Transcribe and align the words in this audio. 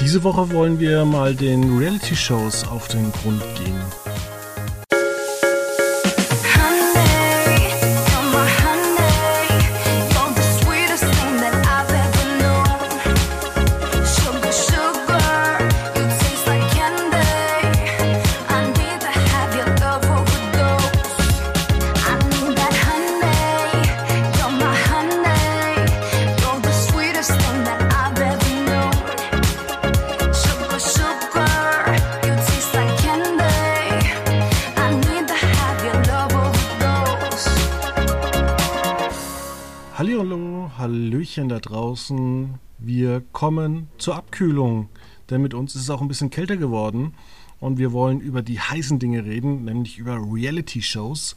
Diese 0.00 0.24
Woche 0.24 0.50
wollen 0.50 0.80
wir 0.80 1.04
mal 1.04 1.34
den 1.34 1.78
Reality-Shows 1.78 2.66
auf 2.68 2.88
den 2.88 3.12
Grund 3.12 3.42
gehen. 3.56 3.80
Kommen 43.40 43.88
zur 43.96 44.16
Abkühlung, 44.16 44.90
denn 45.30 45.40
mit 45.40 45.54
uns 45.54 45.74
ist 45.74 45.80
es 45.80 45.88
auch 45.88 46.02
ein 46.02 46.08
bisschen 46.08 46.28
kälter 46.28 46.58
geworden 46.58 47.14
und 47.58 47.78
wir 47.78 47.90
wollen 47.90 48.20
über 48.20 48.42
die 48.42 48.60
heißen 48.60 48.98
Dinge 48.98 49.24
reden, 49.24 49.64
nämlich 49.64 49.96
über 49.96 50.16
Reality-Shows. 50.16 51.36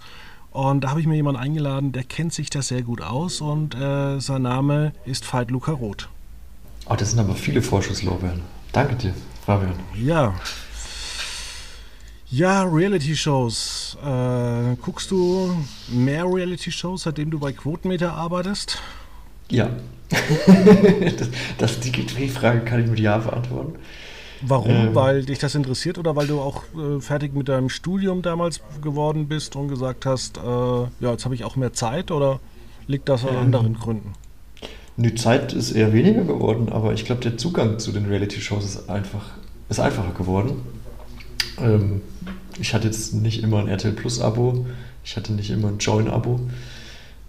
Und 0.52 0.84
da 0.84 0.90
habe 0.90 1.00
ich 1.00 1.08
mir 1.08 1.16
jemanden 1.16 1.40
eingeladen, 1.40 1.94
der 1.94 2.04
kennt 2.04 2.34
sich 2.34 2.50
da 2.50 2.62
sehr 2.62 2.82
gut 2.82 3.02
aus 3.02 3.40
und 3.40 3.74
äh, 3.76 4.20
sein 4.20 4.42
Name 4.42 4.92
ist 5.06 5.34
Veit 5.34 5.50
Luca 5.50 5.72
Roth. 5.72 6.10
Oh, 6.90 6.96
das 6.98 7.12
sind 7.12 7.20
aber 7.22 7.36
viele 7.36 7.62
Vorschusslorbeeren. 7.62 8.42
Danke 8.74 8.96
dir, 8.96 9.14
Fabian. 9.46 9.72
Ja. 9.96 10.34
Ja, 12.30 12.64
Reality-Shows. 12.64 13.98
Äh, 14.04 14.76
guckst 14.82 15.10
du 15.10 15.56
mehr 15.88 16.26
Reality-Shows, 16.26 17.04
seitdem 17.04 17.32
du 17.32 17.40
bei 17.40 17.54
Quotenmeter 17.54 18.12
arbeitest? 18.12 18.82
Ja. 19.50 19.70
Das, 21.18 21.30
das, 21.58 21.80
die 21.80 22.28
Frage 22.30 22.62
kann 22.62 22.84
ich 22.84 22.88
mit 22.88 23.00
Ja 23.00 23.18
beantworten. 23.18 23.76
Warum? 24.46 24.72
Ähm, 24.72 24.96
weil 24.96 25.24
dich 25.24 25.40
das 25.40 25.56
interessiert 25.56 25.98
oder 25.98 26.16
weil 26.16 26.28
du 26.28 26.40
auch 26.40 26.64
äh, 26.76 27.00
fertig 27.00 27.34
mit 27.34 27.48
deinem 27.48 27.70
Studium 27.70 28.22
damals 28.22 28.60
geworden 28.82 29.28
bist 29.28 29.56
und 29.56 29.70
gesagt 29.70 30.06
hast, 30.06 30.38
äh, 30.38 30.42
ja, 30.42 31.12
jetzt 31.12 31.24
habe 31.24 31.34
ich 31.36 31.46
auch 31.46 31.56
mehr 31.56 31.74
Zeit 31.74 32.12
oder 32.12 32.40
liegt 32.88 33.08
das 33.08 33.24
an 33.24 33.36
ähm, 33.36 33.42
anderen 33.42 33.74
Gründen? 33.76 34.14
Die 34.98 35.16
Zeit 35.16 35.54
ist 35.54 35.72
eher 35.72 35.94
weniger 35.94 36.24
geworden, 36.24 36.70
aber 36.72 36.94
ich 36.94 37.06
glaube, 37.06 37.22
der 37.22 37.38
Zugang 37.38 37.80
zu 37.80 37.92
den 37.92 38.06
Reality-Shows 38.06 38.66
ist 38.66 38.90
einfach 38.90 39.32
ist 39.70 39.80
einfacher 39.80 40.14
geworden. 40.14 40.62
Ähm, 41.58 42.02
ich 42.60 42.74
hatte 42.74 42.88
jetzt 42.88 43.14
nicht 43.14 43.42
immer 43.42 43.60
ein 43.60 43.68
RTL 43.68 43.94
Plus-Abo, 43.94 44.66
ich 45.04 45.16
hatte 45.16 45.34
nicht 45.34 45.50
immer 45.50 45.70
ein 45.70 45.78
Join-Abo. 45.80 46.40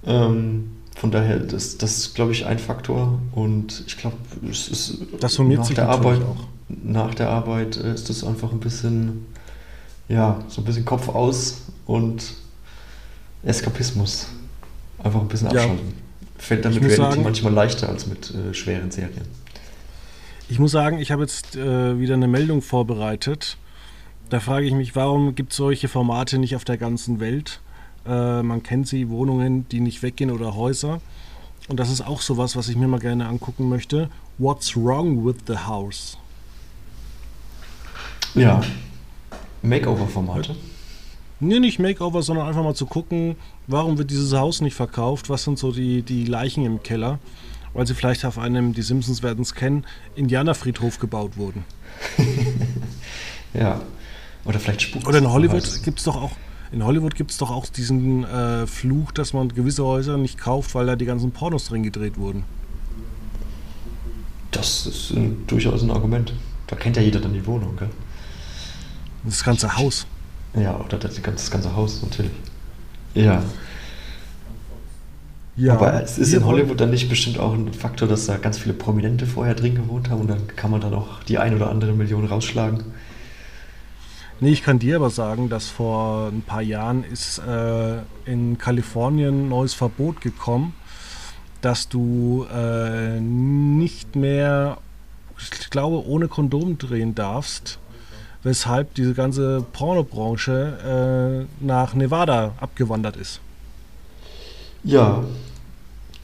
Ähm, 0.07 0.73
von 0.95 1.11
daher, 1.11 1.39
das, 1.39 1.77
das 1.78 1.98
ist, 1.98 2.14
glaube 2.14 2.33
ich, 2.33 2.47
ein 2.47 2.59
Faktor. 2.59 3.19
Und 3.33 3.84
ich 3.87 3.97
glaube, 3.97 4.17
es 4.50 4.69
ist 4.69 4.98
das 5.20 5.39
nach 5.39 5.69
der 5.70 5.89
Arbeit 5.89 6.23
auch. 6.23 6.47
Nach 6.69 7.14
der 7.14 7.28
Arbeit 7.28 7.77
ist 7.77 8.09
das 8.09 8.25
einfach 8.25 8.53
ein 8.53 8.61
bisschen, 8.61 9.27
ja, 10.09 10.42
so 10.48 10.62
ein 10.62 10.64
bisschen 10.64 10.84
Kopf 10.84 11.09
aus 11.09 11.62
und 11.86 12.34
Eskapismus. 13.42 14.28
Einfach 15.03 15.20
ein 15.20 15.28
bisschen 15.28 15.48
abschalten. 15.48 15.77
Ja. 15.77 15.92
Fällt 16.39 16.64
dann 16.64 16.75
mit 16.75 16.83
Reality 16.84 17.03
sagen, 17.03 17.23
manchmal 17.23 17.53
leichter 17.53 17.89
als 17.89 18.06
mit 18.06 18.33
äh, 18.34 18.55
schweren 18.55 18.91
Serien. 18.91 19.27
Ich 20.48 20.58
muss 20.58 20.73
sagen, 20.73 20.98
ich 20.98 21.11
habe 21.11 21.23
jetzt 21.23 21.56
äh, 21.56 21.98
wieder 21.98 22.14
eine 22.14 22.29
Meldung 22.29 22.62
vorbereitet. 22.62 23.56
Da 24.31 24.41
frage 24.41 24.67
ich 24.67 24.73
mich, 24.73 24.97
warum 24.97 25.34
gibt 25.34 25.53
es 25.53 25.56
solche 25.58 25.89
Formate 25.89 26.39
nicht 26.39 26.56
auf 26.56 26.64
der 26.64 26.79
ganzen 26.79 27.20
Welt? 27.20 27.61
Äh, 28.07 28.43
man 28.43 28.63
kennt 28.63 28.89
sie, 28.89 29.09
Wohnungen, 29.09 29.69
die 29.69 29.81
nicht 29.81 30.03
weggehen 30.03 30.31
oder 30.31 30.55
Häuser. 30.55 31.01
Und 31.69 31.81
das 31.81 31.91
ist 31.91 32.07
auch 32.07 32.20
sowas, 32.20 32.57
was 32.57 32.69
ich 32.69 32.77
mir 32.77 32.89
mal 32.89 33.01
gerne 33.01 33.27
angucken 33.27 33.69
möchte. 33.69 34.11
What's 34.39 34.77
wrong 34.77 35.25
with 35.25 35.37
the 35.47 35.57
house? 35.57 36.19
Ja. 38.35 38.61
Makeover-Formate. 39.63 40.57
Nee, 41.41 41.59
nicht 41.59 41.79
Makeover, 41.79 42.23
sondern 42.23 42.47
einfach 42.47 42.63
mal 42.63 42.75
zu 42.75 42.87
gucken, 42.87 43.37
warum 43.67 43.98
wird 43.98 44.11
dieses 44.11 44.33
Haus 44.35 44.61
nicht 44.61 44.75
verkauft? 44.75 45.31
Was 45.31 45.45
sind 45.45 45.59
so 45.59 45.73
die, 45.73 46.03
die 46.03 46.25
Leichen 46.25 46.64
im 46.64 46.83
Keller? 46.83 47.19
Weil 47.73 47.87
sie 47.87 47.95
vielleicht 47.95 48.25
auf 48.25 48.39
einem, 48.39 48.73
die 48.73 48.83
Simpsons 48.83 49.23
werden 49.23 49.43
es 49.43 49.55
kennen, 49.55 49.85
Indianerfriedhof 50.14 50.98
gebaut 50.98 51.37
wurden. 51.37 51.64
ja. 53.55 53.81
Oder 54.45 54.61
vielleicht 54.61 54.83
Spuk. 54.83 55.09
Oder 55.09 55.19
in 55.19 55.31
Hollywood 55.31 55.83
gibt 55.83 55.98
es 55.98 56.05
doch 56.05 56.17
auch 56.17 56.33
in 56.74 56.85
Hollywood 56.85 57.14
gibt 57.14 57.30
es 57.30 57.39
doch 57.39 57.52
auch 57.52 57.67
diesen 57.67 58.24
äh, 58.24 58.67
Fluch, 58.67 59.12
dass 59.12 59.33
man 59.33 59.48
gewisse 59.48 59.85
Häuser 59.85 60.18
nicht 60.18 60.39
kauft, 60.39 60.74
weil 60.74 60.86
da 60.86 60.96
die 60.96 61.05
ganzen 61.05 61.30
Pornos 61.30 61.68
drin 61.68 61.85
gedreht 61.85 62.18
wurden. 62.18 62.42
Das 64.51 64.84
ist 64.86 65.13
äh, 65.13 65.30
durchaus 65.46 65.83
ein 65.83 65.92
Argument. 65.92 66.34
Da 66.67 66.74
kennt 66.74 66.96
ja 66.96 67.02
jeder 67.02 67.20
dann 67.20 67.33
die 67.33 67.46
Wohnung, 67.46 67.77
gell? 67.77 67.90
Das 69.23 69.45
ganze 69.45 69.77
Haus. 69.77 70.07
Ja, 70.55 70.77
oder 70.77 70.98
das 70.98 71.23
ganze, 71.23 71.45
das 71.45 71.51
ganze 71.51 71.77
Haus 71.77 72.02
natürlich. 72.02 72.33
Ja. 73.14 73.42
Ja, 75.57 75.74
Aber 75.74 76.02
es 76.02 76.18
ist 76.18 76.33
in 76.33 76.45
Hollywood 76.45 76.80
dann 76.80 76.90
nicht 76.90 77.08
bestimmt 77.08 77.39
auch 77.39 77.55
ein 77.55 77.73
Faktor, 77.73 78.08
dass 78.08 78.27
da 78.27 78.36
ganz 78.36 78.58
viele 78.58 78.74
Prominente 78.74 79.27
vorher 79.27 79.55
drin 79.55 79.77
gewohnt 79.77 80.11
haben 80.11 80.23
und 80.23 80.29
dann 80.29 80.48
kann 80.48 80.73
man 80.73 80.80
dann 80.80 80.95
auch 80.95 81.23
die 81.23 81.39
ein 81.39 81.55
oder 81.55 81.70
andere 81.70 81.92
Million 81.92 82.24
rausschlagen. 82.24 82.83
Nee, 84.40 84.50
ich 84.50 84.62
kann 84.62 84.78
dir 84.78 84.96
aber 84.96 85.11
sagen, 85.11 85.48
dass 85.48 85.68
vor 85.68 86.28
ein 86.28 86.42
paar 86.42 86.62
Jahren 86.62 87.05
ist 87.05 87.39
äh, 87.39 87.98
in 88.24 88.58
Kalifornien 88.58 89.46
ein 89.46 89.48
neues 89.48 89.74
Verbot 89.74 90.20
gekommen, 90.20 90.74
dass 91.61 91.89
du 91.89 92.45
äh, 92.52 93.20
nicht 93.20 94.17
mehr, 94.17 94.78
ich 95.39 95.70
glaube, 95.70 96.05
ohne 96.06 96.28
Kondom 96.28 96.78
drehen 96.78 97.14
darfst, 97.14 97.78
weshalb 98.42 98.95
diese 98.95 99.14
ganze 99.14 99.64
Pornobranche 99.72 101.46
äh, 101.62 101.64
nach 101.64 101.95
Nevada 101.95 102.55
abgewandert 102.61 103.16
ist. 103.16 103.40
Ja, 104.83 105.24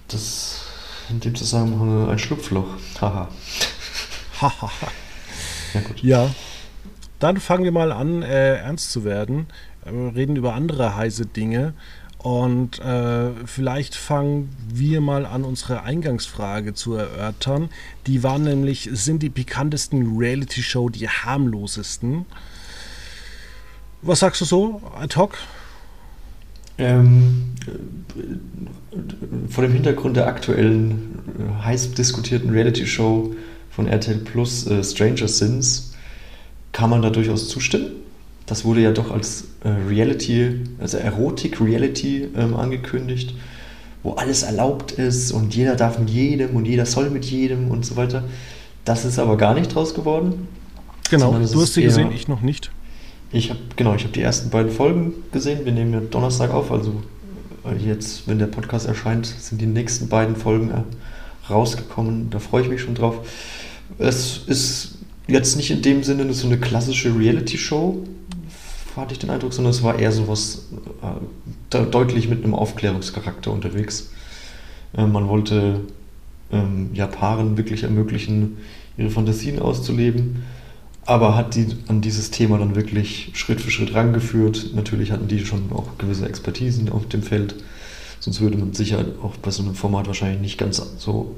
das 0.09 0.62
in 1.09 1.21
dem 1.21 1.34
Zusammenhang 1.34 2.10
ein 2.10 2.19
Schlupfloch. 2.19 2.66
Haha. 3.00 3.28
Haha. 4.41 4.71
ja, 5.75 5.81
gut. 5.81 6.03
Ja. 6.03 6.31
Dann 7.21 7.39
fangen 7.39 7.65
wir 7.65 7.73
mal 7.73 7.93
an, 7.93 8.23
äh, 8.23 8.57
ernst 8.57 8.91
zu 8.91 9.05
werden. 9.05 9.47
Wir 9.85 10.15
reden 10.17 10.37
über 10.37 10.55
andere 10.55 10.97
heiße 10.97 11.27
Dinge. 11.27 11.75
Und 12.19 12.81
äh, 12.81 13.31
vielleicht 13.47 13.95
fangen 13.95 14.55
wir 14.69 15.01
mal 15.01 15.25
an, 15.25 15.45
unsere 15.45 15.83
Eingangsfrage 15.85 16.75
zu 16.75 16.95
erörtern. 16.95 17.71
Die 18.07 18.23
war 18.23 18.39
nämlich, 18.39 18.91
sind 18.93 19.23
die 19.23 19.31
pikantesten 19.31 20.19
Reality-Show 20.19 20.91
die 20.91 21.09
harmlosesten? 21.09 22.27
Was 24.03 24.21
sagst 24.21 24.41
du 24.43 24.45
so, 24.45 24.83
ad 24.99 25.17
hoc? 25.17 25.39
Ähm, 26.77 27.55
vor 29.49 29.65
dem 29.65 29.73
Hintergrund 29.73 30.17
der 30.17 30.27
aktuellen 30.27 31.19
äh, 31.39 31.65
heiß 31.65 31.93
diskutierten 31.93 32.51
Reality-Show 32.51 33.35
von 33.71 33.87
RTL 33.87 34.19
Plus, 34.19 34.67
äh, 34.67 34.83
Stranger 34.85 35.29
Sins, 35.29 35.90
kann 36.73 36.91
man 36.91 37.03
da 37.03 37.11
durchaus 37.11 37.49
zustimmen. 37.49 37.93
Das 38.47 38.65
wurde 38.65 38.81
ja 38.81 38.91
doch 38.91 39.11
als 39.11 39.45
äh, 39.63 39.69
Reality, 39.89 40.61
also 40.81 40.97
Erotik-Reality 40.99 42.31
ähm, 42.37 42.57
angekündigt, 42.57 43.35
wo 44.03 44.13
alles 44.15 44.43
erlaubt 44.43 44.93
ist 44.93 45.31
und 45.31 45.55
jeder 45.55 45.77
darf 45.77 45.99
mit 45.99 46.11
jedem 46.11 46.57
und 46.57 46.65
jeder 46.67 46.87
soll 46.87 47.11
mit 47.11 47.25
jedem 47.25 47.71
und 47.71 47.87
so 47.87 47.97
weiter. 47.97 48.25
Das 48.85 49.05
ist 49.05 49.19
aber 49.19 49.37
gar 49.37 49.55
nicht 49.55 49.75
draus 49.75 49.95
geworden. 49.95 50.49
Genau, 51.11 51.33
du 51.33 51.61
hast 51.61 51.75
sie 51.75 51.83
gesehen, 51.83 52.11
ich 52.13 52.28
noch 52.28 52.41
nicht. 52.41 52.71
Ich 53.33 53.51
habe 53.51 53.61
genau, 53.77 53.95
ich 53.95 54.03
habe 54.03 54.13
die 54.13 54.23
ersten 54.23 54.51
beiden 54.51 54.73
Folgen 54.73 55.13
gesehen. 55.33 55.65
Wir 55.65 55.73
nehmen 55.73 55.93
ja 55.93 56.01
Donnerstag 56.01 56.53
auf, 56.53 56.73
also 56.73 57.03
äh, 57.65 57.77
jetzt, 57.77 58.27
wenn 58.27 58.39
der 58.39 58.47
Podcast 58.47 58.87
erscheint, 58.87 59.27
sind 59.27 59.61
die 59.61 59.66
nächsten 59.66 60.09
beiden 60.09 60.34
Folgen 60.34 60.71
äh, 60.71 61.53
rausgekommen. 61.53 62.31
Da 62.31 62.39
freue 62.39 62.63
ich 62.63 62.69
mich 62.69 62.81
schon 62.81 62.95
drauf. 62.95 63.16
Es 63.99 64.39
ist 64.47 64.99
jetzt 65.30 65.56
nicht 65.56 65.71
in 65.71 65.82
dem 65.82 66.03
Sinne 66.03 66.32
so 66.32 66.47
eine 66.47 66.59
klassische 66.59 67.16
Reality-Show, 67.16 68.04
hatte 68.97 69.12
ich 69.12 69.18
den 69.18 69.30
Eindruck, 69.30 69.53
sondern 69.53 69.71
es 69.71 69.82
war 69.82 69.98
eher 69.98 70.12
so 70.12 70.28
was 70.28 70.66
äh, 71.03 71.84
deutlich 71.86 72.28
mit 72.28 72.44
einem 72.44 72.54
Aufklärungscharakter 72.54 73.50
unterwegs. 73.50 74.10
Äh, 74.97 75.06
man 75.06 75.28
wollte 75.28 75.80
ähm, 76.53 76.91
ja 76.92 77.06
Paaren 77.06 77.56
wirklich 77.56 77.84
ermöglichen, 77.84 78.59
ihre 78.98 79.10
Fantasien 79.10 79.59
auszuleben, 79.60 80.42
aber 81.06 81.36
hat 81.36 81.54
die 81.54 81.66
an 81.88 82.00
dieses 82.00 82.30
Thema 82.30 82.59
dann 82.59 82.74
wirklich 82.74 83.30
Schritt 83.34 83.60
für 83.60 83.71
Schritt 83.71 83.94
rangeführt. 83.94 84.71
Natürlich 84.74 85.12
hatten 85.12 85.28
die 85.28 85.44
schon 85.47 85.72
auch 85.72 85.97
gewisse 85.97 86.28
Expertisen 86.28 86.91
auf 86.91 87.09
dem 87.09 87.22
Feld, 87.22 87.54
sonst 88.18 88.41
würde 88.41 88.59
man 88.59 88.74
sicher 88.74 89.04
auch 89.22 89.36
bei 89.36 89.50
so 89.50 89.62
einem 89.62 89.74
Format 89.74 90.09
wahrscheinlich 90.09 90.41
nicht 90.41 90.59
ganz 90.59 90.82
so 90.98 91.36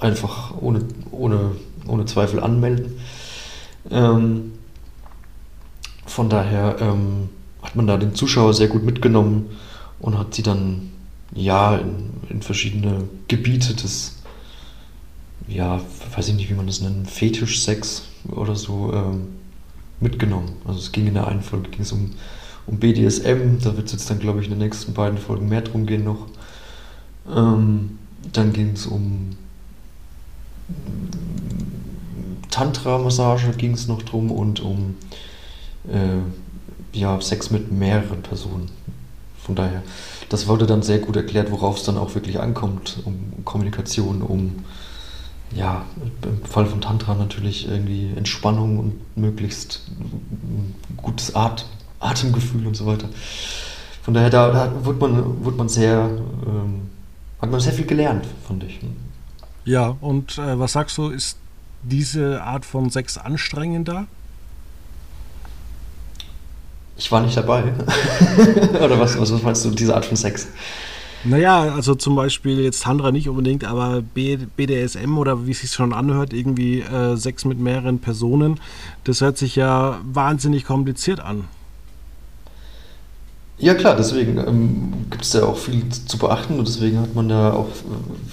einfach 0.00 0.60
ohne, 0.60 0.80
ohne 1.12 1.52
ohne 1.86 2.04
Zweifel 2.06 2.40
anmelden. 2.40 2.96
Ähm, 3.90 4.52
von 6.06 6.28
daher 6.28 6.76
ähm, 6.80 7.28
hat 7.62 7.76
man 7.76 7.86
da 7.86 7.96
den 7.96 8.14
Zuschauer 8.14 8.54
sehr 8.54 8.68
gut 8.68 8.82
mitgenommen 8.84 9.50
und 10.00 10.18
hat 10.18 10.34
sie 10.34 10.42
dann 10.42 10.90
ja 11.32 11.76
in, 11.76 12.10
in 12.28 12.42
verschiedene 12.42 13.08
Gebiete 13.28 13.74
des, 13.74 14.16
ja, 15.46 15.80
weiß 16.14 16.28
ich 16.28 16.34
nicht, 16.34 16.50
wie 16.50 16.54
man 16.54 16.66
das 16.66 16.80
nennt, 16.80 17.10
Fetischsex 17.10 18.04
oder 18.28 18.56
so 18.56 18.92
ähm, 18.92 19.28
mitgenommen. 20.00 20.52
Also 20.64 20.80
es 20.80 20.92
ging 20.92 21.06
in 21.06 21.14
der 21.14 21.28
einen 21.28 21.42
Folge 21.42 21.70
ging 21.70 21.82
es 21.82 21.92
um, 21.92 22.10
um 22.66 22.78
BDSM, 22.78 23.58
da 23.62 23.76
wird 23.76 23.86
es 23.86 23.92
jetzt 23.92 24.10
dann, 24.10 24.18
glaube 24.18 24.40
ich, 24.40 24.46
in 24.46 24.52
den 24.52 24.58
nächsten 24.58 24.92
beiden 24.92 25.18
Folgen 25.18 25.48
mehr 25.48 25.62
drum 25.62 25.86
gehen 25.86 26.04
noch. 26.04 26.26
Ähm, 27.28 27.98
dann 28.32 28.52
ging 28.52 28.72
es 28.72 28.86
um 28.86 29.36
Tantra-Massage 32.50 33.52
ging 33.52 33.72
es 33.72 33.88
noch 33.88 34.02
drum 34.02 34.30
und 34.30 34.60
um 34.60 34.96
äh, 35.88 36.98
ja, 36.98 37.20
Sex 37.20 37.50
mit 37.50 37.70
mehreren 37.72 38.22
Personen. 38.22 38.70
Von 39.42 39.54
daher, 39.54 39.82
das 40.28 40.46
wurde 40.46 40.66
dann 40.66 40.82
sehr 40.82 40.98
gut 40.98 41.16
erklärt, 41.16 41.50
worauf 41.50 41.78
es 41.78 41.84
dann 41.84 41.96
auch 41.96 42.14
wirklich 42.14 42.40
ankommt, 42.40 42.98
um 43.04 43.44
Kommunikation, 43.44 44.22
um 44.22 44.64
ja, 45.54 45.84
im 46.22 46.44
Fall 46.44 46.66
von 46.66 46.80
Tantra 46.80 47.14
natürlich 47.14 47.68
irgendwie 47.68 48.12
Entspannung 48.14 48.78
und 48.78 49.16
möglichst 49.16 49.82
gutes 50.96 51.34
At 51.34 51.66
Atemgefühl 51.98 52.66
und 52.66 52.76
so 52.76 52.86
weiter. 52.86 53.08
Von 54.02 54.14
daher, 54.14 54.30
da, 54.30 54.50
da 54.50 54.84
wurde, 54.84 54.98
man, 54.98 55.44
wurde 55.44 55.56
man 55.56 55.68
sehr, 55.68 56.08
ähm, 56.46 56.88
hat 57.40 57.50
man 57.50 57.60
sehr 57.60 57.72
viel 57.72 57.86
gelernt, 57.86 58.24
fand 58.46 58.64
ich. 58.64 58.80
Ja, 59.64 59.96
und 60.00 60.38
äh, 60.38 60.58
was 60.58 60.72
sagst 60.72 60.96
du, 60.96 61.08
ist 61.08 61.36
diese 61.82 62.42
Art 62.42 62.64
von 62.64 62.90
Sex 62.90 63.18
anstrengender? 63.18 64.06
Ich 66.96 67.10
war 67.10 67.22
nicht 67.22 67.36
dabei. 67.36 67.64
Oder 68.82 69.00
was, 69.00 69.18
was 69.18 69.42
meinst 69.42 69.64
du, 69.64 69.70
diese 69.70 69.94
Art 69.94 70.04
von 70.04 70.16
Sex? 70.16 70.48
Naja, 71.22 71.74
also 71.74 71.94
zum 71.94 72.16
Beispiel 72.16 72.60
jetzt 72.60 72.82
Tantra 72.84 73.12
nicht 73.12 73.28
unbedingt, 73.28 73.64
aber 73.64 74.00
BDSM 74.02 75.18
oder 75.18 75.46
wie 75.46 75.50
es 75.50 75.60
sich 75.60 75.70
schon 75.70 75.92
anhört, 75.92 76.32
irgendwie 76.32 76.80
äh, 76.80 77.14
Sex 77.16 77.44
mit 77.44 77.58
mehreren 77.58 77.98
Personen, 77.98 78.58
das 79.04 79.20
hört 79.20 79.36
sich 79.36 79.54
ja 79.54 80.00
wahnsinnig 80.02 80.64
kompliziert 80.64 81.20
an. 81.20 81.44
Ja 83.60 83.74
klar, 83.74 83.94
deswegen 83.94 84.38
ähm, 84.38 84.92
gibt 85.10 85.22
es 85.22 85.34
ja 85.34 85.44
auch 85.44 85.58
viel 85.58 85.86
zu 85.90 86.16
beachten 86.16 86.58
und 86.58 86.66
deswegen 86.66 86.98
hat 86.98 87.14
man 87.14 87.28
da 87.28 87.52
auch 87.52 87.68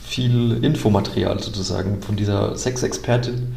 viel 0.01 0.63
Infomaterial 0.63 1.37
sozusagen 1.43 2.01
von 2.01 2.15
dieser 2.15 2.55
Sexexpertin. 2.55 3.55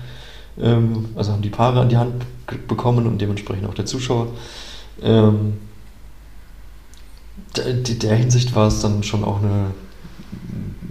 Ähm, 0.61 1.11
also 1.15 1.31
haben 1.31 1.43
die 1.43 1.51
Paare 1.51 1.81
an 1.81 1.89
die 1.89 1.97
Hand 1.97 2.25
bekommen 2.67 3.07
und 3.07 3.21
dementsprechend 3.21 3.69
auch 3.69 3.75
der 3.75 3.87
Zuschauer. 3.87 4.29
Ähm, 5.01 5.59
der, 7.57 7.73
der 7.75 8.17
Hinsicht 8.17 8.53
war 8.57 8.67
es 8.67 8.81
dann 8.81 9.05
schon 9.05 9.23
auch 9.23 9.41
eine, 9.41 9.67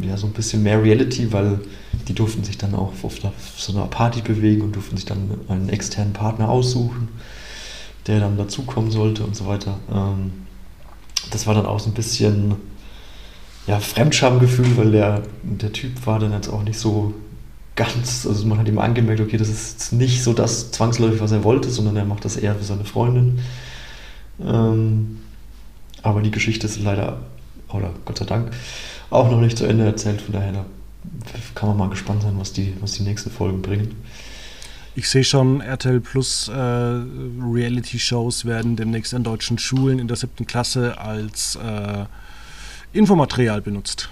ja, 0.02 0.16
so 0.16 0.28
ein 0.28 0.34
bisschen 0.34 0.64
mehr 0.64 0.82
Reality, 0.82 1.34
weil 1.34 1.60
die 2.08 2.14
durften 2.14 2.46
sich 2.46 2.58
dann 2.58 2.74
auch 2.74 2.94
auf, 3.04 3.20
so 3.58 3.74
einer 3.74 3.88
Party 3.88 4.22
bewegen 4.22 4.62
und 4.62 4.78
durften 4.78 4.96
sich 4.96 5.06
dann 5.06 5.42
einen 5.50 5.68
externen 5.68 6.14
Partner 6.14 6.48
aussuchen, 6.48 7.10
der 8.08 8.22
dann 8.22 8.38
dazukommen 8.38 8.92
sollte 8.92 9.26
und 9.26 9.36
so 9.36 9.46
weiter. 9.46 9.78
Ähm, 9.92 10.48
das 11.32 11.48
war 11.48 11.54
dann 11.54 11.66
auch 11.66 11.80
so 11.80 11.90
ein 11.90 11.94
bisschen 11.94 12.56
ja, 13.68 13.80
Fremdschamgefühl, 13.80 14.78
weil 14.78 14.92
der, 14.92 15.24
der 15.44 15.72
Typ 15.72 16.06
war 16.06 16.20
dann 16.20 16.32
jetzt 16.32 16.50
auch 16.50 16.64
nicht 16.64 16.80
so 16.80 17.14
ganz, 17.76 18.26
also 18.28 18.46
man 18.46 18.58
hat 18.58 18.68
ihm 18.68 18.80
angemerkt, 18.80 19.22
okay, 19.22 19.38
das 19.38 19.48
ist 19.48 19.94
nicht 19.94 20.24
so 20.24 20.34
das 20.34 20.72
zwangsläufig, 20.72 21.22
was 21.22 21.32
er 21.32 21.44
wollte, 21.44 21.70
sondern 21.70 21.96
er 21.96 22.06
macht 22.06 22.26
das 22.26 22.36
eher 22.36 22.56
für 22.56 22.64
seine 22.64 22.84
Freundin. 22.84 23.40
Ähm, 24.42 25.20
aber 26.02 26.22
die 26.22 26.32
Geschichte 26.32 26.68
ist 26.68 26.82
leider, 26.82 27.20
oder 27.72 27.92
Gott 28.06 28.18
sei 28.18 28.26
Dank, 28.26 28.52
auch 29.10 29.30
noch 29.30 29.40
nicht 29.40 29.58
zu 29.58 29.66
Ende 29.66 29.86
erzählt. 29.86 30.22
Von 30.22 30.34
daher 30.34 30.66
kann 31.56 31.70
man 31.70 31.78
mal 31.78 31.90
gespannt 31.90 32.24
sein, 32.24 32.36
was 32.38 32.54
die, 32.54 32.74
was 32.82 32.94
die 32.94 33.04
nächsten 33.04 33.32
Folgen 33.32 33.62
bringen. 33.62 33.96
Ich 35.00 35.10
sehe 35.10 35.24
schon, 35.24 35.62
RTL 35.62 36.02
Plus 36.02 36.50
äh, 36.50 36.52
Reality-Shows 36.54 38.44
werden 38.44 38.76
demnächst 38.76 39.14
an 39.14 39.24
deutschen 39.24 39.58
Schulen 39.58 39.98
in 39.98 40.10
der 40.10 40.18
siebten 40.18 40.46
Klasse 40.46 40.98
als 40.98 41.56
äh, 41.56 42.04
Infomaterial 42.92 43.62
benutzt. 43.62 44.10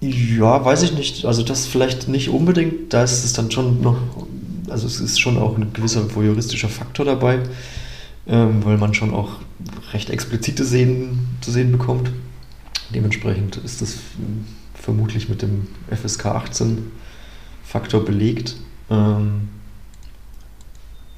Ja, 0.00 0.64
weiß 0.64 0.82
ich 0.82 0.92
nicht. 0.94 1.26
Also 1.26 1.42
das 1.42 1.66
vielleicht 1.66 2.08
nicht 2.08 2.30
unbedingt. 2.30 2.92
Da 2.94 3.02
ist 3.02 3.22
es 3.22 3.34
dann 3.34 3.50
schon 3.50 3.82
noch, 3.82 3.98
also 4.70 4.86
es 4.86 4.98
ist 4.98 5.20
schon 5.20 5.36
auch 5.36 5.58
ein 5.58 5.72
gewisser 5.74 6.14
voyeuristischer 6.14 6.70
Faktor 6.70 7.04
dabei 7.04 7.40
ähm, 8.26 8.64
weil 8.64 8.76
man 8.78 8.94
schon 8.94 9.14
auch 9.14 9.36
recht 9.92 10.10
explizite 10.10 10.64
Szenen 10.64 11.36
zu 11.40 11.50
sehen 11.50 11.72
bekommt. 11.72 12.10
Dementsprechend 12.94 13.56
ist 13.58 13.82
das 13.82 13.98
vermutlich 14.74 15.28
mit 15.28 15.42
dem 15.42 15.68
FSK 15.90 16.26
18 16.26 16.90
Faktor 17.64 18.04
belegt. 18.04 18.56
Ähm, 18.90 19.48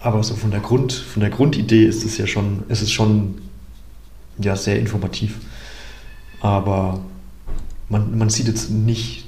aber 0.00 0.23
so 0.23 0.35
von 0.35 0.50
der 0.50 0.61
Grund, 0.61 0.93
von 0.93 1.21
der 1.21 1.31
Grundidee 1.31 1.85
ist 1.85 2.05
es 2.05 2.19
ja 2.19 2.27
schon, 2.27 2.62
ist 2.69 2.83
es 2.83 2.91
schon 2.91 3.41
ja, 4.39 4.55
sehr 4.56 4.79
informativ. 4.79 5.39
Aber 6.41 7.00
man, 7.89 8.17
man 8.17 8.31
sieht 8.31 8.47
jetzt 8.47 8.71
nicht 8.71 9.27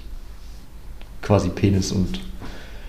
quasi 1.22 1.48
Penis 1.48 1.92
und 1.92 2.20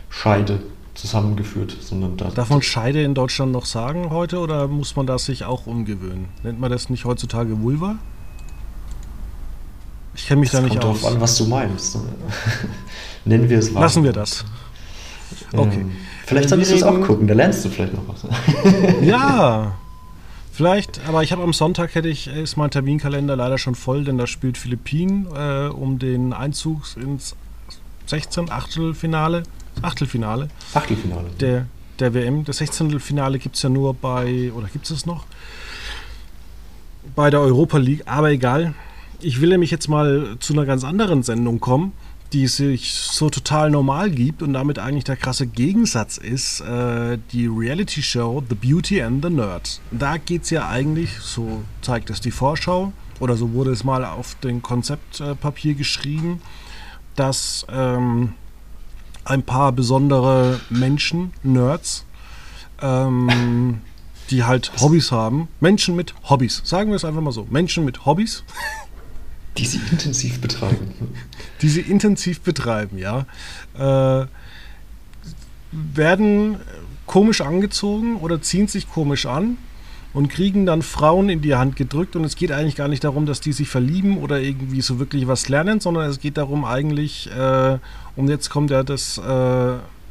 Scheide 0.09 0.61
zusammengeführt, 0.93 1.75
sondern 1.79 2.17
da. 2.17 2.29
Darf 2.29 2.49
man 2.49 2.61
Scheide 2.61 3.01
in 3.01 3.15
Deutschland 3.15 3.51
noch 3.51 3.65
sagen 3.65 4.09
heute 4.09 4.39
oder 4.39 4.67
muss 4.67 4.95
man 4.95 5.07
das 5.07 5.25
sich 5.25 5.45
auch 5.45 5.65
umgewöhnen? 5.65 6.27
Nennt 6.43 6.59
man 6.59 6.69
das 6.69 6.89
nicht 6.89 7.05
heutzutage 7.05 7.61
Vulva? 7.61 7.95
Ich 10.13 10.27
kenne 10.27 10.41
mich 10.41 10.51
das 10.51 10.59
da 10.59 10.67
nicht 10.67 10.79
kommt 10.79 10.85
aus. 10.85 11.01
Darauf 11.01 11.15
an, 11.15 11.21
was 11.21 11.37
du 11.37 11.45
meinst. 11.45 11.97
Nennen 13.25 13.49
wir 13.49 13.59
es 13.59 13.73
wahr. 13.73 13.83
Lassen 13.83 14.03
wir 14.03 14.11
das. 14.11 14.45
Okay. 15.53 15.81
Ähm, 15.81 15.91
vielleicht 16.31 16.49
solltest 16.49 16.71
du 16.71 16.75
es 16.75 16.83
auch 16.83 17.01
gucken, 17.01 17.27
da 17.27 17.33
lernst 17.33 17.63
du 17.65 17.69
vielleicht 17.69 17.93
noch 17.93 18.07
was. 18.07 18.25
ja, 19.01 19.73
vielleicht, 20.51 21.01
aber 21.07 21.23
ich 21.23 21.31
habe 21.31 21.43
am 21.43 21.53
Sonntag 21.53 21.95
hätte 21.95 22.09
ich, 22.09 22.27
ist 22.27 22.57
mein 22.57 22.71
Terminkalender 22.71 23.35
leider 23.35 23.57
schon 23.57 23.75
voll, 23.75 24.03
denn 24.03 24.17
da 24.17 24.27
spielt 24.27 24.57
Philippinen 24.57 25.27
äh, 25.35 25.67
um 25.67 25.99
den 25.99 26.33
Einzug 26.33 26.83
ins 26.97 27.35
16. 28.07 28.49
Achtelfinale 28.49 29.43
Achtelfinale. 29.81 30.49
Achtelfinale. 30.73 31.29
Der, 31.39 31.65
der 31.99 32.13
WM. 32.13 32.45
Das 32.45 32.57
16. 32.57 32.99
Finale 32.99 33.39
gibt 33.39 33.55
es 33.55 33.61
ja 33.61 33.69
nur 33.69 33.93
bei, 33.93 34.51
oder 34.53 34.67
gibt 34.67 34.85
es 34.85 34.91
es 34.91 35.05
noch? 35.05 35.25
Bei 37.15 37.29
der 37.29 37.41
Europa 37.41 37.77
League, 37.77 38.03
aber 38.05 38.31
egal. 38.31 38.73
Ich 39.21 39.41
will 39.41 39.49
nämlich 39.49 39.71
jetzt 39.71 39.87
mal 39.87 40.35
zu 40.39 40.53
einer 40.53 40.65
ganz 40.65 40.83
anderen 40.83 41.23
Sendung 41.23 41.59
kommen, 41.59 41.93
die 42.33 42.47
sich 42.47 42.93
so 42.93 43.29
total 43.29 43.69
normal 43.69 44.09
gibt 44.09 44.41
und 44.41 44.53
damit 44.53 44.79
eigentlich 44.79 45.03
der 45.03 45.17
krasse 45.17 45.47
Gegensatz 45.47 46.17
ist, 46.17 46.61
äh, 46.61 47.17
die 47.31 47.47
Reality 47.47 48.01
Show 48.01 48.43
The 48.47 48.55
Beauty 48.55 49.01
and 49.01 49.23
the 49.23 49.29
Nerd. 49.29 49.81
Da 49.91 50.17
geht 50.17 50.43
es 50.43 50.49
ja 50.49 50.67
eigentlich, 50.69 51.19
so 51.19 51.63
zeigt 51.81 52.09
es 52.09 52.21
die 52.21 52.31
Vorschau, 52.31 52.93
oder 53.19 53.37
so 53.37 53.53
wurde 53.53 53.71
es 53.71 53.83
mal 53.83 54.03
auf 54.05 54.35
dem 54.39 54.61
Konzeptpapier 54.61 55.75
geschrieben, 55.75 56.41
dass 57.15 57.65
ähm, 57.69 58.33
ein 59.25 59.43
paar 59.43 59.71
besondere 59.71 60.59
Menschen, 60.69 61.33
Nerds, 61.43 62.05
ähm, 62.81 63.81
die 64.29 64.43
halt 64.43 64.71
Hobbys 64.79 65.11
haben. 65.11 65.49
Menschen 65.59 65.95
mit 65.95 66.15
Hobbys. 66.29 66.61
Sagen 66.63 66.89
wir 66.89 66.95
es 66.95 67.05
einfach 67.05 67.21
mal 67.21 67.31
so. 67.31 67.45
Menschen 67.49 67.85
mit 67.85 68.05
Hobbys. 68.05 68.43
Die 69.57 69.65
sie 69.65 69.81
intensiv 69.91 70.39
betreiben. 70.39 70.93
Die 71.61 71.69
sie 71.69 71.81
intensiv 71.81 72.41
betreiben, 72.41 72.97
ja. 72.97 73.25
Äh, 73.77 74.25
werden 75.71 76.57
komisch 77.05 77.41
angezogen 77.41 78.17
oder 78.17 78.41
ziehen 78.41 78.67
sich 78.67 78.89
komisch 78.89 79.25
an 79.25 79.57
und 80.13 80.29
kriegen 80.29 80.65
dann 80.65 80.81
Frauen 80.81 81.29
in 81.29 81.41
die 81.41 81.55
Hand 81.55 81.75
gedrückt. 81.75 82.15
Und 82.15 82.23
es 82.23 82.35
geht 82.35 82.51
eigentlich 82.51 82.75
gar 82.75 82.87
nicht 82.87 83.03
darum, 83.03 83.25
dass 83.25 83.41
die 83.41 83.53
sich 83.53 83.69
verlieben 83.69 84.17
oder 84.17 84.39
irgendwie 84.39 84.81
so 84.81 84.99
wirklich 84.99 85.27
was 85.27 85.49
lernen, 85.49 85.79
sondern 85.79 86.09
es 86.09 86.19
geht 86.19 86.37
darum 86.37 86.65
eigentlich, 86.65 87.29
äh, 87.31 87.77
und 88.15 88.29
jetzt 88.29 88.49
kommt 88.49 88.71
ja 88.71 88.83
das, 88.83 89.17
äh, 89.17 89.21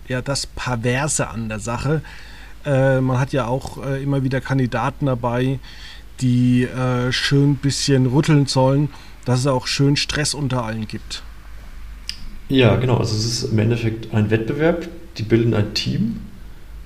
ja 0.09 0.23
das 0.25 0.47
Perverse 0.47 1.29
an 1.29 1.49
der 1.49 1.61
Sache. 1.61 2.03
Äh, 2.65 3.01
man 3.01 3.19
hat 3.19 3.33
ja 3.33 3.47
auch 3.47 3.85
äh, 3.85 4.03
immer 4.03 4.23
wieder 4.23 4.41
Kandidaten 4.41 5.07
dabei, 5.07 5.59
die 6.21 6.65
äh, 6.65 7.13
schön 7.13 7.53
ein 7.53 7.57
bisschen 7.57 8.07
rütteln 8.07 8.47
sollen, 8.47 8.91
dass 9.31 9.41
es 9.41 9.47
auch 9.47 9.69
schön 9.69 9.95
Stress 9.95 10.35
unter 10.35 10.65
allen 10.65 10.89
gibt. 10.89 11.23
Ja, 12.49 12.75
genau. 12.75 12.97
Also 12.97 13.15
es 13.15 13.25
ist 13.25 13.53
im 13.53 13.59
Endeffekt 13.61 14.13
ein 14.13 14.29
Wettbewerb. 14.31 14.89
Die 15.19 15.23
bilden 15.23 15.55
ein 15.55 15.73
Team. 15.73 16.17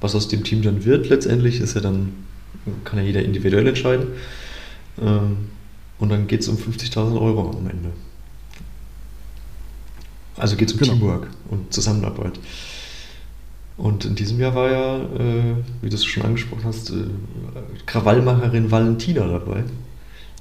Was 0.02 0.14
aus 0.14 0.28
dem 0.28 0.44
Team 0.44 0.60
dann 0.60 0.84
wird 0.84 1.08
letztendlich, 1.08 1.58
ist 1.60 1.74
ja 1.74 1.80
dann 1.80 2.12
kann 2.84 2.98
ja 2.98 3.04
jeder 3.06 3.22
individuell 3.22 3.66
entscheiden. 3.66 4.08
Ähm, 5.00 5.48
und 5.98 6.10
dann 6.10 6.26
geht 6.26 6.42
es 6.42 6.48
um 6.48 6.56
50.000 6.56 7.18
Euro 7.18 7.56
am 7.56 7.66
Ende. 7.66 7.92
Also 10.36 10.56
geht 10.56 10.68
es 10.68 10.74
um 10.74 10.80
genau. 10.80 10.92
Teamwork 10.92 11.28
und 11.48 11.72
Zusammenarbeit. 11.72 12.38
Und 13.78 14.04
in 14.04 14.16
diesem 14.16 14.38
Jahr 14.38 14.54
war 14.54 14.70
ja, 14.70 14.96
äh, 14.98 15.54
wie 15.80 15.88
du 15.88 15.94
es 15.94 16.04
schon 16.04 16.24
angesprochen 16.24 16.64
hast, 16.64 16.90
äh, 16.90 17.06
Krawallmacherin 17.86 18.70
Valentina 18.70 19.26
dabei. 19.26 19.64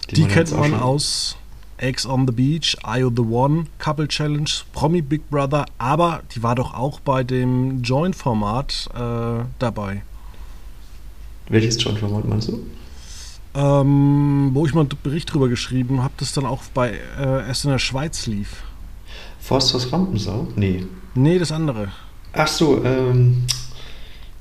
Die, 0.09 0.15
die 0.15 0.25
kennt 0.25 0.51
man 0.51 0.73
aus 0.73 1.37
Eggs 1.77 2.05
on 2.05 2.25
the 2.27 2.33
Beach, 2.33 2.77
IO 2.85 3.09
the 3.09 3.21
One, 3.21 3.65
Couple 3.79 4.07
Challenge, 4.07 4.49
Promi 4.73 5.01
Big 5.01 5.29
Brother, 5.29 5.65
aber 5.77 6.23
die 6.33 6.43
war 6.43 6.55
doch 6.55 6.73
auch 6.73 6.99
bei 6.99 7.23
dem 7.23 7.81
Join-Format 7.81 8.89
äh, 8.93 9.45
dabei. 9.59 10.03
Welches 11.49 11.83
Join-Format 11.83 12.27
meinst 12.27 12.49
du? 12.49 12.65
Ähm, 13.55 14.51
wo 14.53 14.65
ich 14.65 14.73
mal 14.73 14.81
einen 14.81 14.89
Bericht 15.03 15.33
drüber 15.33 15.47
geschrieben 15.47 16.01
habe, 16.01 16.13
das 16.17 16.33
dann 16.33 16.45
auch 16.45 16.63
bei 16.73 16.99
äh, 17.19 17.47
erst 17.47 17.65
in 17.65 17.71
der 17.71 17.79
Schweiz 17.79 18.25
lief. 18.25 18.63
Forsters 19.39 19.91
Rampensau? 19.91 20.47
Nee. 20.55 20.85
Nee, 21.15 21.37
das 21.37 21.51
andere. 21.51 21.89
Ach 22.31 22.47
so, 22.47 22.83
ähm, 22.83 23.43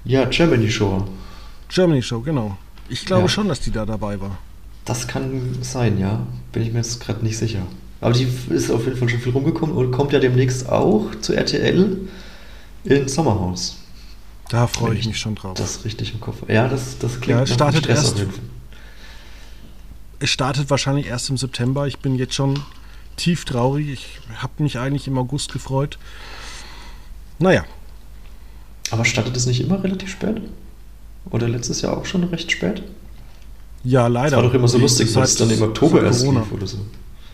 ja, 0.05 0.25
Germany 0.25 0.71
Show. 0.71 1.05
Germany 1.69 2.03
Show, 2.03 2.21
genau. 2.21 2.57
Ich 2.89 3.05
glaube 3.05 3.23
ja. 3.23 3.29
schon, 3.29 3.49
dass 3.49 3.61
die 3.61 3.71
da 3.71 3.85
dabei 3.85 4.21
war. 4.21 4.39
Das 4.85 5.07
kann 5.09 5.59
sein, 5.63 5.99
ja. 5.99 6.27
Bin 6.53 6.63
ich 6.63 6.73
mir 6.73 6.79
jetzt 6.79 7.01
gerade 7.01 7.25
nicht 7.25 7.39
sicher. 7.39 7.63
Aber 8.01 8.13
die 8.13 8.27
ist 8.51 8.71
auf 8.71 8.85
jeden 8.85 8.97
Fall 8.97 9.09
schon 9.09 9.21
viel 9.21 9.33
rumgekommen 9.33 9.77
und 9.77 9.93
kommt 9.93 10.13
ja 10.13 10.19
demnächst 10.19 10.69
auch 10.69 11.07
zu 11.21 11.35
RTL 11.35 12.09
in 12.85 13.09
Sommerhaus. 13.09 13.77
Da 14.49 14.67
freue 14.67 14.97
ich 14.97 15.07
mich 15.07 15.19
schon 15.19 15.37
drauf. 15.37 15.55
Das 15.55 15.85
richtig 15.85 16.13
im 16.13 16.21
Kopf. 16.21 16.49
Ja, 16.49 16.69
das, 16.69 16.99
das 16.99 17.21
klingt 17.21 17.39
ja, 17.39 17.45
es 17.45 17.55
startet 17.55 17.87
erst, 17.87 18.27
Es 20.19 20.31
startet 20.31 20.69
wahrscheinlich 20.69 21.07
erst 21.07 21.31
im 21.31 21.37
September. 21.37 21.87
Ich 21.87 22.01
bin 22.01 22.17
jetzt 22.17 22.35
schon 22.35 22.61
tief 23.17 23.45
traurig. 23.45 23.89
Ich 23.93 24.43
habe 24.43 24.63
mich 24.63 24.79
eigentlich 24.79 25.07
im 25.07 25.17
August 25.17 25.53
gefreut. 25.53 25.99
Naja. 27.39 27.65
Aber 28.91 29.05
startet 29.05 29.37
es 29.37 29.47
nicht 29.47 29.61
immer 29.61 29.83
relativ 29.83 30.11
spät? 30.11 30.43
Oder 31.31 31.49
letztes 31.49 31.83
Jahr 31.83 31.97
auch 31.97 32.05
schon 32.05 32.25
recht 32.25 32.51
spät? 32.51 32.83
Ja, 33.85 34.07
leider. 34.07 34.31
Das 34.31 34.37
war 34.37 34.43
doch 34.45 34.55
immer 34.55 34.69
so 34.69 34.79
lustig, 34.79 35.15
weil 35.15 35.25
es 35.25 35.37
dann 35.37 35.51
im 35.51 35.63
Oktober 35.63 36.03
erst 36.03 36.25
lief 36.25 36.53
oder 36.53 36.67
so. 36.67 36.79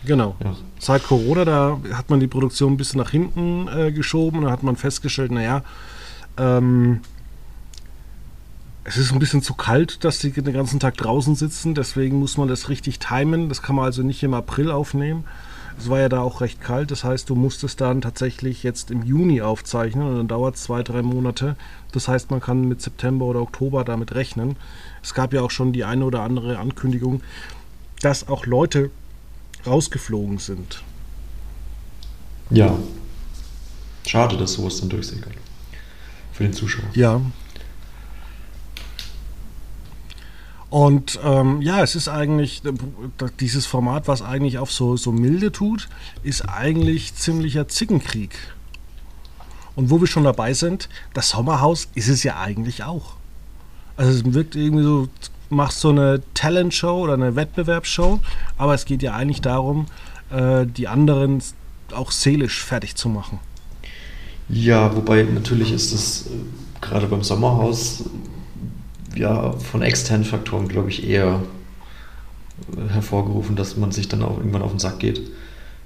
Genau. 0.05 0.35
Ja. 0.43 0.55
Seit 0.79 1.03
Corona, 1.03 1.45
da 1.45 1.79
hat 1.93 2.09
man 2.09 2.19
die 2.19 2.27
Produktion 2.27 2.73
ein 2.73 2.77
bisschen 2.77 2.99
nach 2.99 3.11
hinten 3.11 3.67
äh, 3.67 3.91
geschoben 3.91 4.39
und 4.39 4.45
da 4.45 4.51
hat 4.51 4.63
man 4.63 4.75
festgestellt, 4.75 5.31
naja, 5.31 5.63
ähm, 6.37 7.01
es 8.85 8.97
ist 8.97 9.11
ein 9.11 9.19
bisschen 9.19 9.43
zu 9.43 9.53
kalt, 9.53 10.03
dass 10.03 10.19
die 10.19 10.31
den 10.31 10.53
ganzen 10.53 10.79
Tag 10.79 10.97
draußen 10.97 11.35
sitzen, 11.35 11.75
deswegen 11.75 12.17
muss 12.17 12.37
man 12.37 12.47
das 12.47 12.69
richtig 12.69 12.97
timen. 12.97 13.49
Das 13.49 13.61
kann 13.61 13.75
man 13.75 13.85
also 13.85 14.01
nicht 14.01 14.23
im 14.23 14.33
April 14.33 14.71
aufnehmen. 14.71 15.25
Es 15.77 15.89
war 15.89 15.99
ja 15.99 16.09
da 16.09 16.21
auch 16.21 16.41
recht 16.41 16.59
kalt, 16.59 16.91
das 16.91 17.03
heißt, 17.03 17.29
du 17.29 17.35
musstest 17.35 17.79
dann 17.79 18.01
tatsächlich 18.01 18.63
jetzt 18.63 18.91
im 18.91 19.03
Juni 19.03 19.41
aufzeichnen 19.41 20.07
und 20.07 20.17
dann 20.17 20.27
dauert 20.27 20.55
es 20.55 20.63
zwei, 20.63 20.81
drei 20.81 21.03
Monate. 21.03 21.55
Das 21.91 22.07
heißt, 22.07 22.31
man 22.31 22.41
kann 22.41 22.67
mit 22.67 22.81
September 22.81 23.25
oder 23.25 23.41
Oktober 23.41 23.83
damit 23.83 24.15
rechnen. 24.15 24.55
Es 25.03 25.13
gab 25.13 25.33
ja 25.33 25.41
auch 25.41 25.51
schon 25.51 25.73
die 25.73 25.83
eine 25.83 26.05
oder 26.05 26.21
andere 26.21 26.57
Ankündigung, 26.57 27.21
dass 28.01 28.27
auch 28.27 28.45
Leute 28.45 28.91
rausgeflogen 29.65 30.37
sind. 30.37 30.83
Ja. 32.49 32.77
Schade, 34.05 34.37
dass 34.37 34.53
sowas 34.53 34.79
dann 34.79 34.89
durchsickert. 34.89 35.33
Für 36.31 36.43
den 36.43 36.53
Zuschauer. 36.53 36.85
Ja. 36.93 37.21
Und 40.69 41.19
ähm, 41.23 41.61
ja, 41.61 41.81
es 41.81 41.95
ist 41.95 42.07
eigentlich, 42.07 42.61
dieses 43.39 43.65
Format, 43.65 44.07
was 44.07 44.21
eigentlich 44.21 44.59
auf 44.59 44.71
so, 44.71 44.97
so 44.97 45.11
milde 45.11 45.51
tut, 45.51 45.89
ist 46.21 46.47
eigentlich 46.47 47.15
ziemlicher 47.15 47.67
Zickenkrieg. 47.67 48.35
Und 49.75 49.89
wo 49.89 49.99
wir 49.99 50.07
schon 50.07 50.23
dabei 50.23 50.53
sind, 50.53 50.89
das 51.13 51.29
Sommerhaus 51.29 51.87
ist 51.95 52.07
es 52.07 52.23
ja 52.23 52.39
eigentlich 52.39 52.83
auch. 52.83 53.15
Also 53.99 54.11
es 54.11 54.33
wirkt 54.33 54.55
irgendwie 54.55 54.83
so, 54.83 55.09
machst 55.49 55.81
so 55.81 55.89
eine 55.89 56.21
Talentshow 56.33 57.01
oder 57.01 57.15
eine 57.15 57.35
Wettbewerbsshow, 57.35 58.21
aber 58.57 58.73
es 58.73 58.85
geht 58.85 59.03
ja 59.03 59.13
eigentlich 59.13 59.41
darum, 59.41 59.87
äh, 60.29 60.65
die 60.65 60.87
anderen 60.87 61.43
auch 61.91 62.11
seelisch 62.11 62.63
fertig 62.63 62.95
zu 62.95 63.09
machen. 63.09 63.39
Ja, 64.47 64.95
wobei 64.95 65.23
natürlich 65.23 65.73
ist 65.73 65.91
es 65.91 66.27
äh, 66.27 66.29
gerade 66.79 67.07
beim 67.07 67.23
Sommerhaus 67.23 68.05
ja 69.17 69.51
von 69.51 69.81
externen 69.81 70.23
Faktoren, 70.23 70.69
glaube 70.69 70.87
ich, 70.91 71.05
eher 71.05 71.41
äh, 72.77 72.89
hervorgerufen, 72.93 73.57
dass 73.57 73.75
man 73.75 73.91
sich 73.91 74.07
dann 74.07 74.23
auch 74.23 74.37
irgendwann 74.37 74.61
auf 74.61 74.71
den 74.71 74.79
Sack 74.79 74.99
geht, 74.99 75.19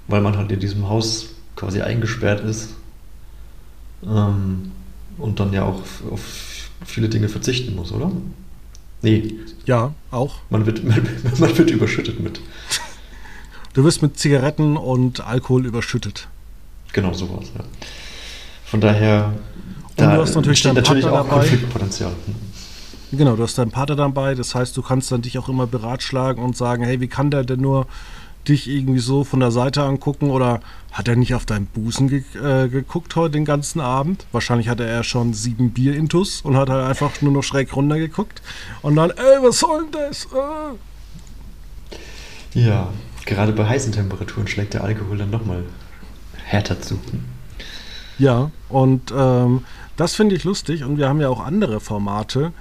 weil 0.06 0.20
man 0.20 0.36
halt 0.36 0.52
in 0.52 0.60
diesem 0.60 0.88
Haus 0.88 1.30
quasi 1.56 1.80
eingesperrt 1.80 2.44
ist 2.44 2.74
ähm, 4.06 4.70
und 5.18 5.40
dann 5.40 5.52
ja 5.52 5.64
auch 5.64 5.82
auf 6.12 6.53
viele 6.84 7.08
Dinge 7.08 7.28
verzichten 7.28 7.74
muss, 7.74 7.92
oder? 7.92 8.10
Nee. 9.02 9.34
Ja, 9.66 9.92
auch. 10.10 10.36
Man 10.50 10.66
wird, 10.66 10.84
man, 10.84 11.06
man 11.38 11.58
wird 11.58 11.70
überschüttet 11.70 12.20
mit. 12.20 12.40
Du 13.74 13.84
wirst 13.84 14.02
mit 14.02 14.18
Zigaretten 14.18 14.76
und 14.76 15.26
Alkohol 15.26 15.66
überschüttet. 15.66 16.28
Genau, 16.92 17.12
sowas, 17.12 17.50
ja. 17.56 17.64
Von 18.64 18.80
daher, 18.80 19.34
und 19.96 20.00
da 20.00 20.14
du 20.14 20.22
hast 20.22 20.34
natürlich, 20.34 20.60
steht 20.60 20.74
natürlich 20.74 21.04
auch 21.06 21.28
dabei. 21.28 21.40
Konfliktpotenzial. 21.40 22.12
Genau, 23.12 23.36
du 23.36 23.42
hast 23.42 23.58
deinen 23.58 23.70
Partner 23.70 23.96
dabei, 23.96 24.34
das 24.34 24.54
heißt, 24.54 24.76
du 24.76 24.82
kannst 24.82 25.12
dann 25.12 25.22
dich 25.22 25.38
auch 25.38 25.48
immer 25.48 25.66
beratschlagen 25.66 26.42
und 26.42 26.56
sagen, 26.56 26.84
hey, 26.84 27.00
wie 27.00 27.08
kann 27.08 27.30
der 27.30 27.44
denn 27.44 27.60
nur 27.60 27.86
dich 28.48 28.68
irgendwie 28.68 29.00
so 29.00 29.24
von 29.24 29.40
der 29.40 29.50
Seite 29.50 29.82
angucken 29.82 30.30
oder 30.30 30.60
hat 30.92 31.08
er 31.08 31.16
nicht 31.16 31.34
auf 31.34 31.44
deinen 31.44 31.66
Busen 31.66 32.08
ge 32.08 32.22
äh, 32.40 32.68
geguckt 32.68 33.16
heute 33.16 33.32
den 33.32 33.44
ganzen 33.44 33.80
Abend? 33.80 34.26
Wahrscheinlich 34.32 34.68
hatte 34.68 34.84
er 34.84 35.02
schon 35.02 35.34
sieben 35.34 35.70
Bier 35.70 35.96
intus 35.96 36.40
und 36.42 36.56
hat 36.56 36.68
halt 36.70 36.86
einfach 36.86 37.20
nur 37.22 37.32
noch 37.32 37.42
schräg 37.42 37.74
runter 37.74 37.98
geguckt 37.98 38.42
und 38.82 38.96
dann, 38.96 39.10
ey, 39.10 39.42
was 39.42 39.58
soll 39.58 39.86
denn 39.90 39.92
das? 40.08 40.26
Äh. 40.26 40.76
Ja, 42.60 42.88
gerade 43.26 43.52
bei 43.52 43.68
heißen 43.68 43.92
Temperaturen 43.92 44.46
schlägt 44.46 44.74
der 44.74 44.84
Alkohol 44.84 45.18
dann 45.18 45.30
nochmal 45.30 45.64
härter 46.44 46.80
zu. 46.80 46.98
Ja, 48.18 48.50
und 48.68 49.12
ähm, 49.16 49.64
das 49.96 50.14
finde 50.14 50.36
ich 50.36 50.44
lustig 50.44 50.84
und 50.84 50.98
wir 50.98 51.08
haben 51.08 51.20
ja 51.20 51.28
auch 51.28 51.44
andere 51.44 51.80
Formate, 51.80 52.52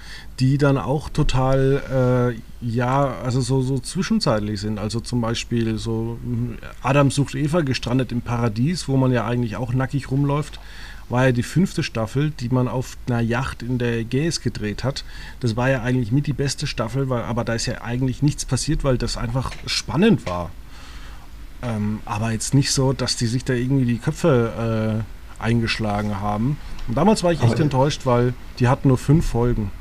die 0.44 0.58
dann 0.58 0.78
auch 0.78 1.08
total, 1.08 2.36
äh, 2.62 2.68
ja, 2.68 3.16
also 3.24 3.40
so, 3.40 3.62
so 3.62 3.80
zwischenzeitlich 3.80 4.60
sind. 4.60 4.78
Also 4.78 5.00
zum 5.00 5.22
Beispiel 5.22 5.78
so 5.78 6.18
hm, 6.22 6.58
Adam 6.82 7.12
sucht 7.12 7.36
Eva, 7.36 7.62
gestrandet 7.62 8.12
im 8.12 8.22
Paradies, 8.22 8.90
wo 8.90 8.98
man 8.98 9.14
ja 9.14 9.26
eigentlich 9.26 9.56
auch 9.56 9.72
nackig 9.72 10.12
rumläuft, 10.12 10.60
war 11.08 11.28
ja 11.28 11.32
die 11.32 11.44
fünfte 11.44 11.82
Staffel, 11.82 12.32
die 12.32 12.50
man 12.50 12.68
auf 12.68 12.98
einer 13.08 13.22
Yacht 13.22 13.64
in 13.64 13.78
der 13.78 14.00
Ägäis 14.00 14.42
gedreht 14.42 14.84
hat. 14.84 15.06
Das 15.40 15.56
war 15.56 15.70
ja 15.70 15.82
eigentlich 15.82 16.12
mit 16.12 16.28
die 16.28 16.34
beste 16.34 16.68
Staffel, 16.68 17.08
weil, 17.08 17.24
aber 17.24 17.46
da 17.46 17.54
ist 17.54 17.66
ja 17.66 17.82
eigentlich 17.82 18.22
nichts 18.22 18.44
passiert, 18.44 18.84
weil 18.84 18.98
das 18.98 19.16
einfach 19.16 19.54
spannend 19.66 20.26
war. 20.26 20.52
Ähm, 21.62 22.02
aber 22.04 22.32
jetzt 22.32 22.54
nicht 22.54 22.72
so, 22.72 22.92
dass 22.92 23.16
die 23.16 23.28
sich 23.28 23.46
da 23.46 23.54
irgendwie 23.54 23.86
die 23.86 23.98
Köpfe 23.98 25.06
äh, 25.40 25.42
eingeschlagen 25.42 26.20
haben. 26.20 26.58
Und 26.90 26.98
damals 26.98 27.24
war 27.24 27.32
ich 27.32 27.42
echt 27.42 27.54
aber 27.54 27.62
enttäuscht, 27.62 28.06
weil 28.06 28.34
die 28.60 28.68
hatten 28.68 28.90
nur 28.90 28.98
fünf 28.98 29.26
Folgen. 29.26 29.72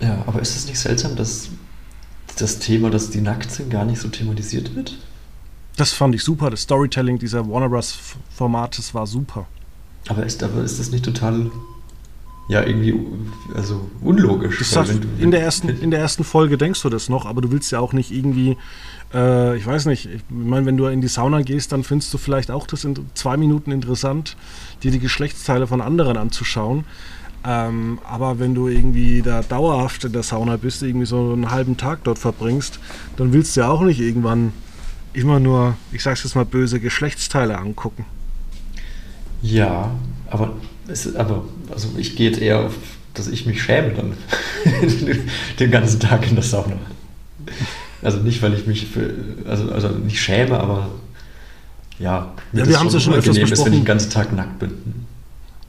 Ja, 0.00 0.22
aber 0.26 0.40
ist 0.40 0.56
es 0.56 0.66
nicht 0.66 0.78
seltsam, 0.78 1.16
dass 1.16 1.48
das 2.38 2.58
Thema, 2.58 2.90
dass 2.90 3.10
die 3.10 3.20
nackt 3.20 3.50
sind, 3.50 3.70
gar 3.70 3.84
nicht 3.84 4.00
so 4.00 4.08
thematisiert 4.08 4.74
wird? 4.74 4.98
Das 5.76 5.92
fand 5.92 6.14
ich 6.14 6.24
super. 6.24 6.50
Das 6.50 6.62
Storytelling 6.62 7.18
dieser 7.18 7.48
Warner 7.48 7.68
Bros. 7.68 7.98
Formates 8.30 8.94
war 8.94 9.06
super. 9.06 9.46
Aber 10.08 10.24
ist, 10.24 10.42
aber 10.42 10.62
ist 10.62 10.78
das 10.78 10.90
nicht 10.90 11.04
total, 11.04 11.50
ja, 12.48 12.64
irgendwie, 12.64 12.94
also 13.54 13.88
unlogisch? 14.00 14.58
Das 14.58 14.70
sagt, 14.70 14.88
du, 14.88 15.08
in, 15.18 15.30
der 15.30 15.42
ersten, 15.42 15.68
in 15.68 15.90
der 15.90 16.00
ersten 16.00 16.24
Folge 16.24 16.56
denkst 16.58 16.82
du 16.82 16.88
das 16.88 17.08
noch, 17.08 17.26
aber 17.26 17.40
du 17.42 17.50
willst 17.50 17.70
ja 17.70 17.80
auch 17.80 17.92
nicht 17.92 18.10
irgendwie, 18.10 18.56
äh, 19.14 19.56
ich 19.56 19.66
weiß 19.66 19.86
nicht, 19.86 20.06
ich 20.06 20.22
meine, 20.28 20.66
wenn 20.66 20.76
du 20.76 20.86
in 20.86 21.00
die 21.00 21.08
Sauna 21.08 21.42
gehst, 21.42 21.72
dann 21.72 21.84
findest 21.84 22.12
du 22.12 22.18
vielleicht 22.18 22.50
auch 22.50 22.66
das 22.66 22.84
in 22.84 22.94
zwei 23.14 23.36
Minuten 23.36 23.70
interessant, 23.70 24.36
dir 24.82 24.90
die 24.90 25.00
Geschlechtsteile 25.00 25.66
von 25.66 25.80
anderen 25.80 26.16
anzuschauen. 26.16 26.84
Ähm, 27.44 27.98
aber 28.04 28.38
wenn 28.38 28.54
du 28.54 28.68
irgendwie 28.68 29.22
da 29.22 29.42
dauerhaft 29.42 30.04
in 30.04 30.12
der 30.12 30.22
Sauna 30.22 30.56
bist, 30.56 30.82
irgendwie 30.82 31.06
so 31.06 31.32
einen 31.32 31.50
halben 31.50 31.76
Tag 31.76 32.04
dort 32.04 32.18
verbringst, 32.18 32.78
dann 33.16 33.32
willst 33.32 33.56
du 33.56 33.60
ja 33.60 33.68
auch 33.68 33.80
nicht 33.80 34.00
irgendwann 34.00 34.52
immer 35.12 35.40
nur, 35.40 35.76
ich 35.92 36.02
sag's 36.02 36.22
jetzt 36.22 36.34
mal 36.34 36.44
böse, 36.44 36.80
Geschlechtsteile 36.80 37.58
angucken. 37.58 38.04
Ja, 39.42 39.90
aber, 40.28 40.52
es, 40.86 41.16
aber 41.16 41.44
also 41.70 41.88
ich 41.96 42.14
gehe 42.16 42.30
jetzt 42.30 42.40
eher 42.40 42.66
auf, 42.66 42.74
dass 43.14 43.26
ich 43.28 43.46
mich 43.46 43.62
schäme 43.62 43.94
dann 43.94 44.12
den 45.58 45.70
ganzen 45.70 45.98
Tag 45.98 46.28
in 46.28 46.34
der 46.34 46.44
Sauna. 46.44 46.76
Also 48.02 48.18
nicht, 48.18 48.42
weil 48.42 48.54
ich 48.54 48.66
mich 48.66 48.86
für, 48.86 49.14
also, 49.46 49.72
also 49.72 49.88
nicht 49.88 50.20
schäme, 50.20 50.60
aber 50.60 50.90
ja, 51.98 52.32
ja 52.52 52.66
wir 52.66 52.78
haben 52.78 52.86
es 52.86 52.94
ja 52.94 53.00
schon 53.00 53.14
öfters 53.14 53.38
besprochen. 53.38 53.52
Ist, 53.52 53.64
wenn 53.64 53.72
ich 53.72 53.78
den 53.80 53.84
ganzen 53.84 54.10
Tag 54.10 54.32
nackt 54.32 54.58
bin. 54.58 54.99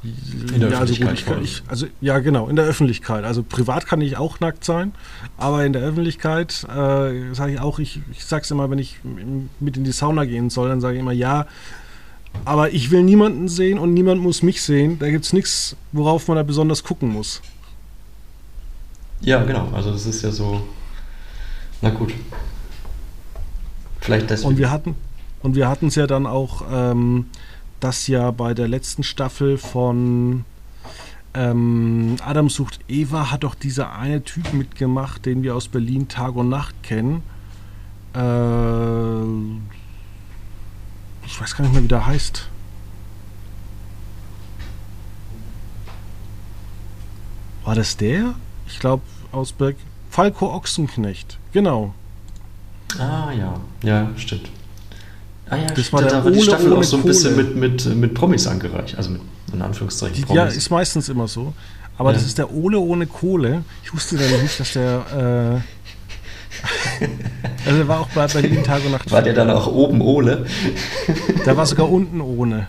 In 0.03 0.59
der 0.59 0.71
ja, 0.71 0.81
Öffentlichkeit. 0.81 1.09
Also 1.09 1.35
gut, 1.35 1.43
ich, 1.43 1.63
also, 1.67 1.85
ja, 2.01 2.19
genau, 2.19 2.47
in 2.47 2.55
der 2.55 2.65
Öffentlichkeit. 2.65 3.23
Also 3.23 3.43
privat 3.43 3.85
kann 3.85 4.01
ich 4.01 4.17
auch 4.17 4.39
nackt 4.39 4.63
sein, 4.63 4.93
aber 5.37 5.63
in 5.63 5.73
der 5.73 5.83
Öffentlichkeit 5.83 6.63
äh, 6.63 7.33
sage 7.33 7.53
ich 7.53 7.59
auch, 7.59 7.77
ich, 7.77 8.01
ich 8.11 8.25
sage 8.25 8.43
es 8.43 8.51
immer, 8.51 8.69
wenn 8.71 8.79
ich 8.79 8.97
mit 9.59 9.77
in 9.77 9.83
die 9.83 9.91
Sauna 9.91 10.25
gehen 10.25 10.49
soll, 10.49 10.69
dann 10.69 10.81
sage 10.81 10.95
ich 10.95 11.01
immer, 11.01 11.11
ja, 11.11 11.45
Aber 12.45 12.71
ich 12.71 12.91
will 12.91 13.03
niemanden 13.03 13.47
sehen 13.47 13.77
und 13.77 13.93
niemand 13.93 14.21
muss 14.21 14.41
mich 14.41 14.61
sehen. 14.61 14.97
Da 14.99 15.09
gibt 15.09 15.25
es 15.25 15.33
nichts, 15.33 15.75
worauf 15.91 16.27
man 16.27 16.37
da 16.37 16.43
besonders 16.43 16.83
gucken 16.83 17.09
muss. 17.09 17.41
Ja, 19.21 19.43
genau. 19.43 19.69
Also 19.73 19.91
das 19.91 20.05
ist 20.05 20.23
ja 20.23 20.31
so. 20.31 20.61
Na 21.81 21.89
gut. 21.89 22.13
Vielleicht 23.99 24.29
deswegen. 24.29 24.49
Und 24.49 24.57
wir 24.57 24.71
hatten 24.71 24.95
und 25.43 25.55
wir 25.55 25.67
hatten 25.67 25.87
es 25.87 25.95
ja 25.95 26.07
dann 26.07 26.25
auch, 26.25 26.63
ähm, 26.71 27.27
dass 27.83 28.07
ja 28.07 28.31
bei 28.31 28.53
der 28.53 28.67
letzten 28.67 29.03
Staffel 29.03 29.57
von 29.57 30.45
ähm, 31.33 32.17
Adam 32.23 32.49
sucht 32.49 32.79
Eva 32.87 33.31
hat 33.31 33.43
doch 33.43 33.55
dieser 33.55 33.93
eine 33.93 34.23
Typ 34.23 34.53
mitgemacht, 34.53 35.25
den 35.25 35.43
wir 35.43 35.55
aus 35.55 35.67
Berlin 35.67 36.07
Tag 36.07 36.35
und 36.35 36.49
Nacht 36.49 36.75
kennen. 36.83 37.23
Äh, 38.13 39.21
ich 41.25 41.39
weiß 41.39 41.55
gar 41.55 41.63
nicht 41.63 41.73
mehr, 41.73 41.83
wie 41.83 41.87
der 41.87 42.05
heißt. 42.05 42.47
War 47.63 47.75
das 47.75 47.95
der? 47.95 48.35
Ich 48.67 48.79
glaube, 48.79 49.03
aus 49.31 49.53
Berg. 49.53 49.75
Falco 50.09 50.53
Ochsenknecht, 50.53 51.39
genau. 51.53 51.93
Ah, 52.99 53.31
ja. 53.31 53.61
Ja, 53.81 54.09
stimmt. 54.17 54.49
Ah, 55.51 55.57
ja, 55.57 55.67
Das 55.67 55.91
war 55.93 56.01
da, 56.01 56.07
da 56.07 56.23
war 56.23 56.31
die 56.31 56.41
Staffel 56.41 56.73
auch 56.73 56.83
so 56.83 56.97
ein 56.97 57.03
bisschen 57.03 57.35
Kohle. 57.35 57.43
mit, 57.43 57.85
mit, 57.85 57.95
mit 57.95 58.13
Promis 58.13 58.47
angereicht. 58.47 58.95
Also 58.97 59.09
mit, 59.11 59.21
in 59.53 59.61
Anführungszeichen, 59.61 60.23
Promis. 60.23 60.35
ja, 60.37 60.45
ist 60.45 60.69
meistens 60.71 61.09
immer 61.09 61.27
so. 61.27 61.53
Aber 61.97 62.11
Ja. 62.11 62.13
das 62.17 62.25
ist 62.25 62.37
der 62.37 62.51
Ole 62.53 62.79
ohne 62.79 63.05
Kohle. 63.05 63.63
Ich 63.83 63.93
wusste 63.93 64.17
dann 64.17 64.41
nicht, 64.41 64.59
dass 64.59 64.73
der. 64.73 65.61
Äh, 65.61 67.05
also, 67.65 67.77
der 67.77 67.87
war 67.87 67.99
auch 68.01 68.09
bei 68.09 68.27
Berlin 68.27 68.63
Tag 68.63 68.83
und 68.85 68.91
Nacht. 68.91 69.11
war 69.11 69.21
der 69.21 69.33
dann 69.33 69.49
auch 69.49 69.67
oben 69.67 70.01
Ole? 70.01 70.45
Der 71.45 71.55
war 71.57 71.65
sogar 71.65 71.89
unten 71.91 72.21
ohne. 72.21 72.67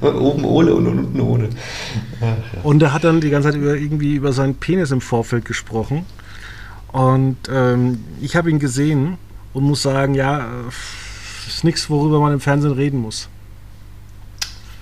oben 0.00 0.44
Ole 0.44 0.74
und 0.74 0.86
unten 0.86 1.20
ohne. 1.20 1.48
Ja. 2.20 2.36
Und 2.62 2.82
er 2.82 2.92
hat 2.92 3.04
dann 3.04 3.20
die 3.20 3.30
ganze 3.30 3.50
Zeit 3.50 3.60
über, 3.60 3.74
irgendwie 3.76 4.14
über 4.14 4.32
seinen 4.32 4.54
Penis 4.56 4.90
im 4.90 5.00
Vorfeld 5.00 5.44
gesprochen. 5.44 6.04
Und 6.92 7.36
ähm, 7.52 8.04
ich 8.20 8.36
habe 8.36 8.50
ihn 8.50 8.58
gesehen 8.58 9.18
und 9.52 9.64
muss 9.64 9.82
sagen, 9.82 10.14
ja, 10.14 10.38
äh, 10.40 10.42
ist 11.48 11.64
nichts, 11.64 11.88
worüber 11.90 12.20
man 12.20 12.32
im 12.32 12.40
Fernsehen 12.40 12.72
reden 12.72 13.00
muss. 13.00 13.28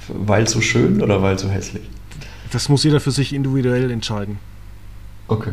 Weil 0.09 0.49
so 0.49 0.61
schön 0.61 1.01
oder 1.03 1.23
weil 1.23 1.39
so 1.39 1.49
hässlich? 1.49 1.83
Das 2.51 2.69
muss 2.69 2.85
jeder 2.85 3.01
für 3.01 3.11
sich 3.13 3.33
individuell 3.33 3.91
entscheiden. 3.91 4.39
Okay. 5.29 5.53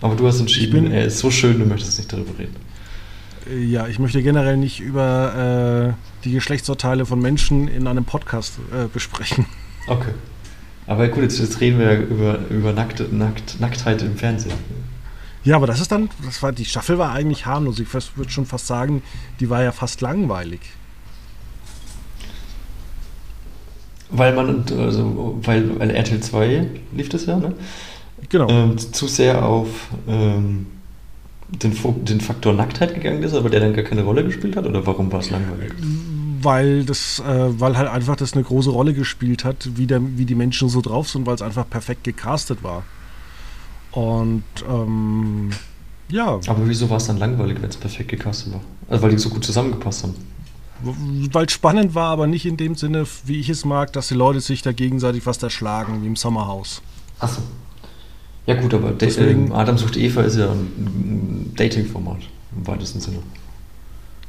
Aber 0.00 0.14
du 0.14 0.26
hast 0.26 0.40
entschieden, 0.40 0.84
bin- 0.84 0.92
er 0.92 1.04
ist 1.06 1.18
so 1.18 1.30
schön, 1.30 1.58
du 1.58 1.66
möchtest 1.66 1.98
nicht 1.98 2.12
darüber 2.12 2.38
reden. 2.38 2.54
Äh, 3.50 3.64
Ja, 3.64 3.86
ich 3.88 3.98
möchte 3.98 4.22
generell 4.22 4.56
nicht 4.56 4.80
über 4.80 5.94
äh, 5.96 6.24
die 6.24 6.32
Geschlechtsurteile 6.32 7.06
von 7.06 7.20
Menschen 7.20 7.68
in 7.68 7.86
einem 7.86 8.04
Podcast 8.04 8.54
äh, 8.72 8.86
besprechen. 8.92 9.46
Okay. 9.88 10.12
Aber 10.86 11.08
gut, 11.08 11.22
jetzt, 11.24 11.38
jetzt 11.40 11.60
reden 11.60 11.78
wir 11.80 11.92
ja 11.92 12.00
über, 12.00 12.38
über 12.48 12.72
Nackt, 12.72 13.12
Nackt, 13.12 13.60
Nacktheit 13.60 14.02
im 14.02 14.16
Fernsehen. 14.16 14.54
Ja, 15.46 15.56
aber 15.56 15.68
das 15.68 15.80
ist 15.80 15.92
dann, 15.92 16.10
das 16.24 16.42
war, 16.42 16.50
die 16.50 16.64
Staffel 16.64 16.98
war 16.98 17.12
eigentlich 17.12 17.46
harmlos. 17.46 17.78
Ich 17.78 17.86
würde 17.94 18.30
schon 18.30 18.46
fast 18.46 18.66
sagen, 18.66 19.02
die 19.38 19.48
war 19.48 19.62
ja 19.62 19.70
fast 19.70 20.00
langweilig. 20.00 20.60
Weil 24.10 24.34
man, 24.34 24.64
also, 24.76 25.38
weil, 25.42 25.78
weil 25.78 25.90
RTL 25.90 26.20
2 26.20 26.66
lief 26.92 27.08
das 27.08 27.26
ja, 27.26 27.36
ne? 27.36 27.54
Genau. 28.28 28.48
ähm, 28.48 28.76
zu 28.76 29.06
sehr 29.06 29.44
auf 29.44 29.68
ähm, 30.08 30.66
den, 31.48 31.72
den 32.04 32.20
Faktor 32.20 32.52
Nacktheit 32.52 32.94
gegangen 32.94 33.22
ist, 33.22 33.34
aber 33.34 33.48
der 33.48 33.60
dann 33.60 33.72
gar 33.72 33.84
keine 33.84 34.02
Rolle 34.02 34.24
gespielt 34.24 34.56
hat? 34.56 34.66
Oder 34.66 34.84
warum 34.84 35.12
war 35.12 35.20
es 35.20 35.30
langweilig? 35.30 35.72
weil 36.42 36.84
das, 36.84 37.20
äh, 37.20 37.60
weil 37.60 37.76
halt 37.76 37.88
einfach 37.88 38.14
das 38.14 38.34
eine 38.34 38.44
große 38.44 38.70
Rolle 38.70 38.94
gespielt 38.94 39.44
hat, 39.44 39.68
wie, 39.76 39.86
der, 39.86 40.00
wie 40.16 40.24
die 40.24 40.36
Menschen 40.36 40.68
so 40.68 40.80
drauf 40.80 41.08
sind, 41.08 41.26
weil 41.26 41.34
es 41.34 41.42
einfach 41.42 41.68
perfekt 41.68 42.04
gecastet 42.04 42.62
war. 42.62 42.84
Und 43.96 44.44
ähm, 44.68 45.50
ja, 46.10 46.38
Aber 46.46 46.68
wieso 46.68 46.90
war 46.90 46.98
es 46.98 47.06
dann 47.06 47.16
langweilig, 47.16 47.62
wenn 47.62 47.70
es 47.70 47.76
perfekt 47.78 48.10
gecastet 48.10 48.52
war? 48.52 48.60
Also 48.90 49.02
weil 49.02 49.10
die 49.12 49.18
so 49.18 49.30
gut 49.30 49.42
zusammengepasst 49.42 50.02
haben. 50.02 50.14
weil 51.32 51.46
es 51.46 51.52
spannend 51.52 51.94
war, 51.94 52.10
aber 52.10 52.26
nicht 52.26 52.44
in 52.44 52.58
dem 52.58 52.74
Sinne, 52.74 53.06
wie 53.24 53.40
ich 53.40 53.48
es 53.48 53.64
mag, 53.64 53.94
dass 53.94 54.08
die 54.08 54.14
Leute 54.14 54.40
sich 54.42 54.60
da 54.60 54.72
gegenseitig 54.72 55.24
was 55.24 55.42
erschlagen, 55.42 56.02
wie 56.02 56.08
im 56.08 56.16
Sommerhaus. 56.16 56.82
Achso. 57.18 57.40
Ja 58.44 58.60
gut, 58.60 58.74
aber 58.74 58.92
Deswegen- 58.92 59.46
ähm, 59.46 59.52
Adam 59.54 59.78
sucht 59.78 59.96
Eva 59.96 60.20
ist 60.22 60.36
ja 60.36 60.50
ein 60.52 61.52
Dating-Format 61.56 62.18
im 62.54 62.66
weitesten 62.66 63.00
Sinne. 63.00 63.20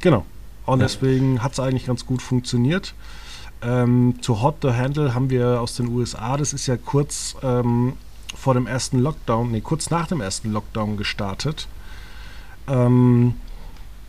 Genau. 0.00 0.24
Und 0.64 0.80
Ja. 0.80 0.86
deswegen 0.86 1.42
hat 1.42 1.52
es 1.52 1.60
eigentlich 1.60 1.84
ganz 1.84 2.06
gut 2.06 2.22
funktioniert. 2.22 2.94
Ähm, 3.60 4.14
zu 4.22 4.40
Hot 4.40 4.56
the 4.62 4.70
Handle 4.70 5.14
haben 5.14 5.28
wir 5.28 5.60
aus 5.60 5.74
den 5.74 5.88
USA, 5.88 6.36
das 6.38 6.54
ist 6.54 6.66
ja 6.66 6.76
kurz 6.78 7.36
ähm, 7.42 7.92
vor 8.34 8.54
dem 8.54 8.66
ersten 8.66 8.98
Lockdown, 8.98 9.50
nee, 9.50 9.60
kurz 9.60 9.90
nach 9.90 10.06
dem 10.06 10.20
ersten 10.20 10.52
Lockdown 10.52 10.96
gestartet. 10.96 11.68
Ähm, 12.66 13.34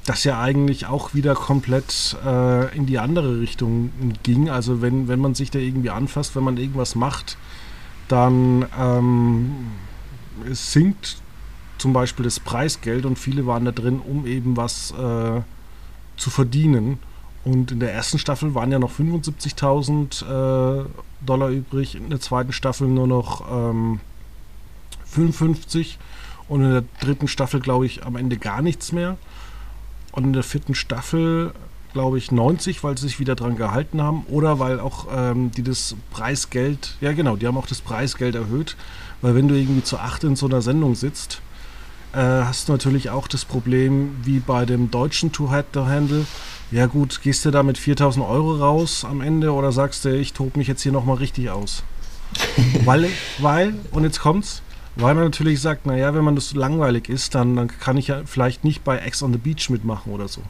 das 0.06 0.24
ja 0.24 0.42
eigentlich 0.42 0.88
auch 0.88 1.14
wieder 1.14 1.36
komplett 1.36 2.18
äh, 2.26 2.76
in 2.76 2.86
die 2.86 3.00
andere 3.00 3.40
Richtung 3.40 3.92
ging. 4.24 4.50
Also 4.50 4.82
wenn, 4.82 5.08
wenn 5.08 5.20
man 5.20 5.36
sich 5.36 5.52
da 5.52 5.60
irgendwie 5.60 5.92
anfasst, 5.92 6.36
wenn 6.36 6.44
man 6.44 6.58
irgendwas 6.58 6.96
macht, 6.96 7.38
dann 8.08 8.66
ähm, 8.78 9.68
sinkt 10.52 11.18
zum 11.78 11.94
Beispiel 11.94 12.24
das 12.24 12.40
Preisgeld 12.40 13.06
und 13.06 13.20
viele 13.20 13.46
waren 13.46 13.66
da 13.66 13.72
drin, 13.72 14.00
um 14.00 14.26
eben 14.26 14.58
was 14.58 14.92
äh, 14.92 15.42
zu 16.18 16.30
verdienen. 16.30 17.00
Und 17.46 17.72
in 17.72 17.80
der 17.80 17.94
ersten 17.94 18.20
Staffel 18.20 18.54
waren 18.54 18.72
ja 18.72 18.80
noch 18.80 18.92
75.000 18.92 20.82
äh, 20.82 20.86
Dollar 21.22 21.50
übrig, 21.50 21.96
in 21.96 22.10
der 22.10 22.20
zweiten 22.20 22.52
Staffel 22.52 22.88
nur 22.88 23.08
noch 23.08 23.50
ähm, 23.50 24.00
55 25.12 26.00
und 26.48 26.64
in 26.64 26.72
der 26.72 26.84
dritten 27.00 27.28
Staffel, 27.28 27.60
glaube 27.60 27.86
ich, 27.86 28.06
am 28.06 28.16
Ende 28.16 28.38
gar 28.38 28.62
nichts 28.62 28.92
mehr. 28.92 29.18
Und 30.12 30.24
in 30.24 30.34
der 30.34 30.44
vierten 30.44 30.74
Staffel, 30.74 31.54
glaube 31.94 32.18
ich, 32.18 32.32
90, 32.32 32.84
weil 32.84 32.98
sie 32.98 33.08
sich 33.08 33.20
wieder 33.20 33.36
dran 33.36 33.56
gehalten 33.56 34.02
haben. 34.02 34.24
Oder 34.28 34.60
weil 34.60 34.80
auch 34.80 35.08
ähm, 35.16 35.52
die 35.52 35.64
das 35.64 35.96
Preisgeld, 36.12 36.96
ja 37.02 37.14
genau, 37.14 37.36
die 37.36 37.46
haben 37.46 37.58
auch 37.58 37.68
das 37.68 37.82
Preisgeld 37.82 38.36
erhöht. 38.36 38.76
Weil 39.22 39.36
wenn 39.36 39.48
du 39.48 39.56
irgendwie 39.56 39.84
zu 39.84 40.00
acht 40.00 40.24
in 40.24 40.36
so 40.36 40.48
einer 40.48 40.62
Sendung 40.62 40.96
sitzt, 40.96 41.42
äh, 42.14 42.18
hast 42.18 42.68
du 42.68 42.72
natürlich 42.72 43.12
auch 43.12 43.28
das 43.28 43.46
Problem, 43.46 44.16
wie 44.24 44.40
bei 44.40 44.66
dem 44.66 44.90
deutschen 44.90 45.32
Two-Head-Handle. 45.32 46.26
Ja 46.72 46.88
gut, 46.88 47.22
gehst 47.22 47.46
du 47.46 47.52
da 47.52 47.62
mit 47.62 47.78
4000 47.78 48.26
Euro 48.26 48.56
raus 48.56 49.06
am 49.06 49.22
Ende 49.22 49.54
oder 49.54 49.72
sagst 49.72 50.06
du, 50.06 50.16
ich 50.16 50.34
tob 50.34 50.58
mich 50.58 50.68
jetzt 50.68 50.82
hier 50.82 50.92
nochmal 50.92 51.18
richtig 51.18 51.50
aus? 51.52 51.84
weil, 52.86 53.10
weil, 53.40 53.76
und 53.92 54.04
jetzt 54.04 54.20
kommt's, 54.20 54.62
weil 54.96 55.16
man 55.16 55.24
natürlich 55.26 55.62
sagt, 55.62 55.86
naja, 55.86 56.14
wenn 56.14 56.24
man 56.24 56.36
das 56.36 56.50
so 56.50 56.60
langweilig 56.60 57.10
ist, 57.10 57.36
dann, 57.36 57.56
dann 57.56 57.68
kann 57.68 57.98
ich 57.98 58.08
ja 58.08 58.22
vielleicht 58.26 58.64
nicht 58.64 58.84
bei 58.84 58.98
Ex 58.98 59.24
on 59.24 59.32
the 59.32 59.40
Beach 59.40 59.70
mitmachen 59.70 60.12
oder 60.12 60.28
so. 60.28 60.42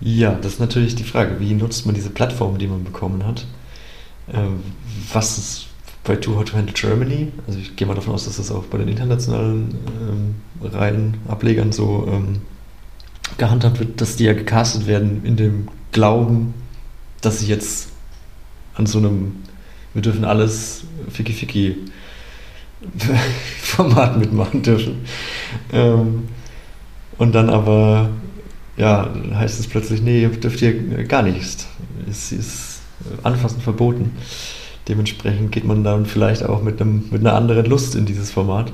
Ja, 0.00 0.32
das 0.34 0.54
ist 0.54 0.60
natürlich 0.60 0.94
die 0.94 1.04
Frage, 1.04 1.40
wie 1.40 1.54
nutzt 1.54 1.86
man 1.86 1.94
diese 1.94 2.10
Plattform, 2.10 2.58
die 2.58 2.68
man 2.68 2.84
bekommen 2.84 3.26
hat? 3.26 3.46
Ähm, 4.32 4.60
was 5.12 5.38
ist 5.38 5.66
bei 6.04 6.16
Too 6.16 6.36
Hot 6.36 6.48
to 6.48 6.56
Handle 6.56 6.74
Germany? 6.74 7.32
Also 7.46 7.58
ich 7.58 7.74
gehe 7.74 7.86
mal 7.86 7.94
davon 7.94 8.14
aus, 8.14 8.24
dass 8.24 8.36
das 8.36 8.50
auch 8.50 8.64
bei 8.64 8.78
den 8.78 8.88
internationalen 8.88 9.74
ähm, 10.00 10.34
Reihen, 10.62 11.14
Ablegern 11.26 11.72
so 11.72 12.06
ähm, 12.08 12.42
gehandhabt 13.38 13.80
wird, 13.80 14.00
dass 14.00 14.16
die 14.16 14.24
ja 14.24 14.34
gecastet 14.34 14.86
werden 14.86 15.24
in 15.24 15.36
dem 15.36 15.68
Glauben, 15.90 16.54
dass 17.20 17.40
sie 17.40 17.46
jetzt 17.46 17.88
an 18.74 18.86
so 18.86 18.98
einem 18.98 19.32
wir 19.94 20.02
dürfen 20.02 20.24
alles 20.24 20.84
Ficky 21.10 21.32
Ficky 21.32 21.76
Format 23.62 24.18
mitmachen 24.18 24.62
dürfen. 24.62 25.04
Ähm, 25.72 26.28
und 27.18 27.34
dann 27.34 27.50
aber, 27.50 28.10
ja, 28.76 29.12
heißt 29.34 29.58
es 29.58 29.66
plötzlich, 29.66 30.02
nee, 30.02 30.26
dürft 30.28 30.62
ihr 30.62 31.04
gar 31.04 31.22
nichts. 31.22 31.66
Es 32.08 32.32
ist 32.32 32.80
anfassend 33.22 33.62
verboten. 33.62 34.12
Dementsprechend 34.86 35.52
geht 35.52 35.64
man 35.64 35.84
dann 35.84 36.06
vielleicht 36.06 36.44
auch 36.44 36.62
mit, 36.62 36.80
einem, 36.80 37.08
mit 37.10 37.20
einer 37.20 37.34
anderen 37.34 37.66
Lust 37.66 37.94
in 37.94 38.06
dieses 38.06 38.30
Format 38.30 38.72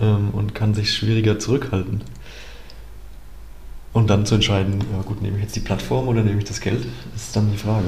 ähm, 0.00 0.30
und 0.32 0.54
kann 0.54 0.74
sich 0.74 0.92
schwieriger 0.92 1.38
zurückhalten. 1.38 2.02
Und 3.92 4.10
dann 4.10 4.26
zu 4.26 4.34
entscheiden, 4.34 4.80
ja 4.92 5.02
gut, 5.02 5.22
nehme 5.22 5.36
ich 5.36 5.44
jetzt 5.44 5.54
die 5.54 5.60
Plattform 5.60 6.08
oder 6.08 6.22
nehme 6.22 6.38
ich 6.38 6.44
das 6.44 6.60
Geld, 6.60 6.84
ist 7.14 7.36
dann 7.36 7.52
die 7.52 7.58
Frage. 7.58 7.86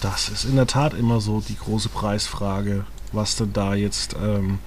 Das 0.00 0.28
ist 0.28 0.44
in 0.44 0.56
der 0.56 0.66
Tat 0.66 0.92
immer 0.92 1.20
so 1.20 1.40
die 1.40 1.56
große 1.56 1.88
Preisfrage, 1.88 2.84
was 3.14 3.36
denn 3.36 3.52
da 3.52 3.74
jetzt 3.74 4.16
ähm, 4.22 4.58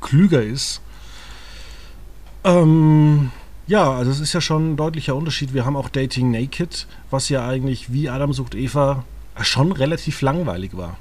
klüger 0.00 0.42
ist. 0.42 0.80
Ähm, 2.44 3.30
ja, 3.66 3.90
also 3.90 4.10
es 4.10 4.20
ist 4.20 4.32
ja 4.32 4.40
schon 4.40 4.72
ein 4.72 4.76
deutlicher 4.76 5.14
Unterschied. 5.16 5.54
Wir 5.54 5.64
haben 5.64 5.76
auch 5.76 5.88
Dating 5.88 6.30
Naked, 6.30 6.86
was 7.10 7.28
ja 7.28 7.46
eigentlich 7.46 7.92
wie 7.92 8.08
Adam 8.10 8.32
sucht 8.32 8.54
Eva 8.54 9.04
äh, 9.36 9.44
schon 9.44 9.72
relativ 9.72 10.20
langweilig 10.20 10.76
war. 10.76 10.98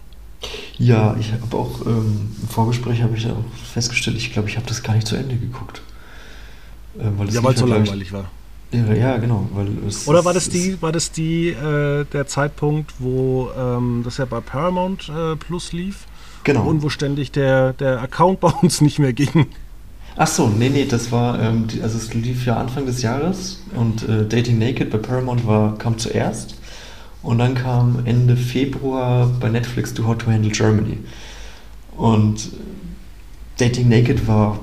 Ja, 0.77 1.15
ich 1.19 1.31
habe 1.31 1.55
auch 1.55 1.85
ähm, 1.85 2.35
im 2.41 2.47
Vorgespräch 2.49 3.01
habe 3.01 3.15
ich 3.15 3.27
auch 3.27 3.43
festgestellt, 3.73 4.17
ich 4.17 4.33
glaube, 4.33 4.49
ich 4.49 4.57
habe 4.57 4.65
das 4.67 4.83
gar 4.83 4.93
nicht 4.95 5.07
zu 5.07 5.15
Ende 5.15 5.35
geguckt. 5.35 5.81
Ähm, 6.99 7.13
weil 7.17 7.29
Ja, 7.33 7.43
weil 7.43 7.53
es 7.53 7.59
so 7.59 7.65
ich- 7.65 7.71
langweilig 7.71 8.11
war. 8.13 8.25
Ja, 8.71 9.17
genau. 9.17 9.47
Weil 9.53 9.67
es, 9.87 10.07
Oder 10.07 10.25
war 10.25 10.33
das 10.33 10.49
die, 10.49 10.81
war 10.81 10.91
das 10.91 11.11
die 11.11 11.49
äh, 11.49 12.05
der 12.05 12.25
Zeitpunkt, 12.25 12.91
wo 12.97 13.51
ähm, 13.55 14.01
das 14.03 14.17
ja 14.17 14.25
bei 14.25 14.39
Paramount 14.41 15.09
äh, 15.09 15.35
Plus 15.35 15.73
lief? 15.73 16.07
Genau. 16.43 16.63
Und 16.63 16.83
wo 16.83 16.89
ständig 16.89 17.31
der, 17.31 17.73
der 17.73 18.01
Account 18.01 18.39
bei 18.39 18.49
uns 18.61 18.81
nicht 18.81 18.99
mehr 18.99 19.13
ging. 19.13 19.47
Ach 20.15 20.27
so, 20.27 20.47
nee, 20.47 20.69
nee, 20.69 20.85
das 20.85 21.11
war, 21.11 21.41
ähm, 21.41 21.67
die, 21.67 21.81
also 21.81 21.97
es 21.97 22.13
lief 22.13 22.45
ja 22.45 22.57
Anfang 22.57 22.85
des 22.85 23.01
Jahres 23.01 23.63
und 23.75 24.07
äh, 24.07 24.27
Dating 24.27 24.59
Naked 24.59 24.91
bei 24.91 24.99
Paramount 24.99 25.47
war, 25.47 25.77
kam 25.77 25.97
zuerst. 25.97 26.55
Und 27.23 27.37
dann 27.37 27.55
kam 27.55 28.05
Ende 28.05 28.35
Februar 28.35 29.27
bei 29.39 29.49
Netflix 29.49 29.93
To 29.93 30.05
How 30.05 30.17
to 30.17 30.27
Handle 30.27 30.51
Germany. 30.51 30.97
Und 31.95 32.51
Dating 33.57 33.89
Naked 33.89 34.27
war 34.27 34.59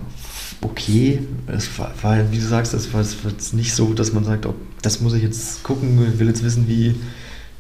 okay. 0.61 1.21
Es 1.47 1.79
war, 1.79 1.93
war 2.03 2.31
wie 2.31 2.37
du 2.37 2.47
sagst, 2.47 2.75
es 2.75 2.93
war, 2.93 3.01
es 3.01 3.25
war 3.25 3.33
nicht 3.53 3.75
so, 3.75 3.95
dass 3.95 4.13
man 4.13 4.25
sagt, 4.25 4.47
oh, 4.47 4.55
das 4.83 5.01
muss 5.01 5.15
ich 5.15 5.23
jetzt 5.23 5.63
gucken, 5.63 5.99
ich 6.13 6.19
will 6.19 6.29
jetzt 6.29 6.45
wissen, 6.45 6.69
wie 6.69 6.95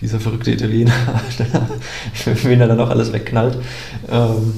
dieser 0.00 0.20
verrückte 0.20 0.50
Italiener, 0.50 0.92
wen 2.24 2.60
er 2.60 2.68
dann 2.68 2.80
auch 2.80 2.90
alles 2.90 3.12
wegknallt. 3.12 3.58
Ähm, 4.08 4.54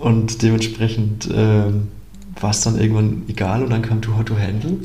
und 0.00 0.42
dementsprechend 0.42 1.28
ähm, 1.32 1.88
war 2.40 2.50
es 2.50 2.60
dann 2.60 2.78
irgendwann 2.78 3.22
egal 3.28 3.62
und 3.62 3.70
dann 3.70 3.82
kam 3.82 4.00
To 4.02 4.16
How 4.16 4.24
to 4.24 4.38
Handle. 4.38 4.78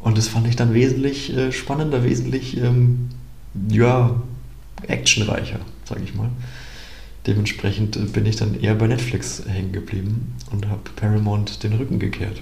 Und 0.00 0.16
das 0.16 0.28
fand 0.28 0.46
ich 0.48 0.56
dann 0.56 0.72
wesentlich 0.72 1.36
äh, 1.36 1.52
spannender, 1.52 2.04
wesentlich 2.04 2.56
ähm, 2.56 3.10
ja, 3.68 4.20
actionreicher, 4.86 5.60
sage 5.84 6.02
ich 6.04 6.14
mal. 6.14 6.30
Dementsprechend 7.26 7.96
äh, 7.96 8.00
bin 8.00 8.24
ich 8.24 8.36
dann 8.36 8.58
eher 8.58 8.74
bei 8.74 8.86
Netflix 8.86 9.42
hängen 9.46 9.72
geblieben 9.72 10.34
und 10.50 10.68
habe 10.68 10.82
Paramount 10.96 11.62
den 11.62 11.74
Rücken 11.74 11.98
gekehrt. 11.98 12.40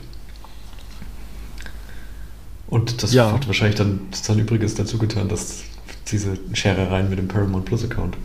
Und 2.68 3.02
das 3.02 3.12
ja. 3.12 3.32
hat 3.32 3.46
wahrscheinlich 3.46 3.76
dann 3.76 4.00
sein 4.12 4.38
Übriges 4.38 4.74
dazu 4.74 4.98
getan, 4.98 5.28
dass 5.28 5.64
diese 6.10 6.38
Scherereien 6.52 7.08
mit 7.08 7.18
dem 7.18 7.28
Paramount 7.28 7.64
Plus 7.64 7.84
Account 7.84 8.16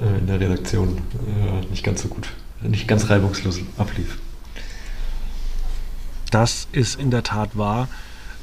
äh, 0.00 0.18
in 0.18 0.26
der 0.26 0.40
Redaktion 0.40 0.98
äh, 0.98 1.64
nicht 1.70 1.84
ganz 1.84 2.02
so 2.02 2.08
gut, 2.08 2.28
nicht 2.62 2.88
ganz 2.88 3.08
reibungslos 3.10 3.60
ablief. 3.76 4.18
Das 6.30 6.68
ist 6.72 7.00
in 7.00 7.10
der 7.10 7.22
Tat 7.22 7.56
wahr. 7.56 7.88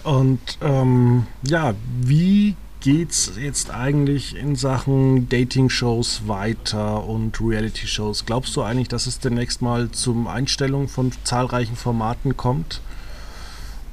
Und 0.04 0.40
ähm, 0.62 1.28
ja, 1.44 1.74
wie 2.02 2.56
geht 2.82 3.12
es 3.12 3.34
jetzt 3.40 3.72
eigentlich 3.72 4.36
in 4.36 4.56
Sachen 4.56 5.30
Dating-Shows 5.30 6.24
weiter 6.28 7.06
und 7.06 7.40
Reality-Shows? 7.40 8.26
Glaubst 8.26 8.56
du 8.56 8.62
eigentlich, 8.62 8.90
dass 8.90 9.08
es 9.08 9.20
demnächst 9.20 9.62
mal 9.62 9.90
zum 9.92 10.28
Einstellung 10.28 10.90
von 10.90 11.12
zahlreichen 11.24 11.78
Formaten 11.78 12.36
kommt? 12.36 12.82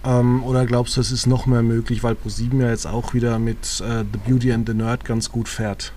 Ähm, 0.05 0.43
oder 0.45 0.67
glaubst 0.67 0.97
du, 0.97 1.01
es 1.01 1.13
ist 1.13 1.27
noch 1.27 1.47
mehr 1.47 1.63
möglich, 1.63 2.03
weil 2.03 2.15
ProSieben 2.15 2.61
ja 2.61 2.71
jetzt 2.71 2.87
auch 2.87 3.15
wieder 3.15 3.39
mit 3.39 3.81
äh, 3.81 4.05
The 4.13 4.31
Beauty 4.31 4.53
and 4.53 4.69
the 4.69 4.75
Nerd 4.75 5.05
ganz 5.05 5.31
gut 5.31 5.49
fährt? 5.49 5.93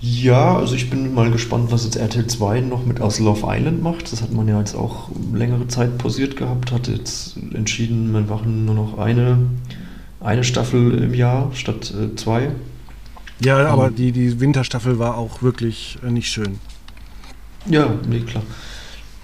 Ja, 0.00 0.56
also 0.56 0.74
ich 0.74 0.90
bin 0.90 1.14
mal 1.14 1.30
gespannt, 1.30 1.72
was 1.72 1.84
jetzt 1.84 1.96
RTL 1.96 2.26
2 2.26 2.60
noch 2.60 2.84
mit 2.84 3.00
aus 3.00 3.18
Love 3.18 3.46
Island 3.46 3.82
macht. 3.82 4.12
Das 4.12 4.20
hat 4.20 4.30
man 4.30 4.46
ja 4.46 4.58
jetzt 4.58 4.74
auch 4.74 5.08
längere 5.32 5.66
Zeit 5.68 5.96
pausiert 5.96 6.36
gehabt, 6.36 6.70
hat 6.70 6.86
jetzt 6.88 7.36
entschieden, 7.54 8.12
wir 8.12 8.20
machen 8.20 8.66
nur 8.66 8.74
noch 8.74 8.98
eine 8.98 9.38
eine 10.20 10.44
Staffel 10.44 11.02
im 11.02 11.14
Jahr 11.14 11.50
statt 11.54 11.92
äh, 11.94 12.14
zwei. 12.16 12.50
Ja, 13.40 13.60
um, 13.60 13.66
aber 13.66 13.90
die, 13.90 14.12
die 14.12 14.40
Winterstaffel 14.40 14.98
war 14.98 15.16
auch 15.16 15.42
wirklich 15.42 15.98
äh, 16.04 16.10
nicht 16.10 16.28
schön. 16.28 16.58
Ja, 17.66 17.94
nee, 18.08 18.20
klar. 18.20 18.42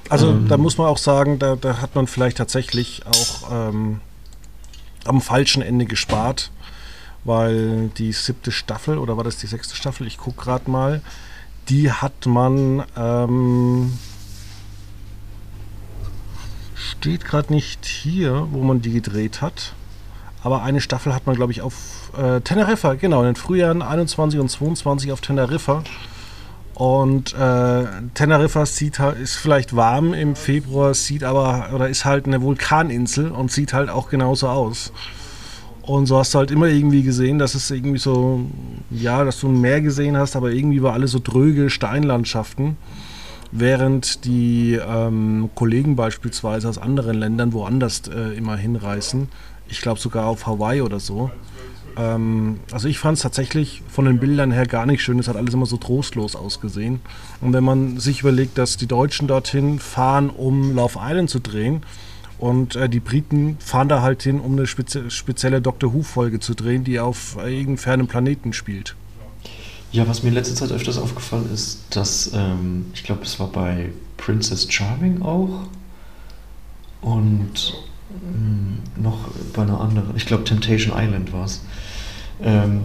Also 0.09 0.31
ähm, 0.31 0.49
da 0.49 0.57
muss 0.57 0.79
man 0.79 0.87
auch 0.87 0.99
sagen, 0.99 1.39
da, 1.39 1.57
da 1.57 1.81
hat 1.81 1.95
man 1.95 2.07
vielleicht 2.07 2.37
tatsächlich 2.37 3.03
auch 3.07 3.51
ähm, 3.51 4.01
am 5.05 5.21
falschen 5.21 5.63
Ende 5.63 5.85
gespart, 5.85 6.51
weil 7.25 7.89
die 7.97 8.13
siebte 8.13 8.53
Staffel, 8.53 8.99
oder 8.99 9.17
war 9.17 9.25
das 9.25 9.37
die 9.37 9.47
sechste 9.47 9.77
Staffel, 9.77 10.07
ich 10.07 10.19
gucke 10.19 10.43
gerade 10.43 10.71
mal, 10.71 11.03
die 11.69 11.91
hat 11.93 12.27
man, 12.27 12.85
ähm, 12.97 13.93
steht 16.75 17.25
gerade 17.25 17.53
nicht 17.53 17.87
hier, 17.87 18.49
wo 18.51 18.63
man 18.63 18.83
die 18.83 18.93
gedreht 18.93 19.41
hat. 19.41 19.75
Aber 20.43 20.63
eine 20.63 20.81
Staffel 20.81 21.15
hat 21.15 21.27
man, 21.27 21.37
glaube 21.37 21.53
ich, 21.53 21.63
auf 21.63 22.11
äh, 22.17 22.41
Teneriffa, 22.41 22.95
genau, 22.95 23.21
in 23.21 23.27
den 23.27 23.37
Frühjahren 23.37 23.81
21 23.81 24.41
und 24.41 24.49
22 24.49 25.13
auf 25.13 25.21
Teneriffa. 25.21 25.85
Und 26.75 27.35
äh, 27.35 27.85
Teneriffa 28.15 28.67
sieht 28.67 28.99
halt, 28.99 29.19
ist 29.19 29.37
vielleicht 29.37 29.77
warm 29.77 30.15
im 30.15 30.35
Februar, 30.37 30.95
sieht 30.95 31.23
aber, 31.23 31.71
oder 31.75 31.89
ist 31.89 32.05
halt 32.05 32.27
eine 32.27 32.41
Vulkaninsel 32.43 33.31
und 33.31 33.53
sieht 33.53 33.73
halt 33.73 33.91
auch 33.91 34.09
genauso 34.09 34.49
aus. 34.49 34.93
Und 35.83 36.07
so 36.07 36.19
hast 36.19 36.35
du 36.35 36.39
halt 36.39 36.51
immer 36.51 36.67
irgendwie 36.67 37.03
gesehen, 37.03 37.39
dass 37.39 37.55
es 37.55 37.71
irgendwie 37.71 37.99
so, 37.99 38.41
ja, 38.91 39.25
dass 39.25 39.41
du 39.41 39.49
ein 39.49 39.61
Meer 39.61 39.81
gesehen 39.81 40.17
hast, 40.17 40.37
aber 40.37 40.53
irgendwie 40.53 40.83
war 40.83 40.93
alles 40.93 41.11
so 41.11 41.21
dröge 41.23 41.71
Steinlandschaften. 41.71 42.77
Während 43.51 44.25
die 44.25 44.81
ähm, 44.83 45.51
Kollegen 45.55 45.95
beispielsweise 45.95 46.69
aus 46.69 46.79
anderen 46.79 47.19
Ländern 47.19 47.53
woanders 47.53 48.03
äh, 48.09 48.35
immer 48.37 48.57
hinreißen 48.57 49.29
ich 49.73 49.81
glaube 49.81 49.99
sogar 49.99 50.27
auf 50.27 50.47
Hawaii 50.47 50.83
oder 50.83 51.01
so. 51.01 51.31
Ähm, 51.97 52.61
also 52.71 52.89
ich 52.89 52.99
fand 52.99 53.17
es 53.17 53.23
tatsächlich 53.23 53.83
von 53.89 54.05
den 54.05 54.19
Bildern 54.19 54.53
her 54.53 54.67
gar 54.67 54.87
nicht 54.87 55.03
schön. 55.03 55.19
Es 55.19 55.29
hat 55.29 55.37
alles 55.37 55.55
immer 55.55 55.67
so 55.67 55.77
trostlos 55.77 56.37
ausgesehen. 56.37 57.01
Und 57.41 57.53
wenn 57.53 57.65
man 57.65 57.99
sich 57.99 58.21
überlegt, 58.21 58.59
dass 58.59 58.77
die 58.77 58.87
Deutschen 58.87 59.29
dorthin 59.29 59.79
fahren, 59.79 60.31
um 60.31 60.75
Love 60.75 60.99
Island 61.01 61.31
zu 61.31 61.41
drehen, 61.41 61.83
und 62.39 62.75
äh, 62.75 62.89
die 62.89 62.99
Briten 62.99 63.57
fahren 63.61 63.89
da 63.89 64.03
halt 64.03 64.25
hin, 64.25 64.41
um 64.41 64.53
eine 64.53 64.67
spezi 64.67 65.09
spezielle 65.11 65.63
Doctor 65.63 65.95
Who-Folge 65.95 66.41
zu 66.41 66.55
drehen, 66.55 66.83
die 66.83 66.99
auf 66.99 67.37
irgendeinem 67.37 67.79
fernen 67.79 68.09
Planeten 68.09 68.53
spielt. 68.53 68.97
Ja, 69.93 70.09
was 70.09 70.25
mir 70.25 70.31
in 70.31 70.35
letzter 70.35 70.57
Zeit 70.57 70.73
öfters 70.73 70.99
aufgefallen 70.99 71.49
ist, 71.55 71.85
dass 71.91 72.33
ähm, 72.35 72.87
ich 72.95 73.05
glaube, 73.05 73.23
es 73.23 73.39
war 73.39 73.47
bei 73.47 73.91
Princess 74.17 74.67
Charming 74.69 75.23
auch. 75.23 75.69
Und 77.01 77.75
noch 78.97 79.29
bei 79.55 79.63
einer 79.63 79.81
anderen, 79.81 80.17
ich 80.17 80.27
glaube 80.27 80.45
Temptation 80.45 80.97
Island 80.97 81.33
war 81.33 81.45
es. 81.45 81.63
Ähm, 82.43 82.83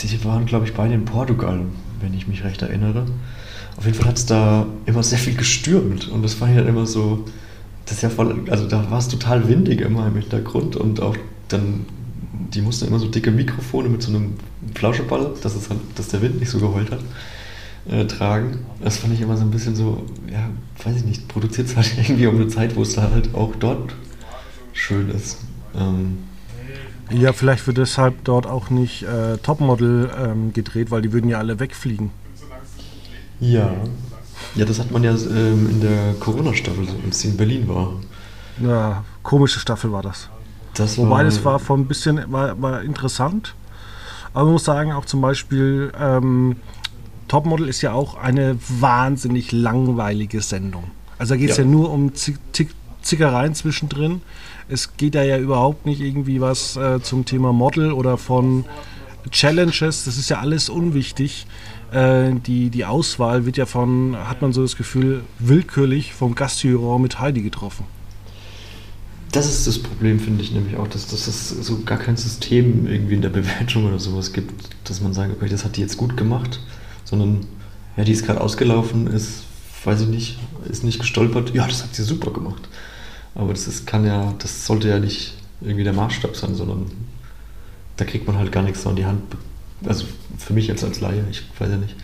die 0.00 0.24
waren, 0.24 0.46
glaube 0.46 0.66
ich, 0.66 0.74
beide 0.74 0.94
in 0.94 1.04
Portugal, 1.04 1.60
wenn 2.00 2.14
ich 2.14 2.26
mich 2.26 2.44
recht 2.44 2.62
erinnere. 2.62 3.06
Auf 3.76 3.84
jeden 3.84 3.96
Fall 3.96 4.08
hat 4.08 4.18
es 4.18 4.26
da 4.26 4.66
immer 4.86 5.02
sehr 5.02 5.18
viel 5.18 5.34
gestürmt 5.34 6.08
und 6.08 6.22
das 6.22 6.40
war 6.40 6.50
ja 6.50 6.62
immer 6.62 6.86
so, 6.86 7.24
das 7.86 7.96
ist 7.96 8.02
ja 8.02 8.10
voll, 8.10 8.44
also 8.50 8.66
da 8.66 8.90
war 8.90 8.98
es 8.98 9.08
total 9.08 9.48
windig 9.48 9.80
immer 9.80 10.06
im 10.06 10.16
Hintergrund 10.16 10.76
und 10.76 11.00
auch 11.00 11.16
dann, 11.48 11.86
die 12.52 12.62
mussten 12.62 12.86
immer 12.86 12.98
so 12.98 13.08
dicke 13.08 13.30
Mikrofone 13.30 13.88
mit 13.88 14.02
so 14.02 14.10
einem 14.10 14.34
Flauscheball, 14.74 15.34
dass, 15.42 15.54
es 15.54 15.70
halt, 15.70 15.80
dass 15.96 16.08
der 16.08 16.22
Wind 16.22 16.40
nicht 16.40 16.50
so 16.50 16.58
geheult 16.58 16.90
hat, 16.90 17.00
äh, 17.90 18.06
tragen. 18.06 18.58
Das 18.82 18.98
fand 18.98 19.14
ich 19.14 19.20
immer 19.20 19.36
so 19.36 19.42
ein 19.42 19.50
bisschen 19.50 19.74
so, 19.76 20.04
ja, 20.30 20.50
weiß 20.84 20.96
ich 20.96 21.04
nicht, 21.04 21.28
produziert 21.28 21.68
es 21.68 21.76
halt 21.76 21.92
irgendwie 21.98 22.26
um 22.26 22.36
eine 22.36 22.48
Zeit, 22.48 22.76
wo 22.76 22.82
es 22.82 22.94
da 22.94 23.10
halt 23.10 23.34
auch 23.34 23.54
dort 23.56 23.94
schön 24.72 25.10
ist. 25.10 25.38
Ähm, 25.74 26.18
ja, 27.10 27.32
vielleicht 27.32 27.66
wird 27.66 27.78
deshalb 27.78 28.24
dort 28.24 28.46
auch 28.46 28.70
nicht 28.70 29.02
äh, 29.02 29.36
Topmodel 29.38 30.10
ähm, 30.16 30.52
gedreht, 30.52 30.90
weil 30.90 31.02
die 31.02 31.12
würden 31.12 31.28
ja 31.28 31.38
alle 31.38 31.58
wegfliegen. 31.58 32.10
Ja. 33.40 33.72
Ja, 34.54 34.64
das 34.64 34.78
hat 34.78 34.90
man 34.90 35.02
ja 35.02 35.12
ähm, 35.12 35.68
in 35.70 35.80
der 35.80 36.14
Corona-Staffel, 36.18 36.86
als 37.04 37.20
sie 37.20 37.28
in 37.28 37.36
Berlin 37.36 37.68
war. 37.68 37.94
Ja, 38.60 39.04
komische 39.22 39.60
Staffel 39.60 39.92
war 39.92 40.02
das. 40.02 40.28
das 40.74 40.98
Wobei 40.98 41.10
war, 41.10 41.24
das 41.24 41.44
war 41.44 41.58
von 41.58 41.80
ein 41.80 41.86
bisschen 41.86 42.20
war, 42.32 42.60
war 42.60 42.82
interessant. 42.82 43.54
Aber 44.32 44.44
man 44.44 44.52
muss 44.54 44.64
sagen, 44.64 44.92
auch 44.92 45.04
zum 45.04 45.20
Beispiel 45.20 45.92
ähm, 45.98 46.56
Topmodel 47.28 47.68
ist 47.68 47.80
ja 47.82 47.92
auch 47.92 48.16
eine 48.16 48.58
wahnsinnig 48.68 49.52
langweilige 49.52 50.40
Sendung. 50.40 50.84
Also 51.18 51.34
da 51.34 51.38
geht 51.38 51.50
es 51.50 51.56
ja. 51.56 51.64
ja. 51.64 51.70
nur 51.70 51.90
um 51.90 52.12
Zickereien 53.02 53.54
zwischendrin. 53.54 54.22
Es 54.70 54.96
geht 54.96 55.14
da 55.14 55.22
ja 55.22 55.36
überhaupt 55.38 55.84
nicht 55.84 56.00
irgendwie 56.00 56.40
was 56.40 56.76
äh, 56.76 57.00
zum 57.02 57.24
Thema 57.24 57.52
Model 57.52 57.92
oder 57.92 58.16
von 58.16 58.64
Challenges. 59.30 60.04
Das 60.04 60.16
ist 60.16 60.30
ja 60.30 60.38
alles 60.38 60.68
unwichtig. 60.68 61.46
Äh, 61.92 62.32
die, 62.46 62.70
die 62.70 62.84
Auswahl 62.84 63.46
wird 63.46 63.56
ja 63.56 63.66
von, 63.66 64.16
hat 64.16 64.42
man 64.42 64.52
so 64.52 64.62
das 64.62 64.76
Gefühl, 64.76 65.24
willkürlich 65.38 66.14
vom 66.14 66.34
Gastjuror 66.34 67.00
mit 67.00 67.18
Heidi 67.18 67.42
getroffen. 67.42 67.84
Das 69.32 69.48
ist 69.48 69.66
das 69.66 69.78
Problem, 69.78 70.18
finde 70.18 70.42
ich 70.42 70.52
nämlich 70.52 70.76
auch, 70.76 70.88
dass, 70.88 71.06
dass 71.06 71.26
es 71.26 71.48
so 71.48 71.82
gar 71.82 71.98
kein 71.98 72.16
System 72.16 72.86
irgendwie 72.86 73.14
in 73.14 73.22
der 73.22 73.28
Bewertung 73.28 73.86
oder 73.86 73.98
sowas 73.98 74.32
gibt, 74.32 74.70
dass 74.84 75.00
man 75.00 75.14
sagt, 75.14 75.32
okay, 75.32 75.48
das 75.48 75.64
hat 75.64 75.76
die 75.76 75.80
jetzt 75.80 75.96
gut 75.96 76.16
gemacht, 76.16 76.60
sondern 77.04 77.46
ja, 77.96 78.04
die 78.04 78.12
ist 78.12 78.24
gerade 78.26 78.40
ausgelaufen, 78.40 79.06
ist, 79.06 79.44
weiß 79.84 80.02
ich 80.02 80.08
nicht, 80.08 80.38
ist 80.68 80.82
nicht 80.84 80.98
gestolpert, 80.98 81.54
ja, 81.54 81.66
das 81.66 81.82
hat 81.84 81.94
sie 81.94 82.02
super 82.02 82.32
gemacht. 82.32 82.68
Aber 83.34 83.52
das 83.52 83.66
ist, 83.66 83.86
kann 83.86 84.04
ja, 84.04 84.34
das 84.38 84.66
sollte 84.66 84.88
ja 84.88 84.98
nicht 84.98 85.34
irgendwie 85.60 85.84
der 85.84 85.92
Maßstab 85.92 86.36
sein, 86.36 86.54
sondern 86.54 86.86
da 87.96 88.04
kriegt 88.04 88.26
man 88.26 88.38
halt 88.38 88.50
gar 88.50 88.62
nichts 88.62 88.82
so 88.82 88.90
an 88.90 88.96
die 88.96 89.04
Hand. 89.04 89.22
Also 89.86 90.04
für 90.38 90.52
mich 90.52 90.66
jetzt 90.66 90.84
als 90.84 91.00
Laie, 91.00 91.24
ich 91.30 91.42
weiß 91.58 91.70
ja 91.70 91.76
nicht. 91.76 91.94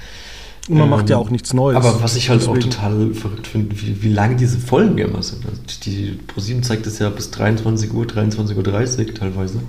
Und 0.69 0.79
man 0.79 0.85
ähm, 0.85 0.91
macht 0.91 1.11
ja 1.11 1.17
auch 1.17 1.31
nichts 1.31 1.53
Neues. 1.53 1.77
Aber 1.77 2.03
was 2.03 2.17
ich 2.17 2.29
halt 2.29 2.41
Deswegen. 2.41 2.59
auch 2.59 2.62
total 2.62 3.15
verrückt 3.15 3.47
finde, 3.47 3.81
wie, 3.81 4.03
wie 4.03 4.12
lange 4.12 4.37
diese 4.37 4.59
Folgen 4.59 4.99
immer 4.99 5.23
sind. 5.23 5.47
Also 5.47 5.61
die 5.85 6.19
ProSieben 6.27 6.62
zeigt 6.62 6.87
es 6.87 6.99
ja 6.99 7.09
bis 7.09 7.31
23 7.31 7.93
Uhr, 7.93 8.05
23.30 8.05 9.09
Uhr 9.09 9.15
teilweise. 9.15 9.61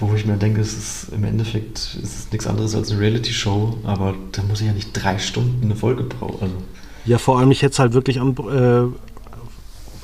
Wo 0.00 0.14
ich 0.14 0.26
mir 0.26 0.36
denke, 0.36 0.60
es 0.60 0.76
ist 0.76 1.08
im 1.14 1.24
Endeffekt 1.24 1.78
es 1.78 1.96
ist 1.96 2.32
nichts 2.32 2.46
anderes 2.46 2.74
als 2.74 2.90
eine 2.90 3.00
Reality-Show, 3.00 3.78
aber 3.84 4.14
da 4.32 4.42
muss 4.42 4.60
ich 4.60 4.66
ja 4.66 4.72
nicht 4.72 4.90
drei 4.92 5.18
Stunden 5.18 5.64
eine 5.64 5.76
Folge 5.76 6.04
brauchen. 6.04 6.42
Also. 6.42 6.54
Ja, 7.04 7.18
vor 7.18 7.38
allem, 7.38 7.50
ich 7.50 7.62
hätte 7.62 7.72
es 7.72 7.78
halt 7.78 7.92
wirklich 7.92 8.20
an, 8.20 8.34
äh, 8.50 9.05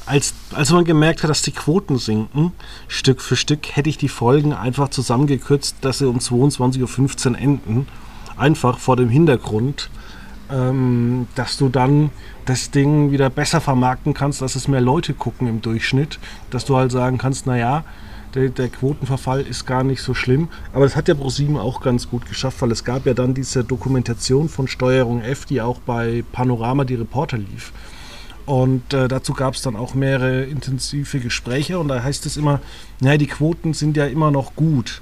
als, 0.06 0.34
als 0.52 0.70
man 0.70 0.84
gemerkt 0.84 1.22
hat, 1.22 1.30
dass 1.30 1.42
die 1.42 1.52
Quoten 1.52 1.98
sinken, 1.98 2.52
Stück 2.88 3.20
für 3.20 3.36
Stück, 3.36 3.76
hätte 3.76 3.88
ich 3.88 3.98
die 3.98 4.08
Folgen 4.08 4.52
einfach 4.52 4.88
zusammengekürzt, 4.88 5.76
dass 5.80 5.98
sie 5.98 6.08
um 6.08 6.18
22.15 6.18 7.30
Uhr 7.30 7.38
enden. 7.38 7.88
Einfach 8.36 8.78
vor 8.78 8.96
dem 8.96 9.08
Hintergrund, 9.08 9.90
ähm, 10.50 11.28
dass 11.34 11.56
du 11.56 11.68
dann 11.68 12.10
das 12.46 12.70
Ding 12.70 13.12
wieder 13.12 13.30
besser 13.30 13.60
vermarkten 13.60 14.14
kannst, 14.14 14.42
dass 14.42 14.56
es 14.56 14.68
mehr 14.68 14.80
Leute 14.80 15.14
gucken 15.14 15.46
im 15.46 15.62
Durchschnitt. 15.62 16.18
Dass 16.50 16.64
du 16.64 16.76
halt 16.76 16.90
sagen 16.90 17.18
kannst, 17.18 17.46
naja, 17.46 17.84
der, 18.34 18.48
der 18.48 18.68
Quotenverfall 18.68 19.42
ist 19.42 19.66
gar 19.66 19.84
nicht 19.84 20.02
so 20.02 20.14
schlimm. 20.14 20.48
Aber 20.72 20.84
das 20.84 20.96
hat 20.96 21.08
ja 21.08 21.14
ProSieben 21.14 21.58
auch 21.58 21.80
ganz 21.80 22.08
gut 22.08 22.26
geschafft, 22.26 22.62
weil 22.62 22.72
es 22.72 22.84
gab 22.84 23.06
ja 23.06 23.14
dann 23.14 23.34
diese 23.34 23.62
Dokumentation 23.62 24.48
von 24.48 24.68
Steuerung 24.68 25.20
F, 25.20 25.44
die 25.44 25.60
auch 25.60 25.80
bei 25.80 26.24
Panorama 26.32 26.84
die 26.84 26.94
Reporter 26.94 27.38
lief. 27.38 27.72
Und 28.46 28.92
äh, 28.92 29.08
dazu 29.08 29.32
gab 29.32 29.54
es 29.54 29.62
dann 29.62 29.76
auch 29.76 29.94
mehrere 29.94 30.42
intensive 30.44 31.20
Gespräche 31.20 31.78
und 31.78 31.88
da 31.88 32.02
heißt 32.02 32.26
es 32.26 32.36
immer, 32.36 32.60
naja, 33.00 33.16
die 33.18 33.26
Quoten 33.26 33.74
sind 33.74 33.96
ja 33.96 34.06
immer 34.06 34.30
noch 34.30 34.56
gut. 34.56 35.00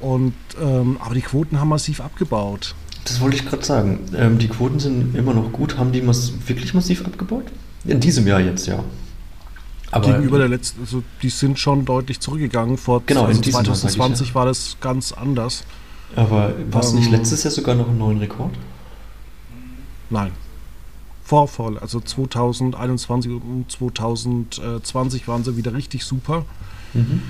Und, 0.00 0.34
ähm, 0.60 0.98
aber 1.00 1.14
die 1.14 1.22
Quoten 1.22 1.58
haben 1.60 1.68
massiv 1.68 2.00
abgebaut. 2.00 2.74
Das 3.04 3.20
wollte 3.20 3.36
ich 3.36 3.46
gerade 3.46 3.64
sagen. 3.64 4.00
Ähm, 4.14 4.38
die 4.38 4.48
Quoten 4.48 4.78
sind 4.78 5.16
immer 5.16 5.32
noch 5.32 5.50
gut. 5.50 5.78
Haben 5.78 5.92
die 5.92 6.02
mass 6.02 6.32
wirklich 6.46 6.74
massiv 6.74 7.04
abgebaut? 7.04 7.46
In 7.84 8.00
diesem 8.00 8.26
Jahr 8.26 8.40
jetzt, 8.40 8.66
ja. 8.66 8.84
Aber 9.90 10.12
Gegenüber 10.12 10.38
der 10.38 10.48
letzten, 10.48 10.82
also 10.82 11.02
die 11.22 11.30
sind 11.30 11.58
schon 11.58 11.86
deutlich 11.86 12.20
zurückgegangen. 12.20 12.76
Vor 12.76 13.02
genau, 13.06 13.24
also 13.24 13.40
2020 13.40 14.28
Jahr, 14.28 14.34
war 14.34 14.46
das 14.46 14.76
ganz 14.80 15.12
anders. 15.12 15.64
Aber 16.14 16.52
war 16.70 16.82
es 16.82 16.90
ähm, 16.90 16.98
nicht 16.98 17.10
letztes 17.10 17.42
Jahr 17.44 17.50
sogar 17.50 17.74
noch 17.74 17.88
einen 17.88 17.98
neuen 17.98 18.18
Rekord? 18.18 18.52
Nein. 20.10 20.32
Vorfall. 21.28 21.78
Also 21.78 22.00
2021 22.00 23.32
und 23.32 23.70
2020 23.70 25.28
waren 25.28 25.44
sie 25.44 25.58
wieder 25.58 25.74
richtig 25.74 26.04
super. 26.04 26.46
Mhm. 26.94 27.22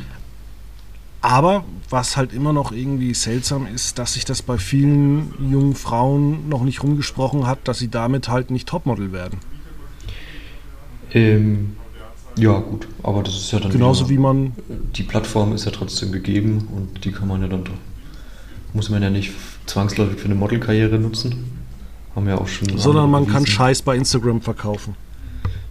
Aber 1.21 1.65
was 1.91 2.17
halt 2.17 2.33
immer 2.33 2.53
noch 2.53 2.71
irgendwie 2.71 3.13
seltsam 3.13 3.67
ist, 3.67 3.99
dass 3.99 4.15
sich 4.15 4.25
das 4.25 4.41
bei 4.41 4.57
vielen 4.57 5.35
jungen 5.51 5.75
Frauen 5.75 6.49
noch 6.49 6.63
nicht 6.63 6.85
rumgesprochen 6.85 7.49
hat, 7.49 7.67
dass 7.67 7.79
sie 7.79 7.89
damit 7.89 8.29
halt 8.29 8.53
nicht 8.53 8.69
Topmodel 8.69 9.11
werden. 9.11 9.41
Ähm, 11.13 11.77
ja, 12.37 12.57
gut, 12.61 12.87
aber 13.03 13.25
das 13.25 13.35
ist 13.35 13.51
ja 13.51 13.59
dann. 13.59 13.73
Genauso 13.73 14.09
wieder, 14.09 14.19
wie 14.19 14.23
man. 14.23 14.53
Die 14.95 15.03
Plattform 15.03 15.55
ist 15.55 15.65
ja 15.65 15.73
trotzdem 15.73 16.13
gegeben 16.13 16.69
und 16.73 17.05
die 17.05 17.11
kann 17.11 17.27
man 17.27 17.43
ja 17.43 17.49
dann. 17.49 17.65
Muss 18.75 18.91
man 18.91 19.03
ja 19.03 19.11
nicht 19.11 19.33
zwangsläufig 19.67 20.21
für 20.21 20.27
eine 20.27 20.37
Modelkarriere 20.37 21.01
nutzen. 21.01 21.58
Haben 22.19 22.27
wir 22.27 22.41
auch 22.41 22.49
schon. 22.49 22.77
Sondern 22.77 23.13
man 23.13 23.29
kann 23.29 23.47
Scheiß 23.47 23.83
bei 23.83 23.95
Instagram 23.95 24.41
verkaufen. 24.41 24.97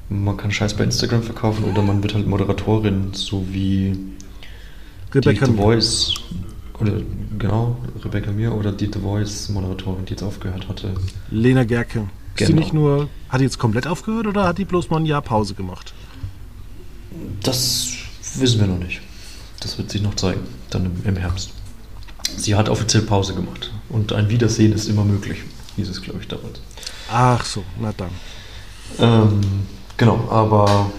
Man 0.08 0.38
kann 0.38 0.50
Scheiß 0.50 0.76
bei 0.76 0.86
Instagram 0.86 1.22
verkaufen 1.22 1.66
oder 1.66 1.82
man 1.82 2.02
wird 2.02 2.14
halt 2.14 2.26
Moderatorin, 2.26 3.10
so 3.12 3.46
wie 3.52 4.00
Rebecca 5.14 5.46
die 5.46 5.52
The 5.52 5.58
Voice. 5.58 6.14
Oder 6.80 6.94
genau, 7.38 7.76
Rebecca 8.02 8.32
Mir 8.32 8.54
oder 8.56 8.72
die 8.72 8.86
The 8.86 9.00
Voice 9.00 9.50
Moderatorin, 9.50 10.06
die 10.06 10.12
jetzt 10.12 10.24
aufgehört 10.24 10.70
hatte. 10.70 10.94
Lena 11.32 11.66
Gerke. 11.66 12.00
Genau. 12.00 12.10
Ist 12.38 12.48
die 12.48 12.54
nicht 12.54 12.74
nur, 12.74 13.10
hat 13.28 13.42
die 13.42 13.44
jetzt 13.44 13.60
komplett 13.60 13.86
aufgehört 13.86 14.28
oder 14.28 14.46
hat 14.46 14.58
die 14.58 14.64
bloß 14.64 14.90
mal 14.90 15.02
ein 15.02 15.06
Jahr 15.06 15.22
Pause 15.22 15.54
gemacht? 15.54 15.94
Das 17.44 17.90
wissen 18.36 18.62
wir 18.62 18.68
noch 18.68 18.80
nicht. 18.80 19.02
Das 19.60 19.78
wird 19.78 19.92
sich 19.92 20.02
noch 20.02 20.16
zeigen, 20.16 20.40
dann 20.70 20.86
im, 20.86 20.94
im 21.04 21.18
Herbst. 21.18 21.52
Sie 22.38 22.56
hat 22.56 22.70
offiziell 22.70 23.04
Pause 23.04 23.36
gemacht 23.36 23.74
und 23.90 24.14
ein 24.14 24.30
Wiedersehen 24.30 24.72
ist 24.72 24.88
immer 24.88 25.04
möglich 25.04 25.40
hieß 25.78 25.90
es, 25.90 26.02
glaube 26.02 26.20
ich, 26.20 26.28
damals. 26.28 26.60
Ach 27.10 27.46
so, 27.46 27.64
na 27.80 27.94
dann. 27.96 28.12
Ähm, 29.00 29.42
genau, 29.96 30.28
aber 30.30 30.92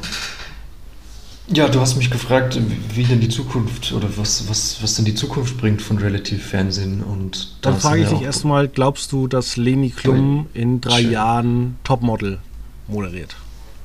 ja, 1.50 1.68
du 1.68 1.80
hast 1.80 1.96
mich 1.96 2.10
gefragt, 2.10 2.58
wie 2.94 3.04
denn 3.04 3.20
die 3.20 3.30
Zukunft 3.30 3.92
oder 3.92 4.08
was, 4.16 4.48
was, 4.50 4.82
was 4.82 4.96
denn 4.96 5.06
die 5.06 5.14
Zukunft 5.14 5.56
bringt 5.56 5.80
von 5.80 5.96
Relative 5.96 6.40
Fernsehen 6.40 7.02
und 7.02 7.56
Dann 7.62 7.78
frage 7.78 8.02
ich 8.02 8.08
dich 8.08 8.20
erstmal, 8.20 8.68
glaubst 8.68 9.12
du, 9.12 9.28
dass 9.28 9.56
Leni 9.56 9.90
Klum 9.90 10.48
in 10.52 10.80
drei 10.82 11.02
Schön. 11.02 11.12
Jahren 11.12 11.76
Topmodel 11.84 12.38
moderiert? 12.86 13.36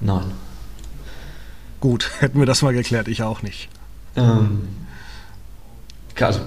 Nein. 0.01 0.31
Gut, 1.79 2.11
hätten 2.19 2.39
wir 2.39 2.45
das 2.45 2.61
mal 2.61 2.73
geklärt, 2.73 3.07
ich 3.07 3.23
auch 3.23 3.41
nicht. 3.41 3.69
Ähm, 4.17 4.67
also 6.19 6.41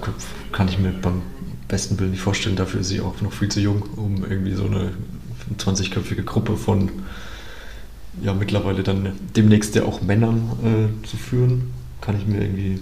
kann 0.51 0.67
ich 0.67 0.77
mir 0.77 0.91
beim 0.91 1.21
besten 1.67 1.99
Willen 1.99 2.11
nicht 2.11 2.21
vorstellen. 2.21 2.55
Dafür 2.55 2.81
ist 2.81 2.89
sie 2.89 3.01
auch 3.01 3.21
noch 3.21 3.33
viel 3.33 3.49
zu 3.49 3.59
jung, 3.59 3.83
um 3.95 4.23
irgendwie 4.23 4.53
so 4.53 4.65
eine 4.65 4.91
20-köpfige 5.57 6.23
Gruppe 6.23 6.57
von 6.57 6.89
ja 8.21 8.33
mittlerweile 8.33 8.83
dann 8.83 9.11
demnächst 9.35 9.75
ja 9.75 9.83
auch 9.83 10.01
Männern 10.01 10.91
äh, 11.03 11.07
zu 11.07 11.17
führen. 11.17 11.73
Kann 12.01 12.17
ich 12.17 12.25
mir 12.25 12.41
irgendwie. 12.41 12.79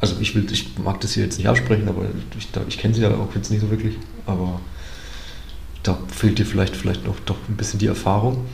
Also 0.00 0.16
ich 0.20 0.34
will, 0.34 0.46
ich 0.50 0.78
mag 0.78 1.00
das 1.00 1.14
hier 1.14 1.24
jetzt 1.24 1.38
nicht 1.38 1.48
absprechen, 1.48 1.88
aber 1.88 2.04
ich, 2.38 2.48
ich 2.68 2.78
kenne 2.78 2.94
sie 2.94 3.00
ja 3.00 3.10
auch 3.14 3.34
jetzt 3.34 3.50
nicht 3.50 3.60
so 3.60 3.70
wirklich. 3.70 3.96
Aber 4.26 4.60
da 5.82 5.98
fehlt 6.08 6.38
dir 6.38 6.46
vielleicht, 6.46 6.76
vielleicht 6.76 7.06
noch 7.06 7.18
doch 7.20 7.36
ein 7.48 7.56
bisschen 7.56 7.78
die 7.78 7.86
Erfahrung. 7.86 8.44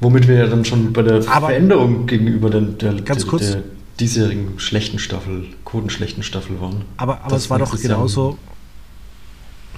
Womit 0.00 0.28
wir 0.28 0.36
ja 0.36 0.46
dann 0.46 0.64
schon 0.64 0.92
bei 0.92 1.02
der 1.02 1.16
aber 1.28 1.48
Veränderung 1.48 2.06
gegenüber 2.06 2.48
der, 2.48 2.62
der, 2.62 2.94
ganz 3.02 3.26
kurz, 3.26 3.50
der 3.50 3.62
diesjährigen 3.98 4.58
schlechten 4.58 4.98
Staffel, 4.98 5.46
quotenschlechten 5.64 6.22
Staffel 6.22 6.60
waren. 6.60 6.84
Aber, 6.96 7.22
aber 7.22 7.36
es 7.36 7.50
war 7.50 7.58
doch 7.58 7.78
genauso, 7.78 8.38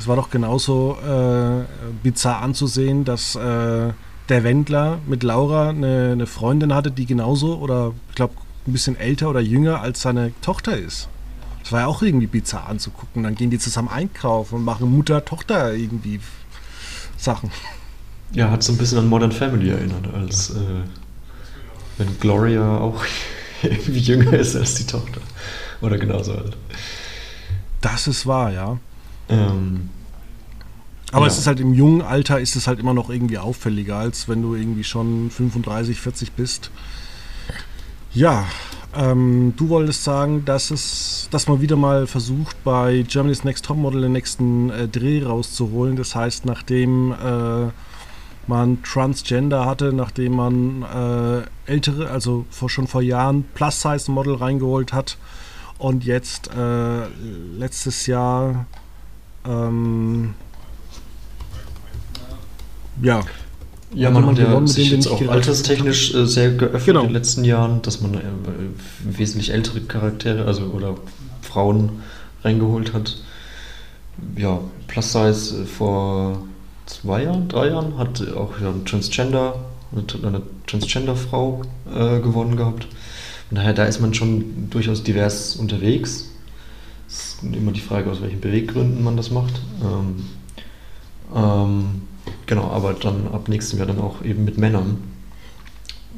es 0.03 0.09
war 0.09 0.17
doch 0.17 0.31
genauso 0.31 0.99
äh, 1.01 1.65
bizarr 2.03 2.43
anzusehen, 2.43 3.05
dass 3.05 3.37
äh, 3.37 3.93
der 4.29 4.45
Wendler 4.45 4.99
mit 5.07 5.23
Laura 5.23 5.69
eine, 5.69 6.11
eine, 6.11 6.27
Freundin 6.27 6.75
hatte, 6.75 6.91
die 6.91 7.07
genauso 7.07 7.57
oder 7.59 7.93
ich 8.09 8.17
glaube 8.17 8.35
ein 8.67 8.73
bisschen 8.73 8.97
älter 8.97 9.31
oder 9.31 9.39
jünger 9.39 9.81
als 9.81 10.03
seine 10.03 10.33
Tochter 10.43 10.77
ist. 10.77 11.09
Das 11.63 11.71
war 11.71 11.83
ja 11.83 11.87
auch 11.87 12.03
irgendwie 12.03 12.27
bizarr 12.27 12.69
anzugucken. 12.69 13.23
Dann 13.23 13.37
gehen 13.37 13.51
die 13.51 13.61
zusammen 13.61 13.91
einkaufen 13.91 14.57
und 14.57 14.65
machen 14.65 14.91
Mutter-Tochter 14.91 15.73
irgendwie 15.73 16.19
Sachen. 17.17 17.53
Ja, 18.33 18.51
hat 18.51 18.65
so 18.65 18.73
ein 18.73 18.79
bisschen 18.79 18.99
an 18.99 19.09
Modern 19.09 19.31
Family 19.31 19.71
erinnert, 19.71 20.13
als 20.13 20.51
äh, 20.51 20.83
wenn 21.99 22.19
Gloria 22.19 22.79
auch 22.79 23.05
irgendwie 23.63 24.01
jünger 24.01 24.33
ist 24.33 24.57
als 24.57 24.75
die 24.75 24.87
Tochter. 24.87 25.21
Oder 25.81 25.97
genauso 25.97 26.33
alt. 26.33 26.57
Das 27.81 28.09
ist 28.09 28.27
wahr, 28.27 28.51
ja. 28.51 28.79
Ähm, 29.29 29.91
aber 31.13 31.27
ja. 31.27 31.33
es 31.33 31.39
ist 31.39 31.47
halt 31.47 31.61
im 31.61 31.75
jungen 31.75 32.01
Alter 32.01 32.41
ist 32.41 32.57
es 32.57 32.67
halt 32.67 32.81
immer 32.81 32.95
noch 32.95 33.11
irgendwie 33.11 33.39
auffälliger, 33.39 33.97
als 33.97 34.29
wenn 34.29 34.43
du 34.43 34.55
irgendwie 34.55 34.85
schon 34.85 35.31
35, 35.31 36.01
40 36.01 36.33
bist. 36.33 36.71
Ja, 38.15 38.47
ähm, 38.95 39.55
du 39.57 39.69
wolltest 39.69 40.05
sagen, 40.05 40.45
dass 40.45 40.71
es, 40.71 41.29
dass 41.31 41.49
man 41.49 41.61
wieder 41.61 41.77
mal 41.77 42.07
versucht, 42.07 42.63
bei 42.65 43.05
Germany's 43.09 43.45
Next 43.45 43.65
Topmodel 43.65 44.03
den 44.03 44.13
nächsten 44.13 44.71
äh, 44.71 44.89
Dreh 44.89 45.23
rauszuholen. 45.23 45.97
Das 45.97 46.15
heißt, 46.15 46.45
nachdem 46.45 47.13
äh, 47.13 47.71
man 48.47 48.83
Transgender 48.83 49.65
hatte, 49.67 49.93
nachdem 49.93 50.37
man 50.37 50.83
äh, 50.83 51.71
ältere, 51.71 52.11
also 52.11 52.45
vor, 52.51 52.69
schon 52.69 52.87
vor 52.87 53.03
Jahren 53.03 53.45
Plus-Size-Model 53.55 54.35
reingeholt 54.35 54.93
hat 54.93 55.17
und 55.79 56.05
jetzt 56.05 56.51
äh, 56.55 57.07
letztes 57.57 58.07
Jahr 58.07 58.67
ähm, 59.47 60.35
ja. 63.03 63.23
Ja, 63.95 64.11
man 64.11 64.25
hat 64.25 64.39
ja 64.39 64.67
sich 64.67 64.91
jetzt 64.91 65.07
auch 65.07 65.21
alterstechnisch 65.29 66.15
äh, 66.15 66.27
sehr 66.27 66.53
geöffnet 66.53 66.87
genau. 66.87 67.01
in 67.01 67.09
den 67.09 67.13
letzten 67.13 67.45
Jahren, 67.45 67.83
dass 67.83 68.01
man 68.01 68.15
äh, 68.15 68.21
wesentlich 69.05 69.53
ältere 69.53 69.83
Charaktere, 69.83 70.47
also 70.47 70.65
oder 70.65 70.97
Frauen 71.43 72.03
reingeholt 72.43 72.95
hat. 72.95 73.19
Ja, 74.37 74.61
Plus 74.89 75.13
Size 75.13 75.63
äh, 75.63 75.67
vor 75.67 76.43
zwei 76.87 77.25
Jahren, 77.25 77.49
drei 77.49 77.69
Jahren 77.69 77.99
hat 77.99 78.27
auch 78.35 78.59
ja, 78.61 78.71
ein 78.71 78.87
Transgender, 78.87 79.57
eine 79.95 80.43
Transgender-Frau 80.67 81.63
äh, 81.95 82.21
gewonnen 82.21 82.57
gehabt. 82.57 82.87
Von 83.49 83.57
daher, 83.57 83.75
da 83.75 83.85
ist 83.85 84.01
man 84.01 84.15
schon 84.15 84.71
durchaus 84.71 85.03
divers 85.03 85.57
unterwegs. 85.57 86.32
Es 87.13 87.35
ist 87.35 87.43
immer 87.43 87.73
die 87.73 87.81
Frage, 87.81 88.11
aus 88.11 88.23
welchen 88.23 88.41
Beweggründen 88.41 89.05
man 89.05 89.19
das 89.19 89.31
macht. 89.31 89.61
Ähm, 89.83 90.25
ähm, 91.35 92.03
genau, 92.47 92.71
aber 92.71 92.95
dann 92.95 93.29
ab 93.29 93.49
nächstem 93.49 93.79
Jahr 93.79 93.89
dann 93.89 94.01
auch 94.01 94.25
eben 94.25 94.47
mit 94.47 94.57
Männern. 94.57 94.97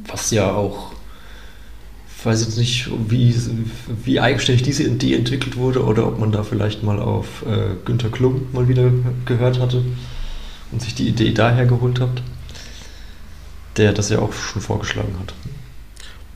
Was 0.07 0.31
ja 0.31 0.53
auch, 0.53 0.93
ich 2.17 2.25
weiß 2.25 2.45
jetzt 2.45 2.57
nicht, 2.57 2.89
wie, 3.09 3.35
wie 4.05 4.21
eigenständig 4.21 4.63
diese 4.63 4.83
Idee 4.83 5.15
entwickelt 5.15 5.57
wurde 5.57 5.83
oder 5.83 6.07
ob 6.07 6.17
man 6.17 6.31
da 6.31 6.43
vielleicht 6.43 6.81
mal 6.81 6.99
auf 6.99 7.43
äh, 7.45 7.75
Günter 7.83 8.09
Klum 8.09 8.47
mal 8.53 8.69
wieder 8.69 8.89
gehört 9.25 9.59
hatte. 9.59 9.83
und 10.71 10.81
sich 10.81 10.95
die 10.95 11.09
Idee 11.09 11.33
daher 11.33 11.65
geholt 11.65 11.99
habt, 11.99 12.23
der 13.75 13.91
das 13.91 14.09
ja 14.09 14.19
auch 14.19 14.31
schon 14.31 14.61
vorgeschlagen 14.61 15.15
hat. 15.19 15.33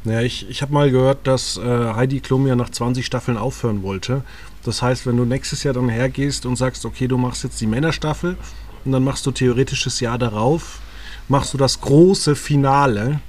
Naja, 0.03 0.21
ich, 0.21 0.49
ich 0.49 0.61
habe 0.61 0.73
mal 0.73 0.91
gehört, 0.91 1.27
dass 1.27 1.57
äh, 1.57 1.61
Heidi 1.93 2.21
Klum 2.21 2.47
ja 2.47 2.55
nach 2.55 2.69
20 2.69 3.05
Staffeln 3.05 3.37
aufhören 3.37 3.83
wollte. 3.83 4.23
Das 4.63 4.81
heißt, 4.81 5.05
wenn 5.05 5.17
du 5.17 5.25
nächstes 5.25 5.63
Jahr 5.63 5.73
dann 5.73 5.89
hergehst 5.89 6.45
und 6.45 6.55
sagst, 6.55 6.85
okay, 6.85 7.07
du 7.07 7.17
machst 7.17 7.43
jetzt 7.43 7.59
die 7.59 7.67
Männerstaffel 7.67 8.37
und 8.85 8.91
dann 8.91 9.03
machst 9.03 9.25
du 9.25 9.31
theoretisch 9.31 9.83
das 9.83 9.99
Jahr 9.99 10.17
darauf, 10.17 10.79
machst 11.27 11.53
du 11.53 11.57
das 11.57 11.81
große 11.81 12.35
Finale, 12.35 13.19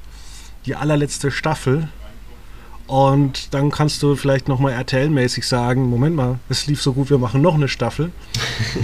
die 0.67 0.77
allerletzte 0.77 1.31
Staffel 1.31 1.89
und 2.91 3.55
dann 3.55 3.71
kannst 3.71 4.03
du 4.03 4.17
vielleicht 4.17 4.49
nochmal 4.49 4.73
RTL-mäßig 4.73 5.45
sagen, 5.45 5.89
Moment 5.89 6.17
mal, 6.17 6.41
es 6.49 6.67
lief 6.67 6.83
so 6.83 6.93
gut, 6.93 7.09
wir 7.09 7.19
machen 7.19 7.41
noch 7.41 7.55
eine 7.55 7.69
Staffel. 7.69 8.11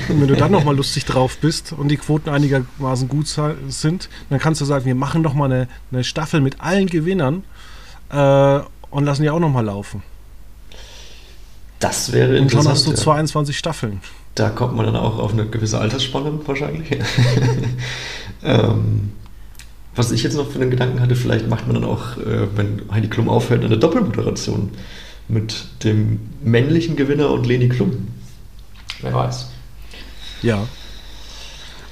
Und 0.09 0.20
wenn 0.20 0.29
du 0.29 0.37
dann 0.37 0.53
nochmal 0.53 0.77
lustig 0.77 1.05
drauf 1.07 1.38
bist 1.38 1.72
und 1.72 1.88
die 1.88 1.96
Quoten 1.96 2.31
einigermaßen 2.31 3.09
gut 3.09 3.27
sind, 3.27 4.09
dann 4.31 4.38
kannst 4.38 4.61
du 4.61 4.64
sagen, 4.64 4.85
wir 4.85 4.94
machen 4.94 5.22
nochmal 5.22 5.51
eine, 5.51 5.68
eine 5.90 6.05
Staffel 6.05 6.40
mit 6.40 6.61
allen 6.61 6.87
Gewinnern 6.87 7.42
äh, 8.10 8.60
und 8.90 9.04
lassen 9.04 9.22
die 9.22 9.30
auch 9.30 9.40
nochmal 9.40 9.64
laufen. 9.64 10.02
Das 11.78 12.12
wäre 12.12 12.36
interessant. 12.36 12.42
Und 12.42 12.62
schon 12.62 12.72
hast 12.72 12.86
du 12.86 13.02
22 13.02 13.58
Staffeln. 13.58 14.00
Da 14.34 14.50
kommt 14.50 14.76
man 14.76 14.86
dann 14.86 14.96
auch 14.96 15.18
auf 15.18 15.32
eine 15.32 15.46
gewisse 15.46 15.78
Altersspanne 15.78 16.38
wahrscheinlich. 16.46 16.90
ähm, 18.42 19.12
was 19.94 20.12
ich 20.12 20.22
jetzt 20.22 20.36
noch 20.36 20.50
für 20.50 20.58
den 20.58 20.70
Gedanken 20.70 21.00
hatte, 21.00 21.16
vielleicht 21.16 21.48
macht 21.48 21.66
man 21.66 21.74
dann 21.74 21.84
auch, 21.84 22.18
äh, 22.18 22.46
wenn 22.54 22.82
Heidi 22.90 23.08
Klum 23.08 23.28
aufhört, 23.28 23.64
eine 23.64 23.78
Doppelmoderation 23.78 24.70
mit 25.28 25.66
dem 25.84 26.20
männlichen 26.42 26.96
Gewinner 26.96 27.30
und 27.30 27.46
Leni 27.46 27.68
Klum. 27.68 28.08
Wer 29.00 29.14
weiß. 29.14 29.50
Ja. 30.42 30.66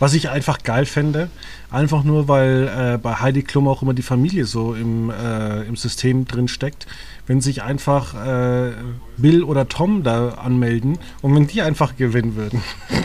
Was 0.05 0.13
ich 0.13 0.29
einfach 0.29 0.63
geil 0.63 0.85
fände, 0.85 1.31
einfach 1.71 2.05
nur, 2.05 2.29
weil 2.29 2.69
äh, 2.69 2.99
bei 2.99 3.15
Heidi 3.15 3.43
Klum 3.43 3.67
auch 3.67 3.81
immer 3.81 3.95
die 3.95 4.03
Familie 4.03 4.45
so 4.45 4.75
im, 4.75 5.09
äh, 5.09 5.63
im 5.63 5.77
System 5.77 6.27
drin 6.27 6.47
steckt, 6.47 6.87
wenn 7.27 7.41
sich 7.41 7.63
einfach 7.63 8.13
äh, 8.13 8.73
Bill 9.17 9.43
oder 9.43 9.67
Tom 9.67 10.03
da 10.03 10.33
anmelden 10.33 10.99
und 11.23 11.35
wenn 11.35 11.47
die 11.47 11.63
einfach 11.63 11.97
gewinnen 11.97 12.37
würden. 12.37 12.61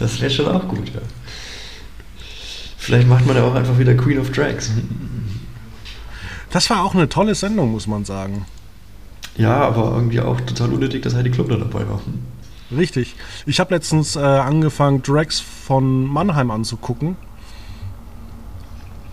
das 0.00 0.20
wäre 0.20 0.28
schon 0.28 0.48
auch 0.48 0.66
gut, 0.66 0.88
ja. 0.92 1.02
Vielleicht 2.76 3.06
macht 3.06 3.28
man 3.28 3.36
ja 3.36 3.44
auch 3.44 3.54
einfach 3.54 3.78
wieder 3.78 3.94
Queen 3.94 4.18
of 4.18 4.32
Drags. 4.32 4.72
Das 6.50 6.68
war 6.68 6.84
auch 6.84 6.96
eine 6.96 7.08
tolle 7.08 7.36
Sendung, 7.36 7.70
muss 7.70 7.86
man 7.86 8.04
sagen. 8.04 8.44
Ja, 9.36 9.60
aber 9.60 9.92
irgendwie 9.94 10.18
auch 10.18 10.40
total 10.40 10.72
unnötig, 10.72 11.02
dass 11.02 11.14
Heidi 11.14 11.30
Klum 11.30 11.48
da 11.48 11.58
dabei 11.58 11.88
war. 11.88 12.00
Richtig. 12.76 13.16
Ich 13.46 13.60
habe 13.60 13.74
letztens 13.74 14.16
äh, 14.16 14.20
angefangen, 14.20 15.02
Drags 15.02 15.40
von 15.40 16.06
Mannheim 16.06 16.50
anzugucken. 16.50 17.16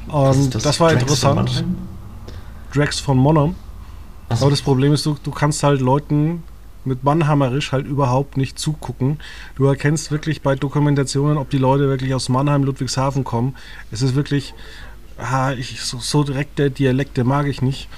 Und 0.08 0.56
das, 0.56 0.64
das, 0.64 0.80
war 0.80 0.92
Drags 0.92 1.02
interessant. 1.02 1.50
Von 2.72 2.88
von 3.00 3.18
Mannheim. 3.18 3.56
So. 4.30 4.36
Aber 4.42 4.50
das 4.52 4.62
Problem 4.62 4.94
ist, 4.94 5.06
du, 5.06 5.18
du 5.22 5.32
kannst 5.32 5.64
halt 5.64 5.82
Leuten 5.82 6.44
mit 6.88 7.04
Mannheimerisch 7.04 7.72
halt 7.72 7.86
überhaupt 7.86 8.38
nicht 8.38 8.58
zugucken. 8.58 9.20
Du 9.56 9.66
erkennst 9.66 10.12
wirklich 10.12 10.42
bei 10.42 10.56
Dokumentationen, 10.56 11.38
ob 11.38 11.50
die 11.50 11.58
Leute 11.58 11.90
wirklich 11.90 12.14
aus 12.14 12.30
Mannheim, 12.30 12.64
Ludwigshafen 12.64 13.24
kommen. 13.24 13.56
Es 13.92 14.02
ist 14.02 14.16
wirklich, 14.16 14.54
ah, 15.18 15.52
ich, 15.52 15.82
so, 15.82 16.00
so 16.00 16.24
direkt 16.24 16.60
der 16.60 16.70
Dialekt, 16.70 17.18
der 17.18 17.26
mag 17.26 17.48
ich 17.48 17.62
nicht. 17.62 17.90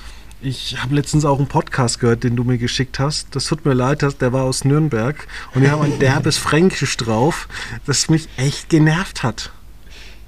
Ich 0.42 0.82
habe 0.82 0.96
letztens 0.96 1.26
auch 1.26 1.38
einen 1.38 1.48
Podcast 1.48 2.00
gehört, 2.00 2.24
den 2.24 2.38
du 2.38 2.46
mir 2.46 2.58
geschickt 2.58 2.98
hast. 2.98 3.36
Das 3.36 3.46
tut 3.46 3.66
mir 3.66 3.74
leid, 3.74 4.06
der 4.22 4.32
war 4.32 4.44
aus 4.44 4.64
Nürnberg. 4.64 5.28
Und 5.54 5.64
die 5.64 5.70
haben 5.70 5.82
ein 5.82 6.00
derbes 6.00 6.38
Fränkisch 6.38 6.96
drauf, 6.96 7.50
das 7.86 8.10
mich 8.10 8.30
echt 8.38 8.70
genervt 8.70 9.24
hat. 9.24 9.52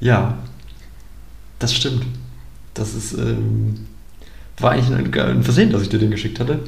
Ja, 0.01 0.39
das 1.59 1.73
stimmt. 1.73 2.05
Das 2.73 2.93
ist, 2.93 3.13
ähm, 3.13 3.87
war 4.59 4.71
eigentlich 4.71 4.93
ein, 4.93 5.13
ein 5.13 5.43
Versehen, 5.43 5.71
dass 5.71 5.81
ich 5.81 5.89
dir 5.89 5.99
den 5.99 6.11
geschickt 6.11 6.41
hatte. 6.41 6.59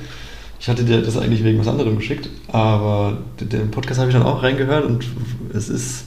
Ich 0.60 0.70
hatte 0.70 0.86
dir 0.86 1.02
das 1.02 1.18
eigentlich 1.18 1.44
wegen 1.44 1.60
was 1.60 1.68
anderem 1.68 1.98
geschickt, 1.98 2.30
aber 2.48 3.18
den 3.42 3.72
Podcast 3.72 4.00
habe 4.00 4.10
ich 4.10 4.16
dann 4.16 4.26
auch 4.26 4.44
reingehört 4.44 4.86
und 4.86 5.06
es 5.54 5.68
ist, 5.68 6.06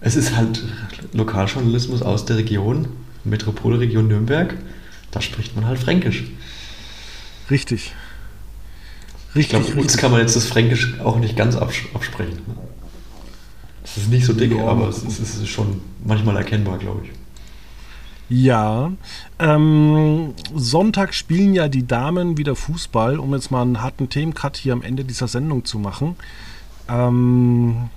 es 0.00 0.16
ist 0.16 0.34
halt 0.34 0.64
Lokaljournalismus 1.12 2.00
aus 2.00 2.24
der 2.24 2.38
Region, 2.38 2.88
Metropolregion 3.24 4.08
Nürnberg. 4.08 4.54
Da 5.10 5.20
spricht 5.20 5.54
man 5.56 5.66
halt 5.66 5.78
Fränkisch. 5.78 6.24
Richtig. 7.50 7.92
Richtig. 9.34 9.58
Ich 9.58 9.66
glaube, 9.66 9.80
uns 9.80 9.96
kann 9.96 10.10
man 10.10 10.20
jetzt 10.20 10.36
das 10.36 10.46
Fränkisch 10.46 10.98
auch 11.00 11.18
nicht 11.18 11.36
ganz 11.36 11.56
absprechen. 11.56 12.42
Es 13.84 13.96
ist 13.96 14.10
nicht 14.10 14.26
so 14.26 14.32
dick, 14.32 14.54
ja. 14.54 14.66
aber 14.66 14.88
es 14.88 15.02
ist, 15.02 15.18
es 15.18 15.36
ist 15.36 15.48
schon 15.48 15.80
manchmal 16.04 16.36
erkennbar, 16.36 16.78
glaube 16.78 17.02
ich. 17.04 17.10
Ja, 18.30 18.92
ähm, 19.38 20.34
Sonntag 20.54 21.14
spielen 21.14 21.54
ja 21.54 21.68
die 21.68 21.86
Damen 21.86 22.36
wieder 22.36 22.54
Fußball, 22.54 23.18
um 23.18 23.32
jetzt 23.32 23.50
mal 23.50 23.62
einen 23.62 23.80
harten 23.80 24.10
Themencut 24.10 24.58
hier 24.58 24.74
am 24.74 24.82
Ende 24.82 25.04
dieser 25.04 25.28
Sendung 25.28 25.64
zu 25.64 25.78
machen. 25.78 26.16
Ähm, 26.90 27.88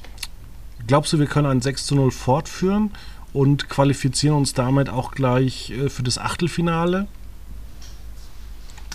glaubst 0.87 1.11
du, 1.11 1.19
wir 1.19 1.25
können 1.25 1.47
ein 1.47 1.61
6 1.61 1.85
zu 1.85 1.95
0 1.95 2.11
fortführen 2.11 2.91
und 3.33 3.69
qualifizieren 3.69 4.35
uns 4.35 4.53
damit 4.53 4.89
auch 4.89 5.11
gleich 5.11 5.71
äh, 5.71 5.89
für 5.89 6.03
das 6.03 6.17
Achtelfinale? 6.17 7.07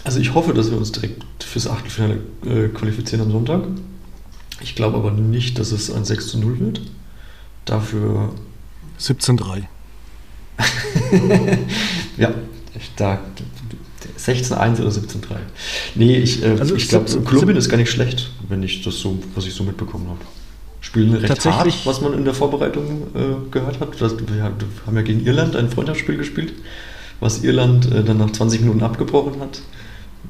Also 0.05 0.21
ich 0.21 0.35
hoffe, 0.35 0.55
dass 0.55 0.71
wir 0.71 0.79
uns 0.79 0.93
direkt 0.93 1.25
fürs 1.43 1.67
Achtelfinale 1.67 2.21
äh, 2.45 2.69
qualifizieren 2.69 3.25
am 3.25 3.33
Sonntag. 3.33 3.65
Ich 4.61 4.75
glaube 4.75 4.97
aber 4.97 5.11
nicht, 5.11 5.59
dass 5.59 5.73
es 5.73 5.91
ein 5.91 6.05
6 6.05 6.29
zu 6.29 6.39
0 6.39 6.61
wird. 6.61 6.81
Dafür 7.65 8.33
17-3. 9.01 9.65
ja, 12.17 12.33
da 12.97 13.21
16-1 14.19 14.81
oder 14.81 14.91
17-3. 14.91 15.37
Nee, 15.95 16.19
ich, 16.19 16.43
äh, 16.43 16.57
also 16.59 16.75
ich 16.75 16.89
glaube, 16.89 17.11
Kolumbien 17.23 17.57
ist 17.57 17.69
gar 17.69 17.77
nicht 17.77 17.91
schlecht, 17.91 18.31
wenn 18.49 18.63
ich 18.63 18.83
das 18.83 18.99
so, 18.99 19.19
was 19.35 19.47
ich 19.47 19.55
so 19.55 19.65
mitbekommen 19.65 20.09
habe. 20.09 20.21
Spielen 20.97 21.15
recht 21.15 21.45
hart, 21.45 21.87
was 21.87 22.01
man 22.01 22.15
in 22.15 22.25
der 22.25 22.33
Vorbereitung 22.33 23.03
äh, 23.15 23.51
gehört 23.51 23.81
hat. 23.81 24.01
Das, 24.01 24.17
wir 24.19 24.43
haben 24.43 24.97
ja 24.97 25.03
gegen 25.03 25.27
Irland 25.27 25.55
ein 25.55 25.69
Freundschaftsspiel 25.69 26.17
gespielt, 26.17 26.55
was 27.21 27.45
Irland 27.45 27.91
äh, 27.93 28.03
dann 28.03 28.19
nach 28.19 28.31
20 28.31 28.63
Minuten 28.63 28.83
abgebrochen 28.83 29.41
hat, 29.41 29.61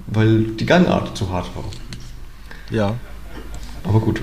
weil 0.08 0.42
die 0.42 0.66
Gangart 0.66 1.16
zu 1.16 1.30
hart 1.30 1.46
war. 1.54 1.64
Ja. 2.70 2.94
Aber 3.84 4.00
gut. 4.00 4.20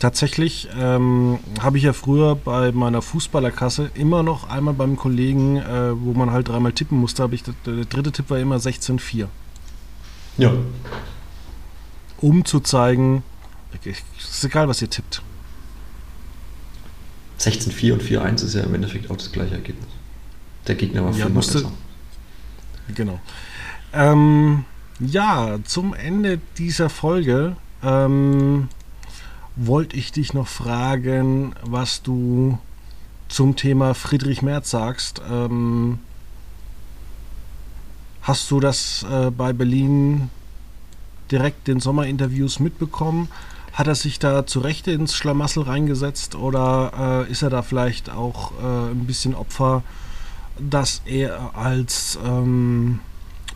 Tatsächlich 0.00 0.68
ähm, 0.78 1.38
habe 1.60 1.76
ich 1.76 1.82
ja 1.82 1.92
früher 1.92 2.36
bei 2.36 2.72
meiner 2.72 3.02
Fußballerkasse 3.02 3.90
immer 3.94 4.22
noch 4.22 4.48
einmal 4.48 4.72
beim 4.72 4.96
Kollegen, 4.96 5.56
äh, 5.56 6.00
wo 6.00 6.14
man 6.14 6.30
halt 6.30 6.48
dreimal 6.48 6.72
tippen 6.72 6.98
musste, 6.98 7.24
habe 7.24 7.34
ich 7.34 7.42
der, 7.42 7.84
dritte 7.84 8.12
Tipp 8.12 8.30
war 8.30 8.38
immer 8.38 8.56
16-4. 8.56 9.26
Ja. 10.38 10.52
Um 12.20 12.44
zu 12.44 12.60
zeigen, 12.60 13.22
ist 13.84 14.44
egal, 14.44 14.68
was 14.68 14.82
ihr 14.82 14.90
tippt. 14.90 15.22
16-4 17.40 17.92
und 17.92 18.02
4-1 18.02 18.44
ist 18.44 18.54
ja 18.54 18.62
im 18.62 18.74
Endeffekt 18.74 19.10
auch 19.10 19.16
das 19.16 19.30
gleiche 19.30 19.54
Ergebnis. 19.54 19.88
Der 20.66 20.74
Gegner 20.74 21.04
war 21.04 21.12
ja, 21.12 21.28
musste, 21.28 21.58
besser. 21.58 21.72
Genau. 22.94 23.20
Ähm, 23.92 24.64
ja, 25.00 25.58
zum 25.64 25.94
Ende 25.94 26.40
dieser 26.58 26.90
Folge 26.90 27.56
ähm, 27.82 28.68
wollte 29.56 29.96
ich 29.96 30.12
dich 30.12 30.34
noch 30.34 30.48
fragen, 30.48 31.54
was 31.62 32.02
du 32.02 32.58
zum 33.28 33.56
Thema 33.56 33.94
Friedrich 33.94 34.42
Merz 34.42 34.70
sagst. 34.70 35.20
Ähm, 35.30 36.00
hast 38.22 38.50
du 38.50 38.60
das 38.60 39.06
äh, 39.10 39.30
bei 39.30 39.52
Berlin 39.52 40.30
direkt 41.30 41.68
den 41.68 41.80
Sommerinterviews 41.80 42.58
mitbekommen? 42.58 43.28
Hat 43.78 43.86
er 43.86 43.94
sich 43.94 44.18
da 44.18 44.44
zu 44.44 44.58
Recht 44.58 44.88
ins 44.88 45.14
Schlamassel 45.14 45.62
reingesetzt 45.62 46.34
oder 46.34 47.26
äh, 47.28 47.30
ist 47.30 47.42
er 47.42 47.50
da 47.50 47.62
vielleicht 47.62 48.10
auch 48.10 48.50
äh, 48.60 48.90
ein 48.90 49.06
bisschen 49.06 49.36
Opfer, 49.36 49.84
dass 50.58 51.00
er 51.04 51.56
als 51.56 52.18
ähm, 52.26 52.98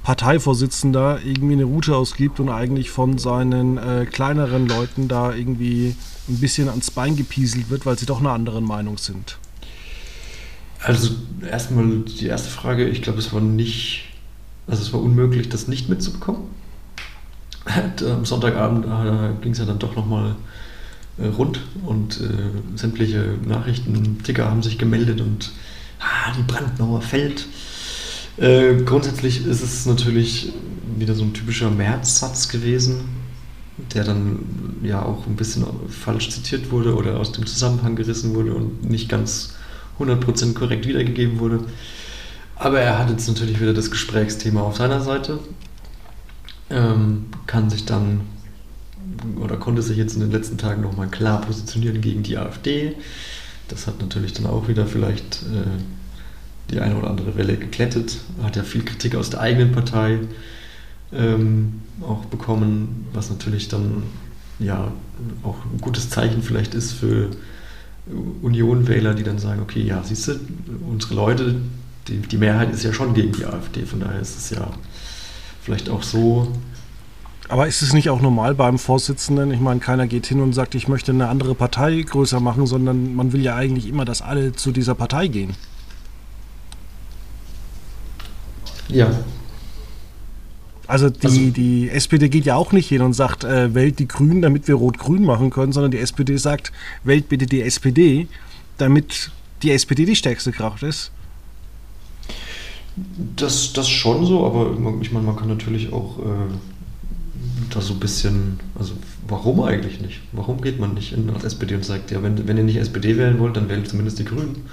Parteivorsitzender 0.05 1.19
irgendwie 1.25 1.55
eine 1.55 1.65
Route 1.65 1.97
ausgibt 1.97 2.39
und 2.39 2.51
eigentlich 2.51 2.91
von 2.91 3.18
seinen 3.18 3.79
äh, 3.79 4.07
kleineren 4.07 4.68
Leuten 4.68 5.09
da 5.09 5.35
irgendwie 5.35 5.97
ein 6.29 6.39
bisschen 6.39 6.68
ans 6.68 6.93
Bein 6.93 7.16
gepieselt 7.16 7.68
wird, 7.68 7.85
weil 7.85 7.99
sie 7.99 8.07
doch 8.07 8.20
einer 8.20 8.31
anderen 8.31 8.64
Meinung 8.64 8.99
sind? 8.99 9.39
Also 10.79 11.11
erstmal 11.51 11.99
die 11.99 12.27
erste 12.27 12.49
Frage, 12.49 12.89
ich 12.89 13.03
glaube, 13.03 13.18
es 13.18 13.33
war 13.33 13.41
nicht, 13.41 14.05
also 14.68 14.83
es 14.83 14.93
war 14.93 15.03
unmöglich, 15.03 15.49
das 15.49 15.66
nicht 15.66 15.89
mitzubekommen. 15.89 16.43
Am 17.65 18.25
Sonntagabend 18.25 18.87
äh, 18.87 19.43
ging 19.43 19.53
es 19.53 19.59
ja 19.59 19.65
dann 19.65 19.79
doch 19.79 19.95
nochmal 19.95 20.35
äh, 21.19 21.27
rund 21.27 21.61
und 21.87 22.21
äh, 22.21 22.77
sämtliche 22.77 23.35
Nachrichten-Ticker 23.47 24.49
haben 24.49 24.63
sich 24.63 24.79
gemeldet 24.79 25.21
und 25.21 25.53
ah, 26.01 26.33
die 26.37 26.43
Brandmauer 26.43 27.03
fällt. 27.03 27.47
Äh, 28.39 28.83
grundsätzlich 28.85 29.47
ist 29.47 29.63
es 29.63 29.87
natürlich 29.87 30.53
wieder 30.97 31.15
so 31.15 31.23
ein 31.23 31.35
typischer 31.35 31.71
Märzsatz 31.71 32.49
gewesen. 32.49 33.21
der 33.95 34.05
dann 34.05 34.39
ja 34.83 35.03
auch 35.03 35.27
ein 35.27 35.37
bisschen 35.37 35.65
falsch 35.89 36.31
zitiert 36.31 36.71
wurde 36.71 36.95
oder 36.95 37.19
aus 37.19 37.33
dem 37.33 37.47
Zusammenhang 37.47 37.97
gerissen 37.97 38.35
wurde 38.35 38.55
und 38.55 38.89
nicht 38.89 39.09
ganz 39.09 39.55
100% 39.99 40.55
korrekt 40.55 40.87
wiedergegeben 40.87 41.39
wurde. 41.41 41.65
Aber 42.57 42.81
er 42.81 42.99
hat 42.99 43.11
jetzt 43.11 43.27
natürlich 43.29 43.61
wieder 43.61 43.75
das 43.75 43.91
Gesprächsthema 43.91 44.61
auf 44.63 44.77
seiner 44.77 45.01
Seite, 45.01 45.39
ähm, 46.73 47.27
kann 47.47 47.70
sich 47.70 47.85
dann 47.85 48.23
oder 49.41 49.57
konnte 49.57 49.83
sich 49.83 49.97
jetzt 49.97 50.14
in 50.14 50.20
den 50.20 50.31
letzten 50.31 50.59
Tagen 50.59 50.83
nochmal 50.83 51.09
klar 51.09 51.41
positionieren 51.43 52.01
gegen 52.01 52.23
die 52.23 52.39
AfD. 52.39 52.95
Das 53.68 53.87
hat 53.87 54.01
natürlich 54.01 54.33
dann 54.33 54.47
auch 54.47 54.68
wieder 54.68 54.87
vielleicht 54.87 55.43
äh, 55.43 56.70
die 56.70 56.81
eine 56.81 56.97
oder 56.97 57.11
andere 57.11 57.37
Welle 57.37 57.57
geklettet. 57.57 58.18
Hat 58.43 58.57
ja 58.57 58.62
viel 58.62 58.85
Kritik 58.85 59.14
aus 59.14 59.31
der 59.31 59.41
eigenen 59.41 59.73
Partei 59.73 60.18
ähm, 61.12 61.83
auch 62.01 62.25
bekommen, 62.27 63.07
was 63.12 63.31
natürlich 63.31 63.68
dann 63.68 64.03
ja 64.59 64.93
auch 65.43 65.57
ein 65.73 65.81
gutes 65.81 66.11
Zeichen 66.11 66.43
vielleicht 66.43 66.75
ist 66.75 66.93
für 66.93 67.31
Union-Wähler, 68.43 69.14
die 69.14 69.23
dann 69.23 69.39
sagen, 69.39 69.62
okay, 69.62 69.83
ja, 69.83 70.03
siehst 70.03 70.29
du, 70.29 70.33
unsere 70.89 71.14
Leute, 71.14 71.57
die, 72.09 72.18
die 72.18 72.37
Mehrheit 72.37 72.73
ist 72.73 72.83
ja 72.83 72.93
schon 72.93 73.14
gegen 73.14 73.33
die 73.33 73.45
AfD, 73.45 73.85
von 73.85 74.01
daher 74.01 74.20
ist 74.20 74.37
es 74.37 74.51
ja 74.51 74.68
vielleicht 75.63 75.89
auch 75.89 76.03
so. 76.03 76.49
Aber 77.49 77.67
ist 77.67 77.83
es 77.83 77.93
nicht 77.93 78.09
auch 78.09 78.21
normal 78.21 78.55
beim 78.55 78.79
Vorsitzenden? 78.79 79.53
Ich 79.53 79.61
meine, 79.61 79.81
keiner 79.81 80.07
geht 80.07 80.27
hin 80.27 80.41
und 80.41 80.53
sagt, 80.53 80.75
ich 80.75 80.89
möchte 80.89 81.13
eine 81.13 81.29
andere 81.29 81.55
Partei 81.55 82.01
größer 82.01 82.41
machen, 82.41 82.67
sondern 82.67 83.15
man 83.15 83.33
will 83.33 83.43
ja 83.43 83.57
eigentlich 83.57 83.89
immer, 83.89 84.05
dass 84.05 84.23
alle 84.23 84.53
zu 84.53 84.73
dieser 84.73 84.95
Partei 84.95 85.29
gehen. 85.29 85.55
Ja, 88.89 89.11
also 90.93 91.09
die, 91.09 91.27
also 91.27 91.51
die 91.51 91.91
SPD 91.91 92.29
geht 92.29 92.45
ja 92.45 92.57
auch 92.57 92.73
nicht 92.73 92.89
hin 92.89 93.01
und 93.01 93.15
sagt, 93.15 93.45
äh, 93.45 93.75
wählt 93.75 93.99
die 93.99 94.07
Grünen, 94.07 94.43
damit 94.43 94.69
wir 94.69 94.75
Rot-Grün 94.75 95.25
machen 95.25 95.49
können, 95.49 95.73
sondern 95.73 95.91
die 95.91 95.99
SPD 95.99 96.37
sagt, 96.37 96.71
wählt 97.03 97.31
bitte 97.31 97.47
die 97.47 97.63
SPD, 97.63 98.27
damit 98.77 99.31
die 99.63 99.71
SPD 99.71 100.05
die 100.05 100.17
stärkste 100.17 100.53
Kraft 100.53 100.83
ist. 100.83 101.11
Das, 103.36 103.72
das 103.72 103.88
schon 103.88 104.26
so, 104.26 104.45
aber 104.45 104.76
ich 105.01 105.12
meine, 105.12 105.26
man 105.26 105.36
kann 105.36 105.49
natürlich 105.49 105.93
auch 105.93 106.18
äh, 106.18 106.55
da 107.70 107.80
so 107.80 107.95
ein 107.95 108.01
bisschen, 108.01 108.61
also 108.78 108.93
warum 109.26 109.62
eigentlich 109.62 110.01
nicht? 110.01 110.20
Warum 110.32 110.61
geht 110.61 110.78
man 110.78 110.95
nicht 110.95 111.12
in 111.12 111.26
die 111.26 111.47
SPD 111.47 111.74
und 111.74 111.84
sagt, 111.84 112.11
ja, 112.11 112.22
wenn, 112.22 112.47
wenn 112.47 112.57
ihr 112.57 112.64
nicht 112.64 112.76
SPD 112.76 113.16
wählen 113.16 113.38
wollt, 113.38 113.57
dann 113.57 113.68
wählt 113.68 113.88
zumindest 113.88 114.18
die 114.18 114.24
Grünen. 114.24 114.64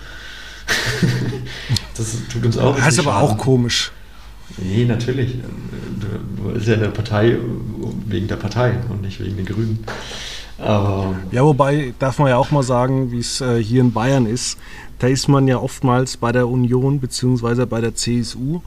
das 1.98 2.18
tut 2.32 2.46
uns 2.46 2.58
auch. 2.58 2.76
Das 2.76 2.90
ist 2.90 3.00
aber 3.00 3.22
auch 3.22 3.38
komisch. 3.38 3.92
Nee, 4.58 4.86
natürlich. 4.86 5.36
Du 6.00 6.52
bist 6.52 6.68
ja 6.68 6.76
eine 6.76 6.90
Partei 6.90 7.38
wegen 8.08 8.28
der 8.28 8.36
Partei 8.36 8.78
und 8.90 9.02
nicht 9.02 9.24
wegen 9.24 9.38
den 9.38 9.46
Grünen. 9.46 9.80
Aber 10.62 11.16
ja, 11.32 11.44
wobei 11.44 11.94
darf 12.00 12.20
man 12.20 12.30
ja 12.30 12.38
auch 12.38 12.52
mal 12.52 12.64
sagen, 12.64 13.12
wie 13.12 13.20
es 13.20 13.42
äh, 13.42 13.64
hier 13.64 13.82
in 13.82 13.94
Bayern 13.94 14.26
ist. 14.26 14.58
Da 15.00 15.08
ist 15.08 15.28
man 15.28 15.48
ja 15.48 15.58
oftmals 15.58 16.18
bei 16.18 16.32
der 16.32 16.48
Union 16.48 17.00
bzw. 17.00 17.66
bei 17.66 17.80
der 17.80 17.96
CSU, 17.96 18.62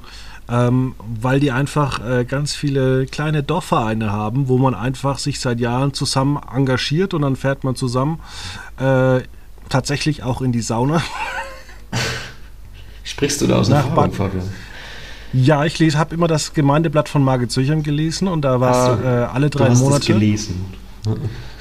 ähm, 0.48 0.94
weil 1.20 1.40
die 1.40 1.50
einfach 1.50 2.04
äh, 2.04 2.24
ganz 2.24 2.54
viele 2.54 3.06
kleine 3.06 3.42
Dorfvereine 3.42 4.10
haben, 4.10 4.48
wo 4.48 4.56
man 4.56 4.74
einfach 4.74 5.18
sich 5.18 5.40
seit 5.40 5.60
Jahren 5.60 5.92
zusammen 5.92 6.40
engagiert 6.54 7.12
und 7.12 7.22
dann 7.22 7.36
fährt 7.36 7.64
man 7.64 7.76
zusammen 7.76 8.20
äh, 8.78 9.20
tatsächlich 9.68 10.22
auch 10.22 10.40
in 10.40 10.52
die 10.52 10.62
Sauna. 10.62 11.02
Sprichst 13.04 13.42
du 13.42 13.46
da 13.46 13.56
aus 13.56 13.68
Erfahrung, 13.68 14.12
Fabian? 14.12 14.48
Ja, 15.34 15.64
ich 15.64 15.96
habe 15.96 16.14
immer 16.14 16.28
das 16.28 16.52
Gemeindeblatt 16.52 17.08
von 17.08 17.24
Margit 17.24 17.50
Zöchern 17.50 17.82
gelesen 17.82 18.28
und 18.28 18.42
da 18.42 18.60
war 18.60 18.98
so, 18.98 19.02
äh, 19.02 19.06
alle 19.06 19.48
drei 19.50 19.66
du 19.66 19.70
hast 19.70 19.80
Monate. 19.80 20.00
Es 20.00 20.06
gelesen. 20.06 20.64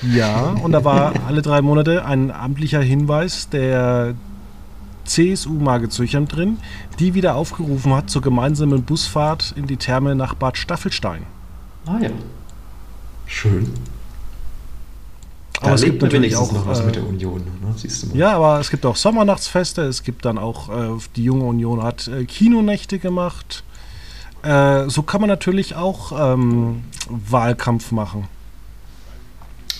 Ja, 0.02 0.56
und 0.64 0.72
da 0.72 0.84
war 0.84 1.14
alle 1.28 1.42
drei 1.42 1.62
Monate 1.62 2.06
ein 2.06 2.32
amtlicher 2.32 2.82
Hinweis 2.82 3.50
der 3.50 4.16
CSU 5.06 5.54
Margit 5.54 5.92
Zöchern 5.92 6.28
drin, 6.28 6.58
die 7.00 7.14
wieder 7.14 7.36
aufgerufen 7.36 7.94
hat 7.94 8.10
zur 8.10 8.22
gemeinsamen 8.22 8.84
Busfahrt 8.84 9.54
in 9.56 9.68
die 9.68 9.78
Therme 9.78 10.16
nach 10.16 10.36
Bad 10.36 10.58
Staffelstein. 10.58 11.24
Ah 11.86 11.98
ja. 12.02 12.10
Schön. 13.26 13.72
Da 15.54 15.68
aber 15.68 15.76
es 15.76 15.84
gibt 15.84 16.02
natürlich 16.02 16.36
auch 16.36 16.52
noch 16.52 16.66
was 16.66 16.80
äh, 16.80 16.86
mit 16.86 16.96
der 16.96 17.06
Union. 17.06 17.42
Ne? 17.62 17.74
Siehst 17.76 18.04
du 18.04 18.08
mal. 18.08 18.18
Ja, 18.18 18.36
aber 18.36 18.60
es 18.60 18.70
gibt 18.70 18.86
auch 18.86 18.96
Sommernachtsfeste. 18.96 19.84
Es 19.84 20.04
gibt 20.04 20.26
dann 20.26 20.38
auch, 20.38 20.70
äh, 20.70 20.98
die 21.16 21.24
junge 21.24 21.46
Union 21.46 21.84
hat 21.84 22.08
äh, 22.08 22.26
Kinonächte 22.26 23.00
gemacht. 23.00 23.64
Äh, 24.44 24.90
so 24.90 25.04
kann 25.04 25.22
man 25.22 25.30
natürlich 25.30 25.76
auch 25.76 26.34
ähm, 26.34 26.84
Wahlkampf 27.10 27.92
machen. 27.92 28.28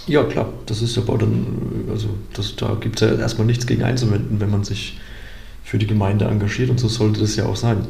Ja, 0.08 0.24
klar. 0.24 0.50
Das 0.66 0.82
ist 0.82 0.98
aber 0.98 1.18
dann, 1.18 1.46
also 1.90 2.10
das, 2.34 2.56
da 2.56 2.76
gibt 2.80 3.02
es 3.02 3.10
ja 3.10 3.16
erstmal 3.16 3.48
nichts 3.48 3.68
gegen 3.68 3.84
einzuwenden, 3.84 4.40
wenn 4.40 4.50
man 4.50 4.64
sich 4.64 5.00
für 5.64 5.78
die 5.78 5.88
Gemeinde 5.88 6.26
engagiert. 6.26 6.70
Und 6.70 6.80
so 6.80 6.88
sollte 6.88 7.22
das 7.22 7.36
ja 7.36 7.46
auch 7.46 7.56
sein, 7.56 7.88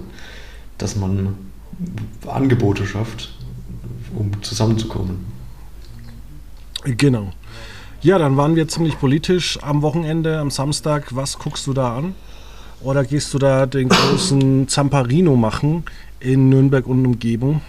dass 0.77 0.95
man 0.95 1.35
Angebote 2.27 2.85
schafft, 2.85 3.33
um 4.15 4.31
zusammenzukommen. 4.43 5.25
Genau. 6.83 7.31
Ja, 8.01 8.17
dann 8.17 8.35
waren 8.35 8.55
wir 8.55 8.67
ziemlich 8.67 8.99
politisch 8.99 9.59
am 9.61 9.83
Wochenende, 9.83 10.39
am 10.39 10.49
Samstag. 10.49 11.15
Was 11.15 11.37
guckst 11.37 11.67
du 11.67 11.73
da 11.73 11.95
an? 11.95 12.15
Oder 12.81 13.05
gehst 13.05 13.33
du 13.33 13.37
da 13.37 13.67
den 13.67 13.89
großen 13.89 14.67
Zamparino 14.67 15.35
machen 15.35 15.83
in 16.19 16.49
Nürnberg 16.49 16.87
und 16.87 17.05
Umgebung? 17.05 17.61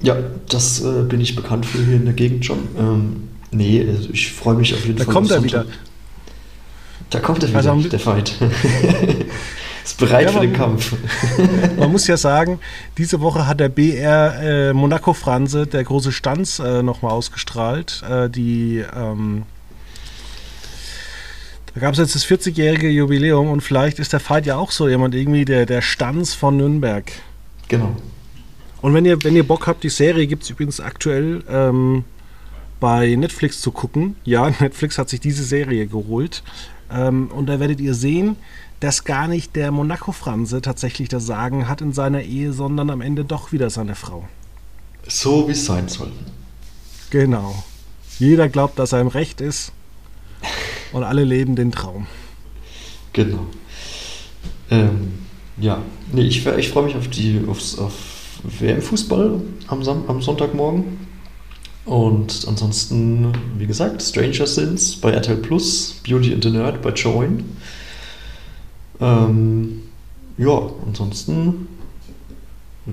Ja, 0.00 0.16
das 0.50 0.82
äh, 0.82 1.04
bin 1.04 1.20
ich 1.22 1.34
bekannt 1.34 1.64
für 1.64 1.78
hier 1.82 1.96
in 1.96 2.04
der 2.04 2.12
Gegend 2.12 2.44
schon. 2.44 2.58
Ähm, 2.78 3.28
nee, 3.54 3.86
also 3.88 4.10
ich 4.12 4.32
freue 4.32 4.54
mich 4.54 4.74
auf 4.74 4.84
jeden 4.84 4.98
da 4.98 5.04
Fall. 5.04 5.14
Da 5.14 5.20
kommt 5.20 5.30
er 5.30 5.44
wieder. 5.44 5.66
Da 7.10 7.20
kommt 7.20 7.42
er 7.42 7.48
wieder, 7.50 7.58
also, 7.58 7.88
der 7.88 8.00
Feind. 8.00 8.34
ist 9.84 9.98
bereit 9.98 10.26
ja, 10.26 10.32
für 10.32 10.40
den 10.40 10.52
Kampf. 10.52 10.94
man 11.78 11.92
muss 11.92 12.06
ja 12.06 12.16
sagen, 12.16 12.58
diese 12.98 13.20
Woche 13.20 13.46
hat 13.46 13.60
der 13.60 13.68
BR 13.68 14.42
äh, 14.42 14.72
Monaco 14.72 15.12
Franse, 15.12 15.66
der 15.66 15.84
große 15.84 16.12
Stanz, 16.12 16.58
äh, 16.58 16.82
nochmal 16.82 17.12
ausgestrahlt. 17.12 18.02
Äh, 18.08 18.30
die 18.30 18.82
ähm, 18.96 19.44
da 21.74 21.80
gab 21.80 21.92
es 21.92 21.98
jetzt 21.98 22.14
das 22.14 22.24
40-jährige 22.24 22.88
Jubiläum 22.88 23.50
und 23.50 23.60
vielleicht 23.60 23.98
ist 23.98 24.12
der 24.12 24.20
Fight 24.20 24.46
ja 24.46 24.56
auch 24.56 24.70
so 24.70 24.88
jemand 24.88 25.14
irgendwie 25.14 25.44
der, 25.44 25.66
der 25.66 25.82
Stanz 25.82 26.32
von 26.32 26.56
Nürnberg. 26.56 27.10
Genau. 27.66 27.96
Und 28.80 28.94
wenn 28.94 29.04
ihr, 29.04 29.22
wenn 29.24 29.34
ihr 29.34 29.46
Bock 29.46 29.66
habt, 29.66 29.82
die 29.82 29.88
Serie 29.88 30.26
gibt 30.28 30.44
es 30.44 30.50
übrigens 30.50 30.78
aktuell 30.78 31.42
ähm, 31.50 32.04
bei 32.84 33.14
Netflix 33.14 33.62
zu 33.62 33.72
gucken. 33.72 34.14
Ja, 34.24 34.50
Netflix 34.60 34.98
hat 34.98 35.08
sich 35.08 35.18
diese 35.18 35.42
Serie 35.42 35.86
geholt. 35.86 36.42
Ähm, 36.92 37.30
und 37.34 37.46
da 37.46 37.58
werdet 37.58 37.80
ihr 37.80 37.94
sehen, 37.94 38.36
dass 38.78 39.04
gar 39.04 39.26
nicht 39.26 39.56
der 39.56 39.70
Monaco-Franse 39.70 40.60
tatsächlich 40.60 41.08
das 41.08 41.24
Sagen 41.24 41.66
hat 41.66 41.80
in 41.80 41.94
seiner 41.94 42.20
Ehe, 42.20 42.52
sondern 42.52 42.90
am 42.90 43.00
Ende 43.00 43.24
doch 43.24 43.52
wieder 43.52 43.70
seine 43.70 43.94
Frau. 43.94 44.28
So 45.08 45.48
wie 45.48 45.52
es 45.52 45.64
sein 45.64 45.88
soll. 45.88 46.12
Genau. 47.08 47.64
Jeder 48.18 48.50
glaubt, 48.50 48.78
dass 48.78 48.92
er 48.92 49.00
im 49.00 49.08
Recht 49.08 49.40
ist 49.40 49.72
und 50.92 51.04
alle 51.04 51.24
leben 51.24 51.56
den 51.56 51.72
Traum. 51.72 52.06
Genau. 53.14 53.46
Ähm, 54.70 55.20
ja, 55.56 55.80
nee, 56.12 56.20
ich, 56.20 56.46
ich 56.46 56.68
freue 56.68 56.84
mich 56.84 56.96
auf 56.96 57.08
die 57.08 57.40
aufs, 57.48 57.78
auf 57.78 57.94
WM-Fußball 58.42 59.40
am, 59.68 59.82
am 60.06 60.20
Sonntagmorgen. 60.20 61.13
Und 61.84 62.46
ansonsten, 62.48 63.32
wie 63.58 63.66
gesagt, 63.66 64.02
Stranger 64.02 64.46
Sins 64.46 64.96
bei 64.96 65.10
RTL 65.10 65.36
Plus, 65.36 65.96
Beauty 66.02 66.32
and 66.32 66.42
the 66.42 66.50
Nerd 66.50 66.80
bei 66.80 66.90
Join. 66.90 67.44
Ähm, 69.00 69.82
ja, 70.38 70.70
ansonsten, 70.86 71.68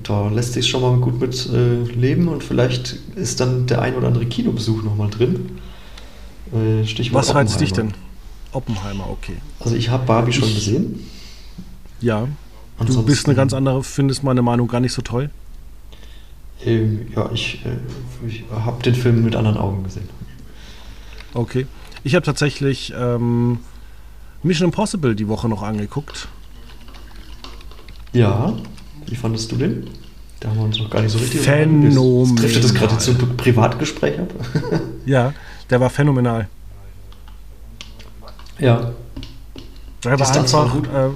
da 0.03 0.27
lässt 0.29 0.53
sich 0.53 0.69
schon 0.69 0.81
mal 0.81 0.97
gut 0.97 1.19
mit 1.21 1.49
äh, 1.53 1.83
leben 1.83 2.27
und 2.27 2.43
vielleicht 2.43 2.97
ist 3.15 3.39
dann 3.39 3.65
der 3.65 3.81
ein 3.81 3.95
oder 3.95 4.07
andere 4.07 4.25
Kinobesuch 4.25 4.83
nochmal 4.83 5.09
drin. 5.09 5.59
Äh, 6.53 6.85
Stichwort 6.85 7.27
Was 7.27 7.33
reizt 7.33 7.61
dich 7.61 7.71
denn? 7.71 7.93
Oppenheimer, 8.51 9.09
okay. 9.09 9.37
Also 9.61 9.75
ich 9.75 9.89
habe 9.89 10.05
Barbie 10.05 10.33
schon 10.33 10.53
gesehen. 10.53 11.07
Ja. 12.01 12.27
Ansonsten, 12.77 13.05
du 13.05 13.05
bist 13.05 13.25
eine 13.27 13.35
ganz 13.35 13.53
andere, 13.53 13.83
findest 13.83 14.23
meine 14.23 14.41
Meinung 14.41 14.67
gar 14.67 14.81
nicht 14.81 14.91
so 14.91 15.01
toll? 15.01 15.29
Ähm, 16.65 17.07
ja, 17.15 17.29
ich, 17.33 17.65
äh, 17.65 18.27
ich 18.27 18.43
habe 18.51 18.81
den 18.83 18.95
Film 18.95 19.23
mit 19.23 19.35
anderen 19.35 19.57
Augen 19.57 19.83
gesehen. 19.83 20.09
Okay. 21.33 21.65
Ich 22.03 22.15
habe 22.15 22.25
tatsächlich 22.25 22.93
ähm, 22.97 23.59
Mission 24.43 24.69
Impossible 24.69 25.15
die 25.15 25.27
Woche 25.27 25.47
noch 25.47 25.61
angeguckt. 25.61 26.27
Ja, 28.13 28.53
wie 29.05 29.15
fandest 29.15 29.51
du 29.51 29.55
den? 29.55 29.89
Da 30.39 30.49
haben 30.49 30.57
wir 30.57 30.63
uns 30.65 30.79
noch 30.79 30.89
gar 30.89 31.01
nicht 31.01 31.11
so 31.11 31.19
richtig 31.19 31.41
Phänomenal. 31.41 32.35
Trifft 32.35 32.63
das 32.63 32.73
gerade 32.73 32.97
zum 32.97 33.37
Privatgespräch 33.37 34.19
ab? 34.19 34.33
ja, 35.05 35.33
der 35.69 35.79
war 35.79 35.89
phänomenal. 35.89 36.49
Ja. 38.57 38.91
Der 40.03 40.19
war 40.19 40.35
einfach, 40.35 40.75
äh, 40.75 41.09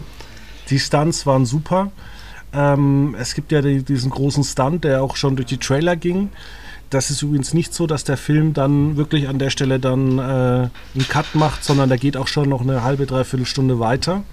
die 0.70 0.80
Stunts 0.80 1.26
waren 1.26 1.46
super. 1.46 1.92
Ähm, 2.56 3.16
es 3.20 3.34
gibt 3.36 3.52
ja 3.52 3.62
die, 3.62 3.84
diesen 3.84 4.12
großen 4.12 4.44
Stunt, 4.44 4.84
der 4.84 5.04
auch 5.04 5.16
schon 5.16 5.36
durch 5.36 5.48
die 5.48 5.58
Trailer 5.58 5.96
ging. 5.96 6.30
das 6.90 7.10
ist 7.10 7.22
übrigens 7.22 7.54
nicht 7.54 7.74
so, 7.74 7.88
dass 7.88 8.04
der 8.04 8.16
Film 8.16 8.54
dann 8.54 8.96
wirklich 8.96 9.28
an 9.28 9.40
der 9.40 9.50
Stelle 9.50 9.80
dann 9.80 10.18
äh, 10.18 10.22
einen 10.22 11.08
Cut 11.10 11.36
macht, 11.36 11.64
sondern 11.64 11.90
der 11.90 11.98
geht 11.98 12.16
auch 12.16 12.28
schon 12.28 12.48
noch 12.48 12.62
eine 12.62 12.84
halbe, 12.84 13.06
dreiviertel 13.06 13.46
Stunde 13.46 13.80
weiter. 13.80 14.24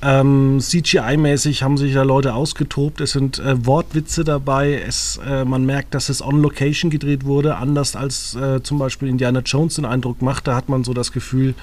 Ähm, 0.00 0.58
CGI-mäßig 0.60 1.64
haben 1.64 1.76
sich 1.76 1.92
da 1.92 2.04
Leute 2.04 2.34
ausgetobt. 2.34 3.00
Es 3.00 3.12
sind 3.12 3.40
äh, 3.40 3.66
Wortwitze 3.66 4.22
dabei. 4.22 4.74
Es, 4.74 5.18
äh, 5.26 5.44
man 5.44 5.66
merkt, 5.66 5.92
dass 5.92 6.08
es 6.08 6.22
on 6.22 6.40
Location 6.40 6.88
gedreht 6.88 7.24
wurde, 7.24 7.56
anders 7.56 7.96
als 7.96 8.36
äh, 8.36 8.62
zum 8.62 8.78
Beispiel 8.78 9.08
Indiana 9.08 9.40
Jones 9.40 9.74
den 9.74 9.84
Eindruck 9.84 10.22
macht. 10.22 10.46
Da 10.46 10.54
hat 10.54 10.68
man 10.68 10.84
so 10.84 10.94
das 10.94 11.10
Gefühl, 11.10 11.54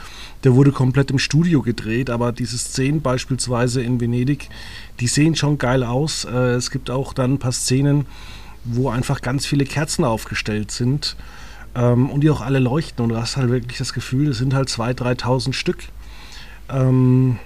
der 0.44 0.54
wurde 0.54 0.74
komplett 0.74 1.12
im 1.12 1.20
Studio 1.20 1.62
gedreht. 1.62 2.10
Aber 2.10 2.34
diese 2.34 2.58
Szenen 2.58 3.02
beispielsweise 3.02 3.82
in 3.82 4.02
Venedig, 4.02 4.50
die 5.00 5.08
sehen 5.08 5.36
schon 5.38 5.58
geil 5.58 5.84
aus. 5.84 6.26
Äh, 6.26 6.56
es 6.56 6.72
gibt 6.72 6.90
auch 6.90 7.14
dann 7.14 7.36
ein 7.36 7.40
paar 7.40 7.54
Szenen, 7.54 8.06
wo 8.66 8.90
einfach 8.90 9.22
ganz 9.22 9.46
viele 9.46 9.64
Kerzen 9.64 10.04
aufgestellt 10.04 10.72
sind 10.72 11.16
ähm, 11.74 12.10
und 12.10 12.20
die 12.20 12.30
auch 12.30 12.42
alle 12.42 12.60
leuchten. 12.60 13.02
Und 13.02 13.10
du 13.10 13.18
hast 13.18 13.38
halt 13.38 13.50
wirklich 13.50 13.78
das 13.78 13.94
Gefühl, 13.94 14.32
es 14.32 14.40
sind 14.40 14.54
halt 14.54 14.68
2.000, 14.68 15.22
3.000 15.22 15.54
Stück. 15.54 15.84
Ähm, 16.68 17.40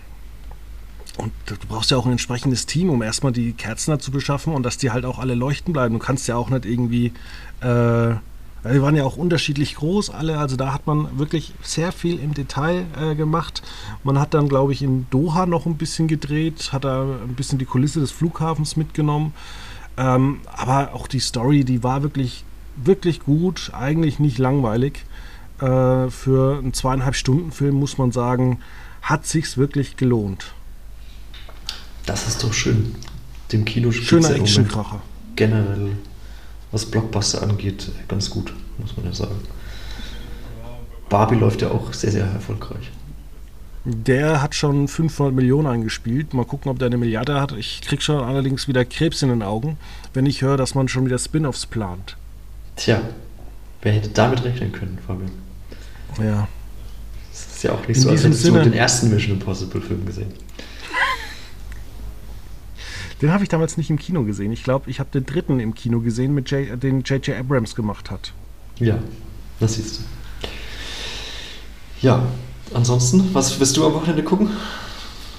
und 1.19 1.33
du 1.45 1.55
brauchst 1.67 1.91
ja 1.91 1.97
auch 1.97 2.05
ein 2.05 2.13
entsprechendes 2.13 2.65
Team, 2.65 2.89
um 2.89 3.01
erstmal 3.01 3.33
die 3.33 3.51
Kerzen 3.51 3.91
da 3.91 3.99
zu 3.99 4.11
beschaffen 4.11 4.53
und 4.53 4.63
dass 4.63 4.77
die 4.77 4.91
halt 4.91 5.03
auch 5.05 5.19
alle 5.19 5.35
leuchten 5.35 5.73
bleiben. 5.73 5.93
Du 5.93 5.99
kannst 5.99 6.27
ja 6.27 6.37
auch 6.37 6.49
nicht 6.49 6.65
irgendwie. 6.65 7.07
Äh, 7.61 8.15
die 8.65 8.81
waren 8.81 8.95
ja 8.95 9.05
auch 9.05 9.15
unterschiedlich 9.15 9.75
groß, 9.75 10.09
alle. 10.09 10.37
Also 10.37 10.57
da 10.57 10.73
hat 10.73 10.85
man 10.85 11.17
wirklich 11.17 11.53
sehr 11.61 11.93
viel 11.93 12.19
im 12.19 12.33
Detail 12.33 12.85
äh, 12.99 13.15
gemacht. 13.15 13.61
Man 14.03 14.19
hat 14.19 14.33
dann, 14.33 14.49
glaube 14.49 14.73
ich, 14.73 14.81
in 14.81 15.07
Doha 15.09 15.45
noch 15.45 15.65
ein 15.65 15.77
bisschen 15.77 16.09
gedreht, 16.09 16.71
hat 16.73 16.83
da 16.83 17.03
ein 17.03 17.35
bisschen 17.35 17.57
die 17.57 17.65
Kulisse 17.65 18.01
des 18.01 18.11
Flughafens 18.11 18.75
mitgenommen. 18.75 19.33
Ähm, 19.97 20.41
aber 20.45 20.93
auch 20.93 21.07
die 21.07 21.21
Story, 21.21 21.63
die 21.63 21.83
war 21.83 22.03
wirklich, 22.03 22.43
wirklich 22.75 23.21
gut, 23.21 23.71
eigentlich 23.73 24.19
nicht 24.19 24.37
langweilig. 24.37 25.05
Äh, 25.59 26.09
für 26.09 26.57
einen 26.57 26.73
zweieinhalb 26.73 27.15
Stunden 27.15 27.51
Film 27.51 27.75
muss 27.75 27.97
man 27.97 28.11
sagen, 28.11 28.59
hat 29.01 29.25
sich's 29.25 29.57
wirklich 29.57 29.95
gelohnt. 29.95 30.53
Das 32.09 32.27
ist 32.27 32.43
doch 32.43 32.51
schön. 32.51 32.95
Dem 33.51 33.65
Kino 33.65 33.91
Schöner 33.91 34.31
Actionkracher. 34.31 34.99
Generell, 35.35 35.91
was 36.71 36.87
Blockbuster 36.87 37.43
angeht, 37.43 37.91
ganz 38.07 38.31
gut, 38.31 38.51
muss 38.79 38.97
man 38.97 39.05
ja 39.05 39.13
sagen. 39.13 39.35
Barbie 41.07 41.35
läuft 41.35 41.61
ja 41.61 41.69
auch 41.69 41.93
sehr, 41.93 42.11
sehr 42.11 42.25
erfolgreich. 42.25 42.89
Der 43.85 44.41
hat 44.41 44.55
schon 44.55 44.87
500 44.87 45.35
Millionen 45.35 45.67
eingespielt. 45.67 46.33
Mal 46.33 46.45
gucken, 46.45 46.71
ob 46.71 46.79
der 46.79 46.87
eine 46.87 46.97
Milliarde 46.97 47.39
hat. 47.39 47.51
Ich 47.51 47.81
krieg 47.81 48.01
schon 48.01 48.23
allerdings 48.23 48.67
wieder 48.67 48.85
Krebs 48.85 49.21
in 49.21 49.29
den 49.29 49.43
Augen, 49.43 49.77
wenn 50.15 50.25
ich 50.25 50.41
höre, 50.41 50.57
dass 50.57 50.73
man 50.73 50.87
schon 50.87 51.05
wieder 51.05 51.19
Spin-offs 51.19 51.67
plant. 51.67 52.17
Tja, 52.75 53.01
wer 53.83 53.91
hätte 53.91 54.09
damit 54.09 54.43
rechnen 54.43 54.71
können, 54.71 54.97
Fabian? 55.05 55.31
Ja. 56.17 56.47
Das 57.31 57.55
ist 57.55 57.63
ja 57.63 57.71
auch 57.73 57.87
nicht 57.87 57.97
in 57.97 58.01
so, 58.01 58.09
als 58.09 58.23
hättest 58.23 58.41
Sinne, 58.41 58.63
du 58.63 58.71
den 58.71 58.73
ersten 58.73 59.11
Mission 59.11 59.33
Impossible 59.33 59.79
Film 59.79 60.07
gesehen. 60.07 60.33
Den 63.21 63.31
habe 63.33 63.43
ich 63.43 63.49
damals 63.49 63.77
nicht 63.77 63.89
im 63.89 63.99
Kino 63.99 64.23
gesehen. 64.23 64.51
Ich 64.51 64.63
glaube, 64.63 64.89
ich 64.89 64.99
habe 64.99 65.09
den 65.11 65.25
dritten 65.25 65.59
im 65.59 65.75
Kino 65.75 65.99
gesehen, 65.99 66.33
mit 66.33 66.49
J, 66.51 66.81
den 66.81 67.01
J.J. 67.01 67.37
Abrams 67.37 67.75
gemacht 67.75 68.09
hat. 68.11 68.33
Ja, 68.79 68.97
das 69.59 69.75
siehst 69.75 69.99
du. 69.99 70.03
Ja, 72.01 72.23
ansonsten, 72.73 73.33
was 73.33 73.59
wirst 73.59 73.75
du 73.75 73.85
am 73.85 73.93
Wochenende 73.93 74.23
gucken? 74.23 74.51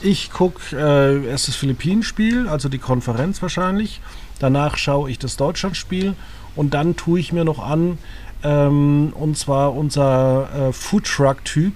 Ich 0.03 0.31
gucke 0.31 0.61
äh, 0.76 1.26
erst 1.26 1.49
das 1.49 1.57
Philippinen-Spiel, 1.57 2.49
also 2.49 2.68
die 2.68 2.78
Konferenz 2.78 3.41
wahrscheinlich. 3.41 4.01
Danach 4.39 4.76
schaue 4.76 5.11
ich 5.11 5.18
das 5.18 5.37
Deutschland-Spiel 5.37 6.14
und 6.57 6.74
dann 6.74 6.97
tue 6.97 7.20
ich 7.20 7.33
mir 7.33 7.45
noch 7.45 7.59
an, 7.59 7.99
ähm, 8.43 9.12
und 9.14 9.37
zwar 9.37 9.74
unser 9.74 10.68
äh, 10.68 10.72
Foodtruck-Typ, 10.72 11.74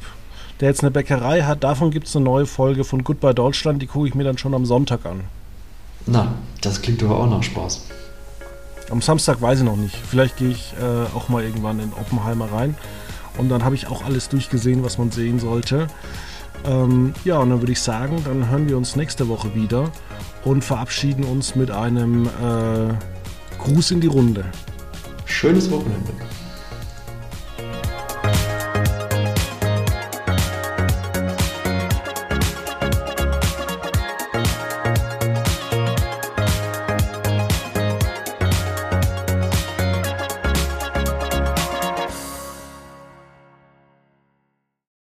der 0.60 0.68
jetzt 0.68 0.82
eine 0.82 0.90
Bäckerei 0.90 1.42
hat. 1.42 1.64
Davon 1.64 1.90
gibt 1.90 2.06
es 2.06 2.16
eine 2.16 2.24
neue 2.24 2.46
Folge 2.46 2.84
von 2.84 3.04
Goodbye 3.04 3.34
Deutschland, 3.34 3.82
die 3.82 3.86
gucke 3.86 4.08
ich 4.08 4.14
mir 4.14 4.24
dann 4.24 4.38
schon 4.38 4.54
am 4.54 4.64
Sonntag 4.64 5.04
an. 5.04 5.24
Na, 6.06 6.34
das 6.60 6.82
klingt 6.82 7.02
aber 7.02 7.18
auch 7.18 7.28
nach 7.28 7.42
Spaß. 7.42 7.86
Am 8.90 9.00
Samstag 9.00 9.40
weiß 9.40 9.60
ich 9.60 9.64
noch 9.64 9.76
nicht. 9.76 9.96
Vielleicht 9.96 10.36
gehe 10.36 10.50
ich 10.50 10.74
äh, 10.80 11.16
auch 11.16 11.28
mal 11.28 11.42
irgendwann 11.42 11.80
in 11.80 11.92
Oppenheimer 11.92 12.52
rein. 12.52 12.76
Und 13.38 13.48
dann 13.48 13.64
habe 13.64 13.74
ich 13.74 13.86
auch 13.88 14.04
alles 14.04 14.28
durchgesehen, 14.28 14.84
was 14.84 14.98
man 14.98 15.10
sehen 15.10 15.38
sollte. 15.38 15.88
Ähm, 16.64 17.14
ja, 17.24 17.38
und 17.38 17.50
dann 17.50 17.60
würde 17.60 17.72
ich 17.72 17.80
sagen, 17.80 18.22
dann 18.24 18.48
hören 18.50 18.68
wir 18.68 18.76
uns 18.76 18.96
nächste 18.96 19.28
Woche 19.28 19.54
wieder 19.54 19.90
und 20.44 20.62
verabschieden 20.62 21.24
uns 21.24 21.56
mit 21.56 21.70
einem 21.70 22.26
äh, 22.26 22.94
Gruß 23.58 23.92
in 23.92 24.00
die 24.00 24.06
Runde. 24.06 24.44
Schönes 25.24 25.70
Wochenende. 25.70 26.12